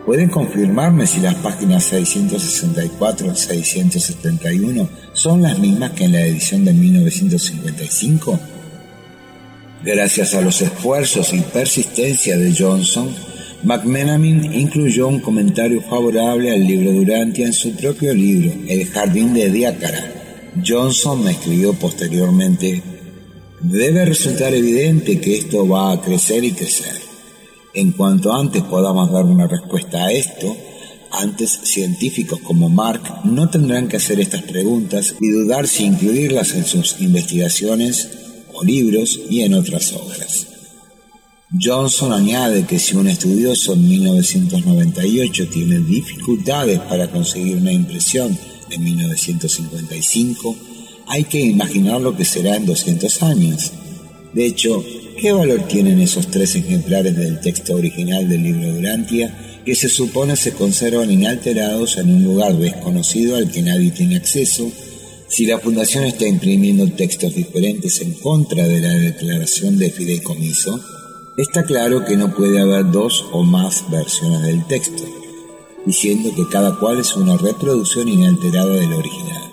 ¿Pueden 0.06 0.30
confirmarme 0.30 1.06
si 1.08 1.22
las 1.22 1.36
páginas 1.36 1.94
664-671 1.94 4.90
son 5.14 5.42
las 5.42 5.58
mismas 5.60 5.92
que 5.92 6.04
en 6.06 6.12
la 6.12 6.26
edición 6.26 6.66
de 6.66 6.74
1955? 6.74 8.38
Gracias 9.84 10.34
a 10.34 10.42
los 10.42 10.62
esfuerzos 10.62 11.32
y 11.34 11.40
persistencia 11.40 12.38
de 12.38 12.54
Johnson, 12.54 13.16
McMenamin 13.64 14.54
incluyó 14.54 15.08
un 15.08 15.22
comentario 15.22 15.82
favorable 15.82 16.52
al 16.52 16.68
libro 16.68 16.92
Durantia 16.92 17.46
en 17.46 17.54
su 17.54 17.74
propio 17.76 18.14
libro, 18.14 18.52
El 18.68 18.86
Jardín 18.88 19.34
de 19.34 19.50
Diácara. 19.50 20.12
Johnson 20.66 21.24
me 21.24 21.32
escribió 21.32 21.74
posteriormente, 21.74 22.84
debe 23.64 24.04
resultar 24.04 24.54
evidente 24.54 25.20
que 25.22 25.38
esto 25.38 25.68
va 25.68 25.94
a 25.94 26.02
crecer 26.02 26.44
y 26.44 26.52
crecer. 26.52 27.02
En 27.74 27.94
cuanto 27.94 28.34
antes 28.34 28.62
podamos 28.64 29.12
dar 29.12 29.24
una 29.24 29.48
respuesta 29.48 30.06
a 30.06 30.12
esto, 30.12 30.56
antes 31.12 31.60
científicos 31.64 32.40
como 32.42 32.70
Mark 32.70 33.02
no 33.24 33.50
tendrán 33.50 33.88
que 33.88 33.98
hacer 33.98 34.20
estas 34.20 34.44
preguntas 34.44 35.16
y 35.20 35.30
dudar 35.30 35.68
si 35.68 35.86
incluirlas 35.86 36.54
en 36.54 36.66
sus 36.66 37.00
investigaciones 37.00 38.10
o 38.54 38.64
libros 38.64 39.20
y 39.30 39.42
en 39.42 39.54
otras 39.54 39.94
obras. 39.94 40.48
Johnson 41.60 42.12
añade 42.12 42.66
que 42.66 42.80
si 42.80 42.96
un 42.96 43.08
estudioso 43.08 43.74
en 43.74 43.88
1998 43.88 45.50
tiene 45.50 45.80
dificultades 45.80 46.80
para 46.80 47.10
conseguir 47.10 47.58
una 47.58 47.72
impresión 47.72 48.38
de 48.70 48.78
1955, 48.78 50.56
hay 51.14 51.26
que 51.26 51.40
imaginar 51.40 52.02
lo 52.02 52.18
que 52.18 52.26
será 52.26 52.56
en 52.56 52.66
200 52.66 53.22
años. 53.22 53.72
De 54.34 54.48
hecho, 54.48 54.84
¿qué 55.22 55.32
valor 55.32 55.68
tienen 55.68 56.02
esos 56.02 56.26
tres 56.32 56.56
ejemplares 56.56 57.16
del 57.16 57.40
texto 57.40 57.76
original 57.76 58.28
del 58.28 58.42
libro 58.42 58.74
Durantia 58.74 59.62
que 59.64 59.76
se 59.76 59.90
supone 59.90 60.36
se 60.36 60.54
conservan 60.54 61.12
inalterados 61.12 61.98
en 61.98 62.10
un 62.10 62.24
lugar 62.24 62.58
desconocido 62.58 63.36
al 63.36 63.52
que 63.52 63.62
nadie 63.62 63.92
tiene 63.92 64.16
acceso 64.16 64.72
si 65.28 65.46
la 65.46 65.60
Fundación 65.60 66.04
está 66.06 66.26
imprimiendo 66.26 66.88
textos 66.88 67.36
diferentes 67.36 68.02
en 68.02 68.14
contra 68.14 68.68
de 68.68 68.82
la 68.82 68.94
declaración 68.94 69.78
de 69.78 69.92
fideicomiso? 69.92 70.84
Está 71.38 71.64
claro 71.64 72.06
que 72.06 72.18
no 72.18 72.34
puede 72.34 72.60
haber 72.60 72.90
dos 72.90 73.24
o 73.32 73.44
más 73.44 73.84
versiones 73.92 74.42
del 74.42 74.66
texto, 74.66 75.04
diciendo 75.86 76.34
que 76.36 76.48
cada 76.50 76.80
cual 76.80 77.02
es 77.02 77.16
una 77.16 77.38
reproducción 77.38 78.08
inalterada 78.10 78.74
del 78.74 78.94
original. 78.94 79.53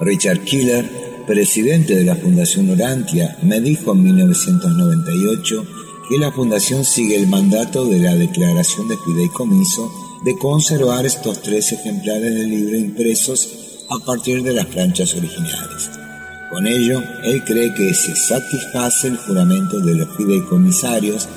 Richard 0.00 0.44
Killer, 0.44 1.24
presidente 1.26 1.94
de 1.94 2.04
la 2.04 2.16
Fundación 2.16 2.70
Orantia, 2.70 3.36
me 3.42 3.60
dijo 3.60 3.92
en 3.92 4.02
1998 4.04 5.66
que 6.08 6.16
la 6.16 6.32
Fundación 6.32 6.86
sigue 6.86 7.16
el 7.16 7.26
mandato 7.26 7.84
de 7.84 7.98
la 7.98 8.16
Declaración 8.16 8.88
de 8.88 8.96
Fideicomiso 8.96 9.92
de 10.24 10.38
conservar 10.38 11.04
estos 11.04 11.42
tres 11.42 11.72
ejemplares 11.72 12.34
del 12.34 12.48
libro 12.48 12.76
impresos 12.78 13.46
a 13.90 14.02
partir 14.02 14.42
de 14.42 14.54
las 14.54 14.66
planchas 14.66 15.14
originales. 15.14 15.90
Con 16.50 16.66
ello, 16.66 17.02
él 17.22 17.44
cree 17.44 17.74
que 17.74 17.92
se 17.92 18.16
satisface 18.16 19.08
el 19.08 19.18
juramento 19.18 19.80
de 19.80 19.94
los 19.96 20.16
fideicomisarios 20.16 21.28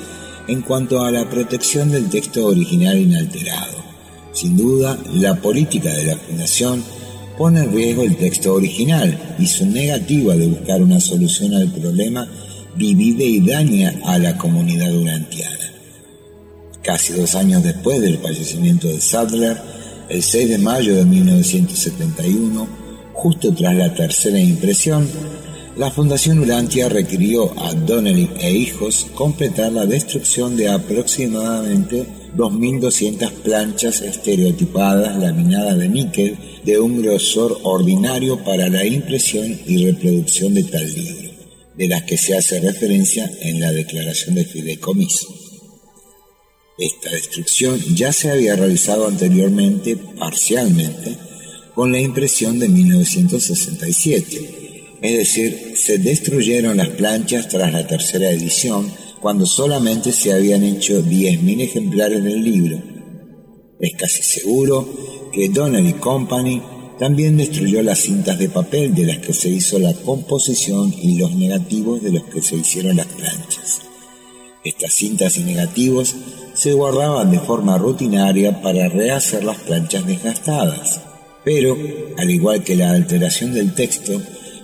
en 0.48 0.62
cuanto 0.62 1.04
a 1.04 1.12
la 1.12 1.30
protección 1.30 1.92
del 1.92 2.10
texto 2.10 2.46
original 2.46 2.98
inalterado. 2.98 3.84
Sin 4.32 4.56
duda, 4.56 4.98
la 5.12 5.36
política 5.36 5.92
de 5.92 6.06
la 6.06 6.16
Fundación 6.16 6.84
pone 7.38 7.62
en 7.62 7.74
riesgo 7.74 8.04
el 8.04 8.16
texto 8.16 8.54
original 8.54 9.36
y 9.40 9.46
su 9.46 9.66
negativa 9.66 10.36
de 10.36 10.48
buscar 10.48 10.82
una 10.82 11.00
solución 11.00 11.54
al 11.54 11.72
problema 11.72 12.28
divide 12.76 13.26
y 13.26 13.42
daña 13.42 13.94
a 14.06 14.18
la 14.18 14.38
comunidad 14.38 14.92
durantiana. 14.92 15.72
Casi 16.84 17.14
dos 17.14 17.36
años 17.36 17.64
después 17.64 18.02
del 18.02 18.18
fallecimiento 18.18 18.88
de 18.88 19.00
Sadler, 19.00 19.58
el 20.10 20.22
6 20.22 20.50
de 20.50 20.58
mayo 20.58 20.96
de 20.96 21.06
1971, 21.06 22.84
Justo 23.14 23.54
tras 23.54 23.76
la 23.76 23.94
tercera 23.94 24.40
impresión, 24.40 25.08
la 25.78 25.90
Fundación 25.90 26.40
Urantia 26.40 26.90
requirió 26.90 27.54
a 27.64 27.74
Donnelly 27.74 28.30
e 28.40 28.52
hijos 28.52 29.08
completar 29.16 29.72
la 29.72 29.86
destrucción 29.86 30.58
de 30.58 30.70
aproximadamente 30.70 32.06
2.200 32.36 33.32
planchas 33.44 34.02
estereotipadas 34.02 35.18
laminadas 35.18 35.78
de 35.78 35.90
níquel 35.90 36.38
de 36.64 36.80
un 36.80 37.02
grosor 37.02 37.60
ordinario 37.64 38.44
para 38.44 38.70
la 38.70 38.86
impresión 38.86 39.60
y 39.68 39.86
reproducción 39.86 40.54
de 40.54 40.64
tal 40.64 40.92
libro, 40.92 41.30
de 41.76 41.88
las 41.88 42.04
que 42.04 42.18
se 42.18 42.36
hace 42.36 42.60
referencia 42.60 43.32
en 43.42 43.60
la 43.60 43.72
declaración 43.72 44.36
de 44.36 44.46
fideicomiso. 44.46 45.28
Esta 46.78 47.12
destrucción 47.12 47.80
ya 47.96 48.12
se 48.12 48.32
había 48.32 48.56
realizado 48.56 49.08
anteriormente 49.08 49.96
parcialmente 49.96 51.16
con 51.76 51.92
la 51.92 52.00
impresión 52.00 52.58
de 52.58 52.68
1967. 52.68 54.64
Es 55.02 55.18
decir, 55.18 55.74
se 55.76 56.00
destruyeron 56.00 56.78
las 56.78 56.90
planchas 56.90 57.48
tras 57.48 57.72
la 57.72 57.86
tercera 57.86 58.32
edición 58.32 58.92
cuando 59.24 59.46
solamente 59.46 60.12
se 60.12 60.34
habían 60.34 60.64
hecho 60.64 61.02
10.000 61.02 61.62
ejemplares 61.62 62.22
del 62.22 62.44
libro. 62.44 62.78
Es 63.80 63.94
casi 63.94 64.22
seguro 64.22 64.86
que 65.32 65.48
Donnelly 65.48 65.94
Company 65.94 66.62
también 67.00 67.38
destruyó 67.38 67.82
las 67.82 68.00
cintas 68.00 68.38
de 68.38 68.50
papel 68.50 68.94
de 68.94 69.06
las 69.06 69.20
que 69.20 69.32
se 69.34 69.48
hizo 69.48 69.80
la 69.80 69.94
composición 69.94 70.94
y 71.02 71.18
los 71.18 71.34
negativos 71.36 72.04
de 72.04 72.12
los 72.12 72.24
que 72.26 72.42
se 72.42 72.58
hicieron 72.58 72.98
las 72.98 73.08
planchas. 73.08 73.82
Estas 74.62 74.94
cintas 74.94 75.38
y 75.38 75.46
negativos 75.46 76.14
se 76.54 76.74
guardaban 76.74 77.32
de 77.32 77.40
forma 77.40 77.78
rutinaria 77.78 78.62
para 78.62 78.90
rehacer 78.90 79.46
las 79.46 79.58
planchas 79.60 80.06
desgastadas. 80.06 81.00
Pero, 81.46 81.78
al 82.18 82.30
igual 82.30 82.62
que 82.62 82.76
la 82.76 82.92
alteración 82.92 83.54
del 83.54 83.74
texto, 83.74 84.22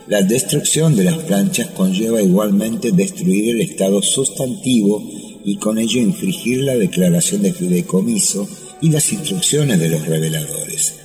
la 0.09 0.23
destrucción 0.23 0.95
de 0.95 1.03
las 1.03 1.19
planchas 1.19 1.67
conlleva 1.67 2.19
igualmente 2.19 2.91
destruir 2.91 3.51
el 3.51 3.61
estado 3.61 4.01
sustantivo 4.01 5.03
y 5.45 5.57
con 5.57 5.77
ello 5.77 6.01
infringir 6.01 6.63
la 6.63 6.75
declaración 6.75 7.43
de 7.43 7.53
fideicomiso 7.53 8.49
y 8.81 8.89
las 8.89 9.13
instrucciones 9.13 9.79
de 9.79 9.89
los 9.89 10.07
reveladores. 10.07 10.95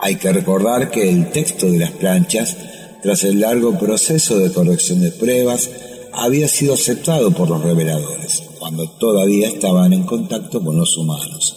Hay 0.00 0.16
que 0.16 0.32
recordar 0.32 0.90
que 0.90 1.08
el 1.08 1.30
texto 1.30 1.70
de 1.70 1.78
las 1.78 1.92
planchas, 1.92 2.56
tras 3.04 3.22
el 3.22 3.38
largo 3.38 3.78
proceso 3.78 4.40
de 4.40 4.52
corrección 4.52 5.00
de 5.00 5.12
pruebas, 5.12 5.70
había 6.12 6.48
sido 6.48 6.74
aceptado 6.74 7.30
por 7.30 7.48
los 7.48 7.62
reveladores, 7.62 8.42
cuando 8.58 8.90
todavía 8.90 9.46
estaban 9.46 9.92
en 9.92 10.02
contacto 10.02 10.60
con 10.60 10.76
los 10.76 10.96
humanos. 10.96 11.56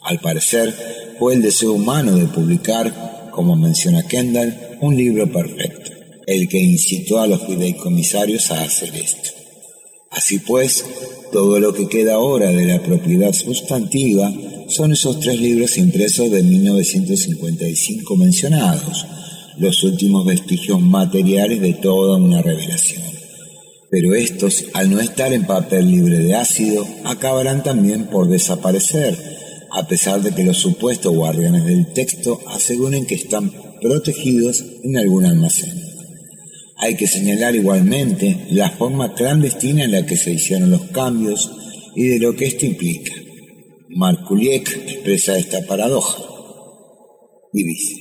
Al 0.00 0.20
parecer, 0.20 0.74
fue 1.18 1.34
el 1.34 1.42
deseo 1.42 1.72
humano 1.72 2.16
de 2.16 2.24
publicar, 2.26 3.30
como 3.30 3.56
menciona 3.56 4.06
Kendall, 4.06 4.78
un 4.80 4.96
libro 4.96 5.30
perfecto, 5.30 5.93
el 6.26 6.48
que 6.48 6.58
incitó 6.58 7.20
a 7.20 7.26
los 7.26 7.46
fideicomisarios 7.46 8.50
a 8.50 8.62
hacer 8.62 8.94
esto. 8.94 9.30
Así 10.10 10.38
pues, 10.38 10.84
todo 11.32 11.58
lo 11.58 11.74
que 11.74 11.88
queda 11.88 12.14
ahora 12.14 12.50
de 12.50 12.66
la 12.66 12.82
propiedad 12.82 13.32
sustantiva 13.32 14.32
son 14.68 14.92
esos 14.92 15.20
tres 15.20 15.40
libros 15.40 15.76
impresos 15.76 16.30
de 16.30 16.42
1955 16.42 18.16
mencionados, 18.16 19.06
los 19.58 19.82
últimos 19.82 20.24
vestigios 20.24 20.80
materiales 20.80 21.60
de 21.60 21.74
toda 21.74 22.16
una 22.16 22.42
revelación. 22.42 23.02
Pero 23.90 24.14
estos, 24.14 24.64
al 24.72 24.90
no 24.90 25.00
estar 25.00 25.32
en 25.32 25.46
papel 25.46 25.90
libre 25.90 26.18
de 26.18 26.34
ácido, 26.34 26.86
acabarán 27.04 27.62
también 27.62 28.06
por 28.06 28.28
desaparecer, 28.28 29.16
a 29.70 29.86
pesar 29.86 30.22
de 30.22 30.32
que 30.32 30.44
los 30.44 30.58
supuestos 30.58 31.14
guardianes 31.14 31.64
del 31.64 31.92
texto 31.92 32.40
aseguren 32.48 33.06
que 33.06 33.16
están 33.16 33.52
protegidos 33.80 34.64
en 34.82 34.96
algún 34.96 35.26
almacén. 35.26 35.93
Hay 36.84 36.96
que 36.96 37.06
señalar 37.06 37.56
igualmente 37.56 38.44
la 38.50 38.68
forma 38.68 39.14
clandestina 39.14 39.84
en 39.84 39.92
la 39.92 40.04
que 40.04 40.18
se 40.18 40.32
hicieron 40.32 40.70
los 40.70 40.82
cambios 40.90 41.50
y 41.96 42.08
de 42.08 42.18
lo 42.18 42.36
que 42.36 42.44
esto 42.44 42.66
implica. 42.66 43.10
Markuliek 43.88 44.68
expresa 44.68 45.38
esta 45.38 45.64
paradoja 45.66 46.22
y 47.54 47.64
dice, 47.64 47.94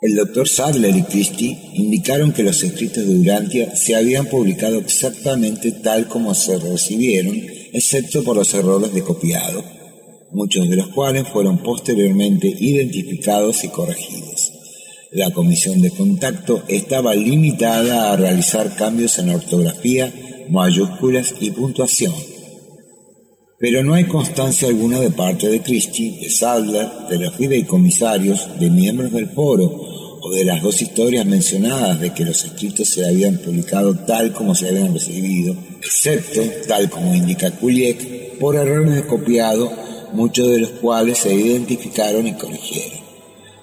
el 0.00 0.14
doctor 0.14 0.48
Sadler 0.48 0.96
y 0.96 1.02
Christie 1.02 1.58
indicaron 1.74 2.32
que 2.32 2.42
los 2.42 2.62
escritos 2.62 3.06
de 3.06 3.16
Durantia 3.16 3.76
se 3.76 3.94
habían 3.94 4.30
publicado 4.30 4.78
exactamente 4.78 5.70
tal 5.70 6.08
como 6.08 6.34
se 6.34 6.56
recibieron, 6.56 7.36
excepto 7.74 8.24
por 8.24 8.34
los 8.34 8.54
errores 8.54 8.94
de 8.94 9.02
copiado, 9.02 9.62
muchos 10.32 10.70
de 10.70 10.76
los 10.76 10.88
cuales 10.88 11.28
fueron 11.28 11.62
posteriormente 11.62 12.48
identificados 12.48 13.62
y 13.62 13.68
corregidos. 13.68 14.53
La 15.14 15.30
comisión 15.30 15.80
de 15.80 15.92
contacto 15.92 16.64
estaba 16.66 17.14
limitada 17.14 18.12
a 18.12 18.16
realizar 18.16 18.74
cambios 18.74 19.16
en 19.20 19.30
ortografía, 19.30 20.12
mayúsculas 20.50 21.36
y 21.38 21.52
puntuación. 21.52 22.12
Pero 23.60 23.84
no 23.84 23.94
hay 23.94 24.06
constancia 24.06 24.66
alguna 24.66 24.98
de 24.98 25.12
parte 25.12 25.48
de 25.48 25.60
Christie, 25.60 26.18
de 26.20 26.28
Sadler, 26.30 26.88
de 27.08 27.20
los 27.20 27.36
fideicomisarios, 27.36 28.58
de 28.58 28.70
miembros 28.70 29.12
del 29.12 29.28
foro 29.28 29.66
o 30.20 30.32
de 30.32 30.44
las 30.44 30.60
dos 30.60 30.82
historias 30.82 31.24
mencionadas 31.24 32.00
de 32.00 32.12
que 32.12 32.24
los 32.24 32.44
escritos 32.44 32.88
se 32.88 33.06
habían 33.06 33.38
publicado 33.38 33.94
tal 33.94 34.32
como 34.32 34.56
se 34.56 34.68
habían 34.68 34.92
recibido, 34.92 35.54
excepto, 35.80 36.40
tal 36.66 36.90
como 36.90 37.14
indica 37.14 37.52
Kuliek, 37.52 38.36
por 38.40 38.56
errores 38.56 38.92
de 38.92 39.06
copiado, 39.06 39.70
muchos 40.12 40.48
de 40.48 40.58
los 40.58 40.70
cuales 40.70 41.18
se 41.18 41.32
identificaron 41.32 42.26
y 42.26 42.32
corrigieron. 42.32 43.03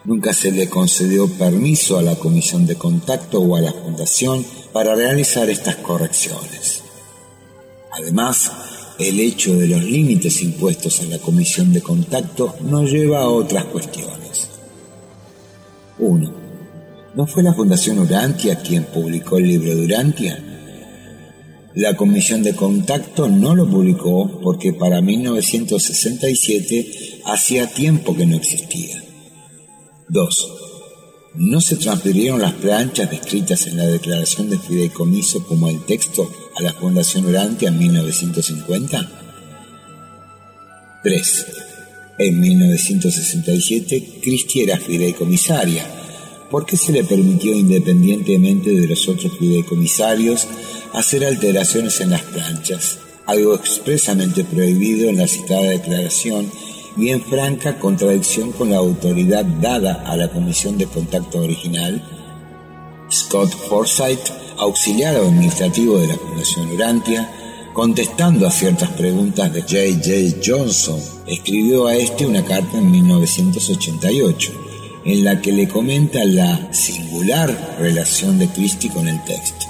Nunca 0.03 0.33
se 0.33 0.51
le 0.51 0.67
concedió 0.67 1.27
permiso 1.27 1.97
a 1.97 2.01
la 2.01 2.15
comisión 2.15 2.65
de 2.65 2.75
contacto 2.75 3.39
o 3.39 3.55
a 3.55 3.61
la 3.61 3.71
fundación 3.71 4.43
para 4.73 4.95
realizar 4.95 5.47
estas 5.49 5.75
correcciones. 5.75 6.81
Además, 7.91 8.51
el 8.97 9.19
hecho 9.19 9.55
de 9.55 9.67
los 9.67 9.83
límites 9.83 10.41
impuestos 10.41 11.01
a 11.01 11.05
la 11.05 11.19
comisión 11.19 11.71
de 11.71 11.81
contacto 11.81 12.55
nos 12.61 12.89
lleva 12.89 13.21
a 13.21 13.29
otras 13.29 13.65
cuestiones. 13.65 14.49
1. 15.99 16.33
¿No 17.13 17.27
fue 17.27 17.43
la 17.43 17.53
Fundación 17.53 17.99
Urantia 17.99 18.55
quien 18.55 18.85
publicó 18.85 19.37
el 19.37 19.47
libro 19.47 19.75
de 19.75 19.85
Urantia? 19.85 20.43
La 21.75 21.95
comisión 21.95 22.41
de 22.41 22.55
contacto 22.55 23.29
no 23.29 23.55
lo 23.55 23.69
publicó 23.69 24.39
porque 24.41 24.73
para 24.73 24.99
1967 25.01 27.21
hacía 27.25 27.67
tiempo 27.67 28.15
que 28.15 28.25
no 28.25 28.37
existía. 28.37 29.00
2. 30.11 30.53
¿No 31.35 31.61
se 31.61 31.77
transfirieron 31.77 32.41
las 32.41 32.51
planchas 32.55 33.09
descritas 33.09 33.65
en 33.67 33.77
la 33.77 33.85
declaración 33.87 34.49
de 34.49 34.59
fideicomiso 34.59 35.45
como 35.45 35.69
el 35.69 35.85
texto 35.85 36.29
a 36.57 36.61
la 36.61 36.73
Fundación 36.73 37.27
Urantia 37.27 37.69
en 37.69 37.79
1950? 37.79 39.09
3. 41.01 41.45
En 42.17 42.39
1967, 42.41 44.19
Cristi 44.21 44.59
era 44.63 44.77
fideicomisaria. 44.77 45.85
¿Por 46.49 46.65
qué 46.65 46.75
se 46.75 46.91
le 46.91 47.05
permitió, 47.05 47.53
independientemente 47.55 48.71
de 48.71 48.87
los 48.87 49.07
otros 49.07 49.37
fideicomisarios, 49.39 50.45
hacer 50.91 51.23
alteraciones 51.23 52.01
en 52.01 52.09
las 52.09 52.23
planchas? 52.23 52.97
Algo 53.27 53.55
expresamente 53.55 54.43
prohibido 54.43 55.09
en 55.09 55.19
la 55.19 55.27
citada 55.29 55.69
declaración 55.69 56.51
y 56.97 57.09
en 57.09 57.21
franca 57.21 57.79
contradicción 57.79 58.51
con 58.51 58.71
la 58.71 58.77
autoridad 58.77 59.45
dada 59.45 60.03
a 60.05 60.15
la 60.15 60.29
comisión 60.29 60.77
de 60.77 60.87
contacto 60.87 61.39
original, 61.39 62.01
Scott 63.11 63.51
Forsyth, 63.51 64.31
auxiliar 64.57 65.15
administrativo 65.15 65.97
de 65.99 66.07
la 66.07 66.15
Fundación 66.15 66.71
Urantia, 66.71 67.29
contestando 67.73 68.47
a 68.47 68.51
ciertas 68.51 68.89
preguntas 68.91 69.53
de 69.53 69.61
J. 69.61 69.99
J. 70.03 70.41
Johnson, 70.45 70.99
escribió 71.27 71.87
a 71.87 71.95
este 71.95 72.25
una 72.25 72.43
carta 72.43 72.77
en 72.77 72.91
1988, 72.91 74.51
en 75.05 75.23
la 75.23 75.41
que 75.41 75.51
le 75.51 75.67
comenta 75.67 76.23
la 76.25 76.71
singular 76.73 77.77
relación 77.79 78.37
de 78.37 78.47
Christie 78.49 78.91
con 78.91 79.07
el 79.07 79.23
texto. 79.23 79.65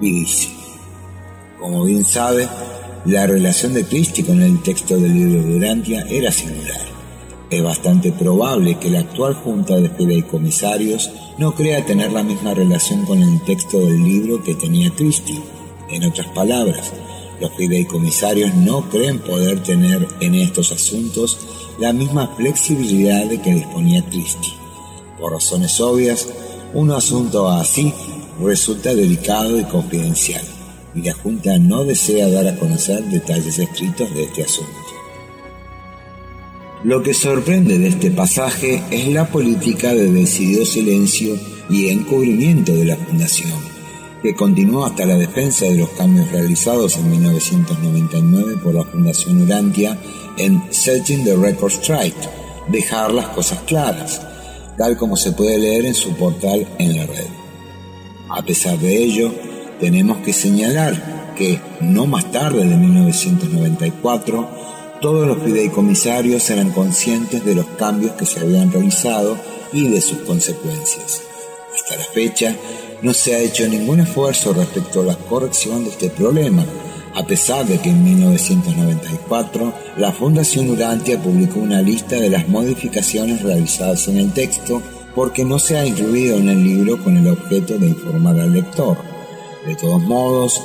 Y 0.00 0.12
dice, 0.12 0.48
como 1.60 1.84
bien 1.84 2.04
sabe, 2.04 2.48
la 3.06 3.26
relación 3.26 3.72
de 3.72 3.84
Christie 3.84 4.24
con 4.24 4.42
el 4.42 4.62
texto 4.62 4.98
del 4.98 5.14
libro 5.14 5.42
de 5.42 5.56
Urantia 5.56 6.04
era 6.10 6.30
singular. 6.30 6.80
Es 7.50 7.62
bastante 7.62 8.12
probable 8.12 8.78
que 8.78 8.90
la 8.90 9.00
actual 9.00 9.34
junta 9.34 9.76
de 9.76 9.88
fideicomisarios 9.88 11.10
no 11.38 11.54
crea 11.54 11.84
tener 11.84 12.12
la 12.12 12.22
misma 12.22 12.52
relación 12.52 13.06
con 13.06 13.22
el 13.22 13.40
texto 13.42 13.80
del 13.80 14.04
libro 14.04 14.42
que 14.42 14.54
tenía 14.54 14.90
Christie. 14.90 15.40
En 15.88 16.04
otras 16.04 16.28
palabras, 16.28 16.92
los 17.40 17.50
fideicomisarios 17.54 18.54
no 18.54 18.88
creen 18.90 19.18
poder 19.18 19.62
tener 19.62 20.06
en 20.20 20.34
estos 20.34 20.70
asuntos 20.70 21.38
la 21.78 21.94
misma 21.94 22.28
flexibilidad 22.36 23.24
de 23.24 23.40
que 23.40 23.54
disponía 23.54 24.04
Christie. 24.04 24.52
Por 25.18 25.32
razones 25.32 25.80
obvias, 25.80 26.28
un 26.74 26.90
asunto 26.90 27.48
así 27.48 27.94
resulta 28.40 28.94
delicado 28.94 29.58
y 29.58 29.64
confidencial 29.64 30.59
y 30.94 31.02
la 31.02 31.12
Junta 31.12 31.58
no 31.58 31.84
desea 31.84 32.28
dar 32.28 32.48
a 32.48 32.56
conocer 32.56 33.02
detalles 33.04 33.58
escritos 33.58 34.12
de 34.14 34.24
este 34.24 34.44
asunto. 34.44 34.70
Lo 36.82 37.02
que 37.02 37.12
sorprende 37.12 37.78
de 37.78 37.88
este 37.88 38.10
pasaje 38.10 38.82
es 38.90 39.08
la 39.08 39.28
política 39.28 39.94
de 39.94 40.10
decidido 40.10 40.64
silencio 40.64 41.38
y 41.68 41.88
encubrimiento 41.88 42.72
de 42.72 42.86
la 42.86 42.96
Fundación, 42.96 43.52
que 44.22 44.34
continuó 44.34 44.86
hasta 44.86 45.04
la 45.04 45.16
defensa 45.16 45.66
de 45.66 45.76
los 45.76 45.90
cambios 45.90 46.30
realizados 46.32 46.96
en 46.96 47.10
1999 47.10 48.56
por 48.62 48.74
la 48.74 48.84
Fundación 48.84 49.42
Urantia 49.42 49.98
en 50.38 50.62
Setting 50.70 51.24
the 51.24 51.36
Record 51.36 51.72
Straight, 51.72 52.16
dejar 52.68 53.12
las 53.12 53.28
cosas 53.28 53.60
claras, 53.66 54.22
tal 54.78 54.96
como 54.96 55.16
se 55.16 55.32
puede 55.32 55.58
leer 55.58 55.84
en 55.84 55.94
su 55.94 56.14
portal 56.14 56.66
en 56.78 56.96
la 56.96 57.04
red. 57.04 57.26
A 58.30 58.42
pesar 58.42 58.78
de 58.78 58.96
ello, 58.96 59.32
tenemos 59.80 60.18
que 60.18 60.32
señalar 60.32 61.34
que 61.36 61.60
no 61.80 62.06
más 62.06 62.30
tarde 62.30 62.66
de 62.66 62.76
1994, 62.76 64.48
todos 65.00 65.26
los 65.26 65.42
fideicomisarios 65.42 66.50
eran 66.50 66.70
conscientes 66.70 67.44
de 67.44 67.54
los 67.54 67.66
cambios 67.78 68.12
que 68.12 68.26
se 68.26 68.40
habían 68.40 68.70
realizado 68.70 69.36
y 69.72 69.88
de 69.88 70.00
sus 70.00 70.18
consecuencias. 70.18 71.22
Hasta 71.74 71.96
la 71.96 72.04
fecha, 72.04 72.54
no 73.02 73.14
se 73.14 73.34
ha 73.34 73.38
hecho 73.38 73.66
ningún 73.66 74.00
esfuerzo 74.00 74.52
respecto 74.52 75.00
a 75.00 75.06
la 75.06 75.16
corrección 75.16 75.84
de 75.84 75.90
este 75.90 76.10
problema, 76.10 76.66
a 77.14 77.24
pesar 77.24 77.66
de 77.66 77.78
que 77.78 77.88
en 77.90 78.04
1994 78.04 79.72
la 79.96 80.12
Fundación 80.12 80.70
Urantia 80.70 81.20
publicó 81.20 81.60
una 81.60 81.80
lista 81.80 82.16
de 82.16 82.28
las 82.30 82.46
modificaciones 82.48 83.42
realizadas 83.42 84.06
en 84.08 84.18
el 84.18 84.32
texto 84.32 84.82
porque 85.14 85.44
no 85.44 85.58
se 85.58 85.78
ha 85.78 85.86
incluido 85.86 86.36
en 86.36 86.48
el 86.50 86.62
libro 86.62 87.02
con 87.02 87.16
el 87.16 87.28
objeto 87.28 87.78
de 87.78 87.88
informar 87.88 88.38
al 88.38 88.52
lector. 88.52 89.09
De 89.66 89.74
todos 89.76 90.02
modos, 90.02 90.62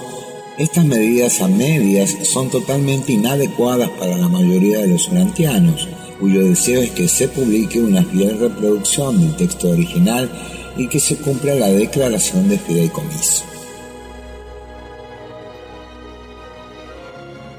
estas 0.57 0.85
medidas 0.85 1.41
a 1.41 1.49
medias 1.49 2.15
son 2.23 2.49
totalmente 2.49 3.11
inadecuadas 3.11 3.89
para 3.89 4.17
la 4.17 4.29
mayoría 4.29 4.79
de 4.79 4.87
los 4.87 5.09
urantianos, 5.09 5.87
cuyo 6.17 6.45
deseo 6.45 6.81
es 6.81 6.91
que 6.91 7.09
se 7.09 7.27
publique 7.27 7.81
una 7.81 8.03
fiel 8.05 8.39
reproducción 8.39 9.19
del 9.19 9.35
texto 9.35 9.69
original 9.69 10.31
y 10.77 10.87
que 10.87 11.01
se 11.01 11.17
cumpla 11.17 11.55
la 11.55 11.67
declaración 11.67 12.47
de 12.47 12.57
fideicomiso. 12.57 13.43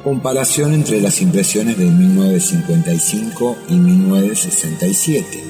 Comparación 0.03 0.73
entre 0.73 1.01
las 1.03 1.21
impresiones 1.21 1.77
de 1.77 1.85
1955 1.85 3.57
y 3.69 3.75
1967. 3.75 5.45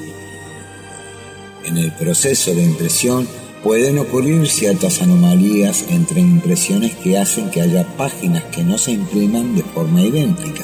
En 1.67 1.77
el 1.77 1.93
proceso 1.93 2.55
de 2.55 2.63
impresión, 2.63 3.29
Pueden 3.67 3.99
ocurrir 3.99 4.47
ciertas 4.47 5.03
anomalías 5.03 5.87
entre 5.91 6.21
impresiones 6.21 6.95
que 6.95 7.19
hacen 7.19 7.51
que 7.51 7.63
haya 7.63 7.85
páginas 7.97 8.45
que 8.45 8.63
no 8.63 8.79
se 8.79 8.93
impriman 8.93 9.57
de 9.57 9.65
forma 9.65 10.03
idéntica. 10.03 10.63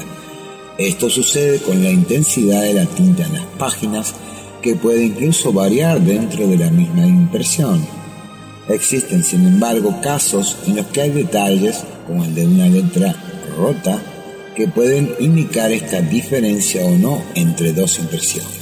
Esto 0.78 1.11
sucede 1.11 1.59
con 1.59 1.82
la 1.82 1.90
intensidad 1.90 2.62
de 2.62 2.74
la 2.74 2.86
tinta 2.86 3.24
en 3.26 3.32
las 3.32 3.46
páginas, 3.59 4.14
que 4.62 4.76
puede 4.76 5.07
incluso 5.07 5.53
variar 5.53 6.00
dentro 6.00 6.46
de 6.46 6.57
la 6.57 6.70
misma 6.70 7.05
impresión. 7.05 7.84
Existen, 8.68 9.24
sin 9.24 9.48
embargo, 9.48 10.00
casos 10.00 10.57
en 10.68 10.76
los 10.76 10.86
que 10.86 11.00
hay 11.03 11.11
detalles, 11.11 11.82
como 12.07 12.22
el 12.22 12.36
de 12.36 12.46
una 12.46 12.68
letra 12.68 13.16
rota, 13.59 14.00
que 14.55 14.68
pueden 14.68 15.12
indicar 15.18 15.72
esta 15.72 16.00
diferencia 16.03 16.84
o 16.84 16.96
no 16.96 17.20
entre 17.34 17.72
dos 17.72 17.98
impresiones. 17.98 18.61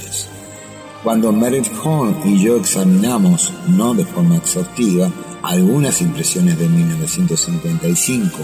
Cuando 1.03 1.31
Meredith 1.31 1.71
Horn 1.83 2.15
y 2.25 2.43
yo 2.43 2.57
examinamos, 2.57 3.51
no 3.67 3.95
de 3.95 4.05
forma 4.05 4.37
exhaustiva, 4.37 5.11
algunas 5.41 5.99
impresiones 6.01 6.59
de 6.59 6.69
1955 6.69 8.37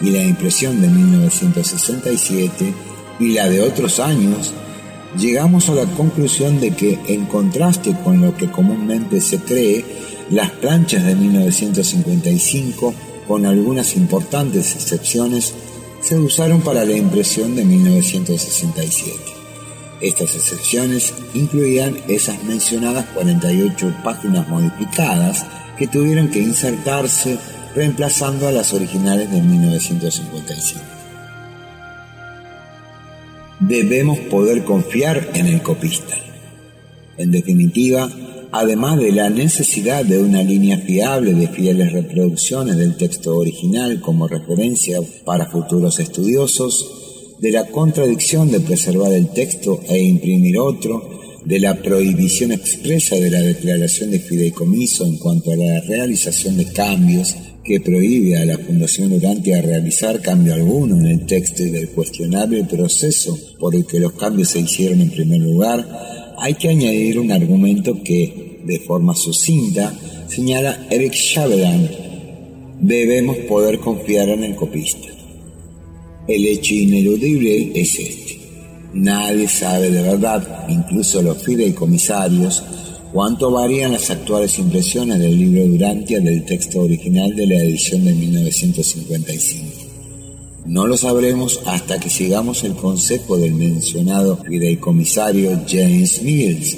y 0.00 0.10
la 0.10 0.22
impresión 0.22 0.80
de 0.80 0.88
1967 0.88 2.72
y 3.20 3.32
la 3.32 3.50
de 3.50 3.60
otros 3.60 4.00
años, 4.00 4.54
llegamos 5.18 5.68
a 5.68 5.74
la 5.74 5.84
conclusión 5.84 6.60
de 6.60 6.70
que, 6.70 6.98
en 7.08 7.26
contraste 7.26 7.94
con 8.02 8.22
lo 8.22 8.34
que 8.34 8.50
comúnmente 8.50 9.20
se 9.20 9.40
cree, 9.40 9.84
las 10.30 10.50
planchas 10.52 11.04
de 11.04 11.14
1955, 11.14 12.94
con 13.26 13.44
algunas 13.44 13.96
importantes 13.96 14.74
excepciones, 14.76 15.52
se 16.00 16.18
usaron 16.18 16.62
para 16.62 16.86
la 16.86 16.96
impresión 16.96 17.54
de 17.54 17.66
1967. 17.66 19.37
Estas 20.00 20.36
excepciones 20.36 21.12
incluían 21.34 21.96
esas 22.08 22.42
mencionadas 22.44 23.06
48 23.14 23.96
páginas 24.04 24.48
modificadas 24.48 25.44
que 25.76 25.88
tuvieron 25.88 26.28
que 26.28 26.40
insertarse 26.40 27.38
reemplazando 27.74 28.46
a 28.46 28.52
las 28.52 28.72
originales 28.72 29.30
de 29.30 29.40
1955. 29.40 30.80
Debemos 33.60 34.18
poder 34.20 34.64
confiar 34.64 35.30
en 35.34 35.46
el 35.46 35.62
copista. 35.62 36.16
En 37.16 37.32
definitiva, 37.32 38.08
además 38.52 38.98
de 38.98 39.10
la 39.10 39.30
necesidad 39.30 40.04
de 40.04 40.18
una 40.18 40.42
línea 40.42 40.78
fiable 40.78 41.34
de 41.34 41.48
fieles 41.48 41.92
reproducciones 41.92 42.76
del 42.76 42.96
texto 42.96 43.36
original 43.36 44.00
como 44.00 44.28
referencia 44.28 45.00
para 45.24 45.46
futuros 45.46 45.98
estudiosos, 45.98 46.97
de 47.40 47.52
la 47.52 47.66
contradicción 47.68 48.50
de 48.50 48.60
preservar 48.60 49.12
el 49.12 49.28
texto 49.28 49.80
e 49.88 49.98
imprimir 49.98 50.58
otro, 50.58 51.18
de 51.44 51.60
la 51.60 51.80
prohibición 51.80 52.52
expresa 52.52 53.16
de 53.16 53.30
la 53.30 53.40
declaración 53.40 54.10
de 54.10 54.20
fideicomiso 54.20 55.06
en 55.06 55.18
cuanto 55.18 55.52
a 55.52 55.56
la 55.56 55.80
realización 55.80 56.56
de 56.56 56.66
cambios 56.72 57.36
que 57.64 57.80
prohíbe 57.80 58.36
a 58.36 58.44
la 58.44 58.58
Fundación 58.58 59.12
Urantia 59.12 59.62
realizar 59.62 60.20
cambio 60.20 60.54
alguno 60.54 60.98
en 60.98 61.06
el 61.06 61.26
texto 61.26 61.62
y 61.62 61.70
del 61.70 61.90
cuestionable 61.90 62.64
proceso 62.64 63.38
por 63.58 63.74
el 63.74 63.86
que 63.86 64.00
los 64.00 64.12
cambios 64.12 64.48
se 64.48 64.60
hicieron 64.60 65.00
en 65.00 65.10
primer 65.10 65.40
lugar, 65.40 66.34
hay 66.38 66.54
que 66.54 66.68
añadir 66.68 67.18
un 67.18 67.30
argumento 67.30 68.02
que, 68.02 68.60
de 68.64 68.80
forma 68.80 69.14
sucinta, 69.14 69.92
señala 70.28 70.86
Eric 70.90 71.12
Chavelan. 71.12 71.90
Debemos 72.80 73.36
poder 73.38 73.78
confiar 73.80 74.28
en 74.30 74.44
el 74.44 74.54
copista. 74.54 75.17
El 76.28 76.46
hecho 76.46 76.74
ineludible 76.74 77.72
es 77.74 77.98
este. 77.98 78.38
Nadie 78.92 79.48
sabe 79.48 79.90
de 79.90 80.02
verdad, 80.02 80.66
incluso 80.68 81.22
los 81.22 81.42
fideicomisarios, 81.42 82.62
cuánto 83.14 83.50
varían 83.50 83.92
las 83.92 84.10
actuales 84.10 84.58
impresiones 84.58 85.20
del 85.20 85.38
libro 85.38 85.66
Durantia 85.66 86.20
del 86.20 86.44
texto 86.44 86.80
original 86.80 87.34
de 87.34 87.46
la 87.46 87.54
edición 87.54 88.04
de 88.04 88.12
1955. 88.12 89.66
No 90.66 90.86
lo 90.86 90.98
sabremos 90.98 91.62
hasta 91.64 91.98
que 91.98 92.10
sigamos 92.10 92.62
el 92.62 92.74
consejo 92.74 93.38
del 93.38 93.54
mencionado 93.54 94.36
fideicomisario 94.36 95.62
James 95.66 96.20
Mills, 96.20 96.76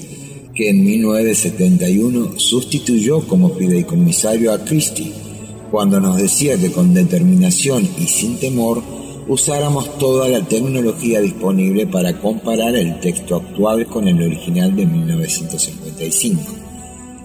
que 0.54 0.70
en 0.70 0.84
1971 0.84 2.38
sustituyó 2.38 3.26
como 3.26 3.50
fideicomisario 3.56 4.52
a 4.52 4.64
Christie, 4.64 5.12
cuando 5.72 5.98
nos 5.98 6.18
decía 6.18 6.56
que 6.56 6.70
con 6.70 6.94
determinación 6.94 7.88
y 7.98 8.06
sin 8.06 8.36
temor 8.38 8.99
usáramos 9.28 9.98
toda 9.98 10.28
la 10.28 10.42
tecnología 10.46 11.20
disponible 11.20 11.86
para 11.86 12.18
comparar 12.18 12.74
el 12.74 13.00
texto 13.00 13.36
actual 13.36 13.86
con 13.86 14.08
el 14.08 14.22
original 14.22 14.74
de 14.74 14.86
1955. 14.86 16.42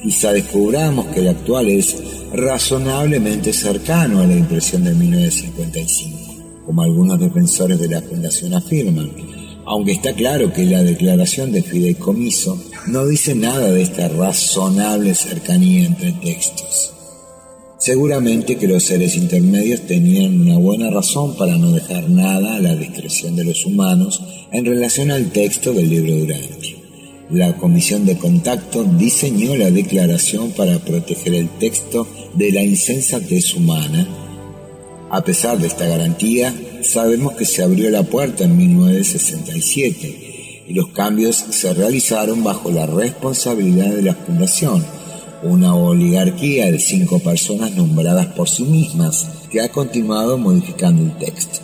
Quizá 0.01 0.31
descubramos 0.33 1.07
que 1.07 1.21
el 1.21 1.29
actual 1.29 1.69
es 1.69 1.95
razonablemente 2.33 3.53
cercano 3.53 4.21
a 4.21 4.27
la 4.27 4.35
impresión 4.35 4.83
de 4.83 4.93
1955, 4.93 6.63
como 6.65 6.83
algunos 6.83 7.19
defensores 7.19 7.79
de 7.79 7.87
la 7.87 8.01
Fundación 8.01 8.53
afirman, 8.53 9.11
aunque 9.65 9.93
está 9.93 10.13
claro 10.13 10.53
que 10.53 10.65
la 10.65 10.83
declaración 10.83 11.51
de 11.51 11.63
fideicomiso 11.63 12.61
no 12.87 13.05
dice 13.05 13.33
nada 13.33 13.71
de 13.71 13.81
esta 13.81 14.07
razonable 14.09 15.15
cercanía 15.15 15.85
entre 15.85 16.11
textos. 16.11 16.94
Seguramente 17.85 18.55
que 18.55 18.67
los 18.67 18.83
seres 18.83 19.15
intermedios 19.15 19.81
tenían 19.81 20.41
una 20.41 20.57
buena 20.57 20.89
razón 20.89 21.35
para 21.35 21.55
no 21.55 21.71
dejar 21.71 22.09
nada 22.09 22.55
a 22.55 22.59
la 22.59 22.75
discreción 22.75 23.35
de 23.35 23.43
los 23.43 23.63
humanos 23.63 24.23
en 24.51 24.65
relación 24.65 25.11
al 25.11 25.29
texto 25.29 25.71
del 25.71 25.91
libro 25.91 26.15
Durante. 26.15 26.77
La 27.29 27.55
comisión 27.57 28.07
de 28.07 28.17
contacto 28.17 28.83
diseñó 28.97 29.55
la 29.55 29.69
declaración 29.69 30.49
para 30.53 30.79
proteger 30.79 31.35
el 31.35 31.47
texto 31.59 32.07
de 32.33 32.51
la 32.51 32.63
insensatez 32.63 33.53
humana. 33.53 34.07
A 35.11 35.23
pesar 35.23 35.59
de 35.59 35.67
esta 35.67 35.85
garantía, 35.85 36.55
sabemos 36.81 37.33
que 37.33 37.45
se 37.45 37.61
abrió 37.61 37.91
la 37.91 38.01
puerta 38.01 38.45
en 38.45 38.57
1967 38.57 40.63
y 40.67 40.73
los 40.73 40.87
cambios 40.87 41.35
se 41.51 41.71
realizaron 41.75 42.43
bajo 42.43 42.71
la 42.71 42.87
responsabilidad 42.87 43.93
de 43.93 44.01
la 44.01 44.15
Fundación 44.15 44.94
una 45.45 45.75
oligarquía 45.75 46.71
de 46.71 46.79
cinco 46.79 47.19
personas 47.19 47.75
nombradas 47.75 48.27
por 48.27 48.49
sí 48.49 48.63
mismas 48.63 49.27
que 49.51 49.61
ha 49.61 49.69
continuado 49.69 50.37
modificando 50.37 51.03
el 51.03 51.15
texto. 51.17 51.59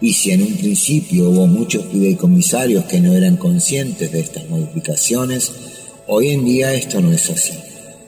Y 0.00 0.14
si 0.14 0.32
en 0.32 0.42
un 0.42 0.54
principio 0.54 1.30
hubo 1.30 1.46
muchos 1.46 1.86
fideicomisarios 1.86 2.84
que 2.84 3.00
no 3.00 3.12
eran 3.12 3.36
conscientes 3.36 4.10
de 4.10 4.20
estas 4.20 4.48
modificaciones, 4.48 5.52
hoy 6.08 6.30
en 6.30 6.44
día 6.44 6.74
esto 6.74 7.00
no 7.00 7.12
es 7.12 7.30
así. 7.30 7.52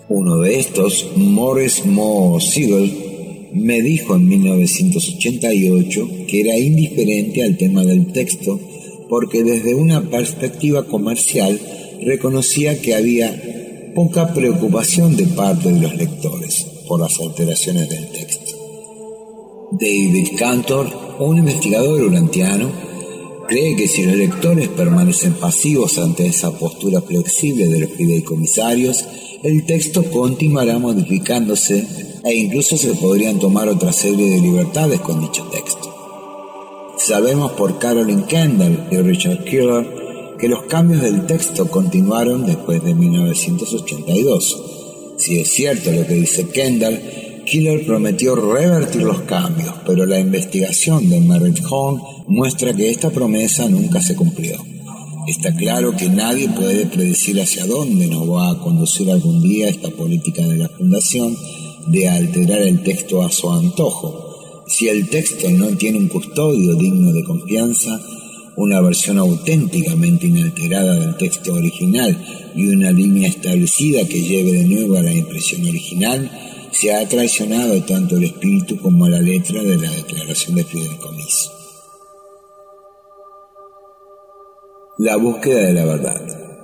Uno 0.08 0.38
de 0.38 0.58
estos, 0.58 1.06
Morris 1.16 1.86
Mo 1.86 2.40
Siegel, 2.40 3.50
me 3.52 3.80
dijo 3.80 4.16
en 4.16 4.26
1988 4.26 6.08
que 6.26 6.40
era 6.40 6.58
indiferente 6.58 7.44
al 7.44 7.56
tema 7.56 7.84
del 7.84 8.12
texto 8.12 8.60
porque 9.08 9.44
desde 9.44 9.76
una 9.76 10.10
perspectiva 10.10 10.86
comercial 10.86 11.60
reconocía 12.02 12.80
que 12.82 12.96
había 12.96 13.63
poca 13.95 14.32
preocupación 14.34 15.16
de 15.16 15.26
parte 15.26 15.72
de 15.72 15.80
los 15.80 15.95
lectores 15.95 16.66
por 16.88 17.01
las 17.01 17.18
alteraciones 17.20 17.88
del 17.88 18.09
texto. 18.09 18.53
David 19.72 20.28
Cantor, 20.36 20.86
un 21.20 21.38
investigador 21.38 22.03
urantiano, 22.03 22.70
cree 23.49 23.76
que 23.76 23.88
si 23.88 24.05
los 24.05 24.16
lectores 24.16 24.68
permanecen 24.68 25.34
pasivos 25.34 25.99
ante 25.99 26.26
esa 26.26 26.51
postura 26.59 27.01
flexible 27.03 27.68
de 27.68 27.80
los 27.80 27.90
fideicomisarios, 27.90 29.05
el 29.42 29.64
texto 29.64 30.05
continuará 30.11 30.78
modificándose 30.78 31.86
e 32.24 32.34
incluso 32.34 32.76
se 32.76 32.95
podrían 32.95 33.38
tomar 33.38 33.68
otra 33.68 33.92
serie 33.92 34.30
de 34.30 34.40
libertades 34.40 35.01
con 35.01 35.20
dicho 35.20 35.45
texto. 35.53 35.95
Sabemos 36.97 37.53
por 37.53 37.78
Carolyn 37.78 38.24
Kendall 38.24 38.88
y 38.90 38.97
Richard 38.97 39.45
Killer 39.45 40.03
que 40.39 40.49
los 40.49 40.64
cambios 40.64 41.03
del 41.03 41.26
texto 41.26 41.68
continuaron 41.68 42.47
después 42.47 42.82
de 42.82 42.95
1982. 42.95 44.62
Si 45.18 45.39
es 45.39 45.51
cierto 45.53 45.93
lo 45.93 46.07
que 46.07 46.14
dice 46.14 46.49
Kendall, 46.49 47.01
Killer 47.47 47.85
prometió 47.85 48.35
revertir 48.35 49.03
los 49.03 49.20
cambios, 49.22 49.74
pero 49.87 50.07
la 50.07 50.18
investigación 50.18 51.09
de 51.09 51.20
Merritt 51.20 51.61
Horn 51.68 52.01
muestra 52.26 52.74
que 52.74 52.91
esta 52.91 53.11
promesa 53.11 53.68
nunca 53.68 54.01
se 54.01 54.16
cumplió. 54.16 54.57
Está 55.26 55.55
claro 55.55 55.97
que 55.97 56.09
nadie 56.09 56.49
puede 56.49 56.87
predecir 56.87 57.41
hacia 57.41 57.66
dónde 57.66 58.07
nos 58.09 58.28
va 58.30 58.51
a 58.51 58.59
conducir 58.59 59.11
algún 59.11 59.43
día 59.43 59.68
esta 59.68 59.91
política 59.91 60.47
de 60.47 60.59
la 60.59 60.68
Fundación 60.68 61.37
de 61.87 62.09
alterar 62.09 62.61
el 62.62 62.82
texto 62.82 63.22
a 63.22 63.30
su 63.30 63.51
antojo. 63.51 64.64
Si 64.66 64.89
el 64.89 65.09
texto 65.09 65.49
no 65.51 65.68
tiene 65.76 65.99
un 65.99 66.09
custodio 66.09 66.74
digno 66.74 67.12
de 67.12 67.24
confianza, 67.24 68.01
una 68.57 68.80
versión 68.80 69.18
auténticamente 69.18 70.26
inalterada 70.26 70.94
del 70.94 71.16
texto 71.16 71.55
original 71.55 72.16
y 72.55 72.68
una 72.68 72.90
línea 72.92 73.28
establecida 73.28 74.07
que 74.07 74.22
lleve 74.22 74.52
de 74.52 74.64
nuevo 74.64 74.96
a 74.96 75.02
la 75.02 75.12
impresión 75.12 75.66
original, 75.66 76.30
se 76.70 76.94
ha 76.94 77.09
traicionado 77.09 77.82
tanto 77.82 78.16
el 78.16 78.24
espíritu 78.24 78.78
como 78.80 79.09
la 79.09 79.20
letra 79.20 79.62
de 79.62 79.76
la 79.76 79.90
declaración 79.90 80.57
de 80.57 80.64
fideicomiso. 80.64 81.52
La 84.98 85.16
búsqueda 85.16 85.61
de 85.61 85.72
la 85.72 85.84
verdad. 85.84 86.22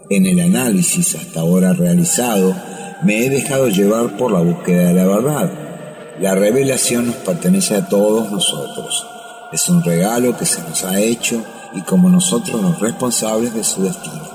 En 0.09 0.27
el 0.27 0.41
análisis 0.41 1.15
hasta 1.15 1.41
ahora 1.41 1.73
realizado, 1.73 2.55
me 3.03 3.25
he 3.25 3.31
dejado 3.31 3.69
llevar 3.69 4.17
por 4.17 4.33
la 4.33 4.41
búsqueda 4.41 4.89
de 4.89 4.95
la 4.95 5.07
verdad. 5.07 6.17
La 6.21 6.35
revelación 6.35 7.07
nos 7.07 7.17
pertenece 7.17 7.75
a 7.75 7.89
todos 7.89 8.31
nosotros. 8.31 9.07
Es 9.53 9.69
un 9.69 9.83
regalo 9.83 10.37
que 10.37 10.45
se 10.45 10.61
nos 10.63 10.85
ha 10.85 11.01
hecho 11.01 11.45
y 11.75 11.83
como 11.83 12.09
nosotros 12.09 12.61
los 12.63 12.79
responsables 12.81 13.55
de 13.55 13.65
su 13.65 13.83
destino. 13.83 14.29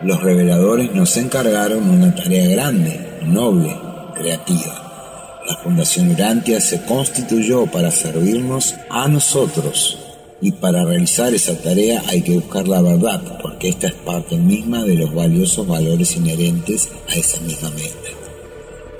Los 0.00 0.22
reveladores 0.22 0.94
nos 0.94 1.16
encargaron 1.16 1.88
una 1.90 2.14
tarea 2.14 2.48
grande, 2.48 3.18
noble, 3.24 3.76
creativa. 4.14 5.40
La 5.48 5.56
Fundación 5.56 6.10
Urantia 6.10 6.60
se 6.60 6.82
constituyó 6.82 7.66
para 7.66 7.90
servirnos 7.90 8.74
a 8.90 9.08
nosotros, 9.08 9.98
Y 10.40 10.52
para 10.52 10.84
realizar 10.84 11.34
esa 11.34 11.60
tarea 11.60 12.00
hay 12.06 12.22
que 12.22 12.34
buscar 12.34 12.68
la 12.68 12.80
verdad, 12.80 13.20
porque 13.42 13.70
esta 13.70 13.88
es 13.88 13.94
parte 13.94 14.36
misma 14.36 14.84
de 14.84 14.94
los 14.94 15.12
valiosos 15.12 15.66
valores 15.66 16.14
inherentes 16.14 16.88
a 17.08 17.14
esa 17.14 17.40
misma 17.40 17.70
meta. 17.70 18.17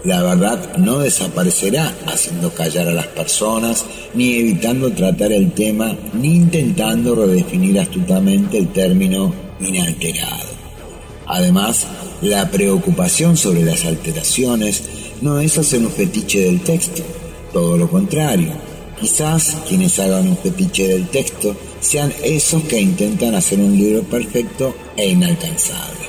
La 0.05 0.23
verdad 0.23 0.77
no 0.77 1.01
desaparecerá 1.01 1.93
haciendo 2.07 2.55
callar 2.55 2.89
a 2.89 2.93
las 2.93 3.09
personas, 3.09 3.85
ni 4.15 4.35
evitando 4.37 4.93
tratar 4.93 5.33
el 5.33 5.51
tema, 5.53 5.97
ni 6.15 6.37
intentando 6.37 7.17
redefinir 7.17 7.81
astutamente 7.81 8.59
el 8.59 8.69
término 8.69 9.35
inalterado. 9.61 10.47
Además, 11.27 11.87
la 12.23 12.49
preocupación 12.49 13.37
sobre 13.37 13.65
las 13.65 13.85
alteraciones 13.85 14.85
no 15.21 15.41
es 15.41 15.59
hacer 15.59 15.81
un 15.81 15.91
fetiche 15.91 16.43
del 16.43 16.61
texto, 16.61 17.03
todo 17.53 17.77
lo 17.77 17.91
contrario. 17.91 18.53
Quizás 19.01 19.57
quienes 19.69 19.99
hagan 19.99 20.29
un 20.29 20.37
fetiche 20.39 20.89
del 20.89 21.09
texto 21.09 21.57
sean 21.81 22.13
esos 22.23 22.63
que 22.65 22.81
intentan 22.81 23.35
hacer 23.35 23.59
un 23.59 23.77
libro 23.77 24.03
perfecto 24.05 24.75
e 24.97 25.09
inalcanzable. 25.11 26.08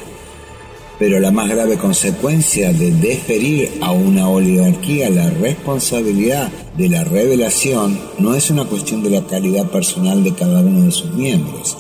Pero 1.00 1.22
la 1.22 1.32
más 1.32 1.50
grave 1.50 1.78
consecuencia 1.78 2.74
de 2.74 2.92
deferir 2.92 3.72
a 3.80 3.94
una 3.94 4.28
oligarquía 4.28 5.10
la 5.10 5.30
responsabilidad 5.30 6.52
de 6.78 6.90
la 6.90 7.06
revelación 7.06 7.98
no 8.20 8.36
es 8.36 8.50
una 8.50 8.66
cuestión 8.66 9.02
de 9.02 9.12
la 9.12 9.26
calidad 9.26 9.72
personal 9.72 10.26
de 10.26 10.34
cada 10.34 10.60
uno 10.60 10.84
de 10.84 10.92
sus 10.92 11.14
miembros. 11.14 11.78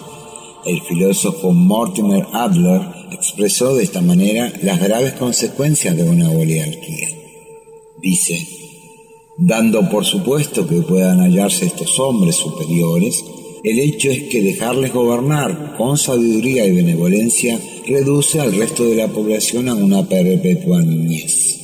El 0.65 0.81
filósofo 0.83 1.51
Mortimer 1.51 2.27
Adler 2.31 2.81
expresó 3.11 3.75
de 3.75 3.83
esta 3.83 4.01
manera 4.01 4.53
las 4.63 4.79
graves 4.79 5.13
consecuencias 5.13 5.97
de 5.97 6.03
una 6.03 6.29
oligarquía. 6.29 7.09
Dice, 8.01 8.47
dando 9.37 9.89
por 9.89 10.05
supuesto 10.05 10.65
que 10.65 10.81
puedan 10.81 11.19
hallarse 11.19 11.65
estos 11.65 11.99
hombres 11.99 12.35
superiores, 12.35 13.21
el 13.63 13.79
hecho 13.79 14.09
es 14.09 14.23
que 14.23 14.41
dejarles 14.41 14.93
gobernar 14.93 15.75
con 15.77 15.97
sabiduría 15.97 16.65
y 16.65 16.71
benevolencia 16.71 17.59
reduce 17.85 18.39
al 18.39 18.55
resto 18.55 18.85
de 18.85 18.95
la 18.95 19.07
población 19.07 19.67
a 19.67 19.75
una 19.75 20.07
perpetua 20.07 20.81
niñez. 20.81 21.57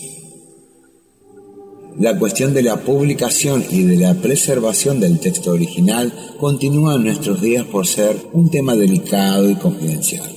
La 1.97 2.19
cuestión 2.19 2.53
de 2.53 2.61
la 2.61 2.81
publicación 2.81 3.63
y 3.71 3.83
de 3.83 3.95
la 3.95 4.15
preservación 4.15 4.99
del 4.99 5.19
texto 5.19 5.51
original 5.51 6.13
continúa 6.37 6.95
en 6.95 7.05
nuestros 7.05 7.41
días 7.41 7.65
por 7.65 7.87
ser 7.87 8.17
un 8.33 8.49
tema 8.49 8.75
delicado 8.75 9.49
y 9.49 9.55
confidencial. 9.55 10.29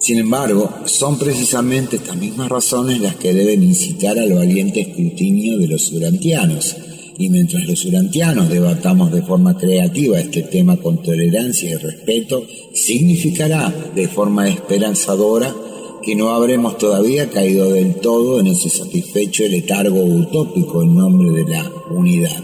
Sin 0.00 0.18
embargo, 0.18 0.68
son 0.86 1.16
precisamente 1.16 1.94
estas 1.94 2.16
mismas 2.16 2.48
razones 2.48 3.00
las 3.00 3.14
que 3.14 3.32
deben 3.32 3.62
incitar 3.62 4.18
al 4.18 4.32
valiente 4.32 4.80
escrutinio 4.80 5.56
de 5.58 5.68
los 5.68 5.92
urantianos, 5.92 6.74
y 7.18 7.28
mientras 7.28 7.66
los 7.66 7.84
urantianos 7.84 8.48
debatamos 8.48 9.12
de 9.12 9.22
forma 9.22 9.56
creativa 9.56 10.18
este 10.18 10.42
tema 10.42 10.76
con 10.76 11.02
tolerancia 11.02 11.70
y 11.70 11.74
respeto, 11.74 12.44
significará 12.72 13.72
de 13.94 14.08
forma 14.08 14.48
esperanzadora 14.48 15.54
que 16.02 16.14
no 16.16 16.30
habremos 16.30 16.78
todavía 16.78 17.30
caído 17.30 17.72
del 17.72 17.94
todo 17.96 18.40
en 18.40 18.48
ese 18.48 18.68
satisfecho 18.68 19.44
letargo 19.46 20.02
utópico 20.02 20.82
en 20.82 20.94
nombre 20.94 21.30
de 21.30 21.50
la 21.50 21.70
unidad. 21.90 22.42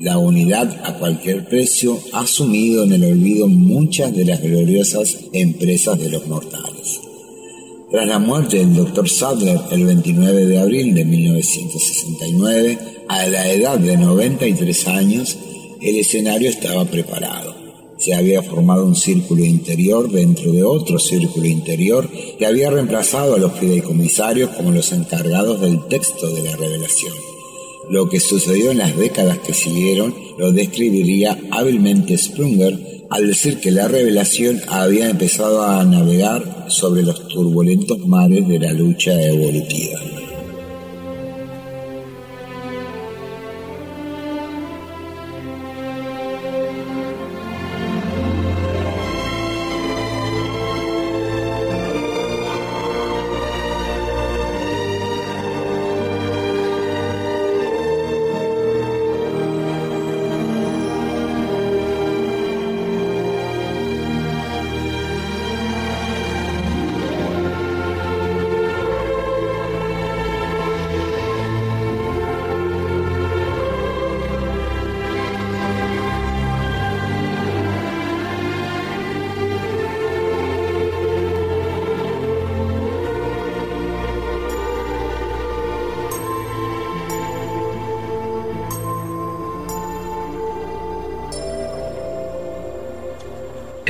La 0.00 0.16
unidad 0.16 0.80
a 0.84 0.96
cualquier 0.96 1.44
precio 1.44 1.98
ha 2.12 2.26
sumido 2.26 2.84
en 2.84 2.92
el 2.92 3.04
olvido 3.04 3.48
muchas 3.48 4.14
de 4.14 4.24
las 4.24 4.40
gloriosas 4.40 5.18
empresas 5.32 5.98
de 5.98 6.08
los 6.08 6.26
mortales. 6.26 7.07
Tras 7.90 8.06
la 8.06 8.18
muerte 8.18 8.58
del 8.58 8.74
Dr. 8.74 9.08
Sadler 9.08 9.58
el 9.70 9.86
29 9.86 10.44
de 10.44 10.58
abril 10.58 10.94
de 10.94 11.06
1969, 11.06 12.78
a 13.08 13.26
la 13.28 13.50
edad 13.50 13.78
de 13.78 13.96
93 13.96 14.88
años, 14.88 15.38
el 15.80 15.96
escenario 15.96 16.50
estaba 16.50 16.84
preparado. 16.84 17.56
Se 17.96 18.14
había 18.14 18.42
formado 18.42 18.84
un 18.84 18.94
círculo 18.94 19.42
interior 19.42 20.10
dentro 20.10 20.52
de 20.52 20.64
otro 20.64 20.98
círculo 20.98 21.46
interior 21.46 22.10
que 22.38 22.44
había 22.44 22.70
reemplazado 22.70 23.36
a 23.36 23.38
los 23.38 23.52
fideicomisarios 23.58 24.50
como 24.50 24.70
los 24.70 24.92
encargados 24.92 25.62
del 25.62 25.86
texto 25.86 26.28
de 26.28 26.42
la 26.42 26.56
revelación. 26.56 27.14
Lo 27.88 28.10
que 28.10 28.20
sucedió 28.20 28.70
en 28.70 28.78
las 28.78 28.98
décadas 28.98 29.38
que 29.38 29.54
siguieron 29.54 30.14
lo 30.36 30.52
describiría 30.52 31.38
hábilmente 31.50 32.18
Sprunger 32.18 32.97
al 33.10 33.26
decir 33.26 33.60
que 33.60 33.70
la 33.70 33.88
revelación 33.88 34.60
había 34.68 35.08
empezado 35.08 35.64
a 35.64 35.84
navegar 35.84 36.66
sobre 36.68 37.02
los 37.02 37.26
turbulentos 37.28 37.98
mares 38.06 38.46
de 38.46 38.58
la 38.58 38.72
lucha 38.72 39.20
evolutiva. 39.22 40.17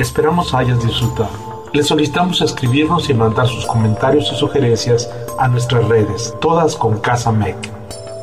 Esperamos 0.09 0.55
hayas 0.55 0.83
disfrutado. 0.83 1.29
Les 1.71 1.85
solicitamos 1.85 2.41
escribirnos 2.41 3.11
y 3.11 3.13
mandar 3.13 3.47
sus 3.47 3.67
comentarios 3.67 4.31
y 4.33 4.35
sugerencias 4.35 5.07
a 5.37 5.47
nuestras 5.47 5.87
redes, 5.87 6.33
todas 6.41 6.75
con 6.75 6.97
Casa 6.97 7.31
Mec. 7.31 7.55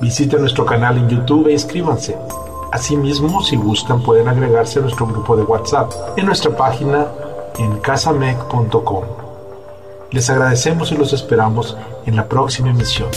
Visiten 0.00 0.40
nuestro 0.40 0.66
canal 0.66 0.98
en 0.98 1.08
YouTube 1.08 1.46
e 1.46 1.52
inscríbanse. 1.52 2.18
Asimismo, 2.72 3.40
si 3.40 3.54
gustan, 3.54 4.02
pueden 4.02 4.26
agregarse 4.26 4.80
a 4.80 4.82
nuestro 4.82 5.06
grupo 5.06 5.36
de 5.36 5.44
WhatsApp 5.44 5.92
en 6.16 6.26
nuestra 6.26 6.56
página 6.56 7.06
en 7.56 7.78
casamec.com. 7.78 9.04
Les 10.10 10.28
agradecemos 10.28 10.90
y 10.90 10.96
los 10.96 11.12
esperamos 11.12 11.76
en 12.04 12.16
la 12.16 12.26
próxima 12.26 12.70
emisión. 12.70 13.10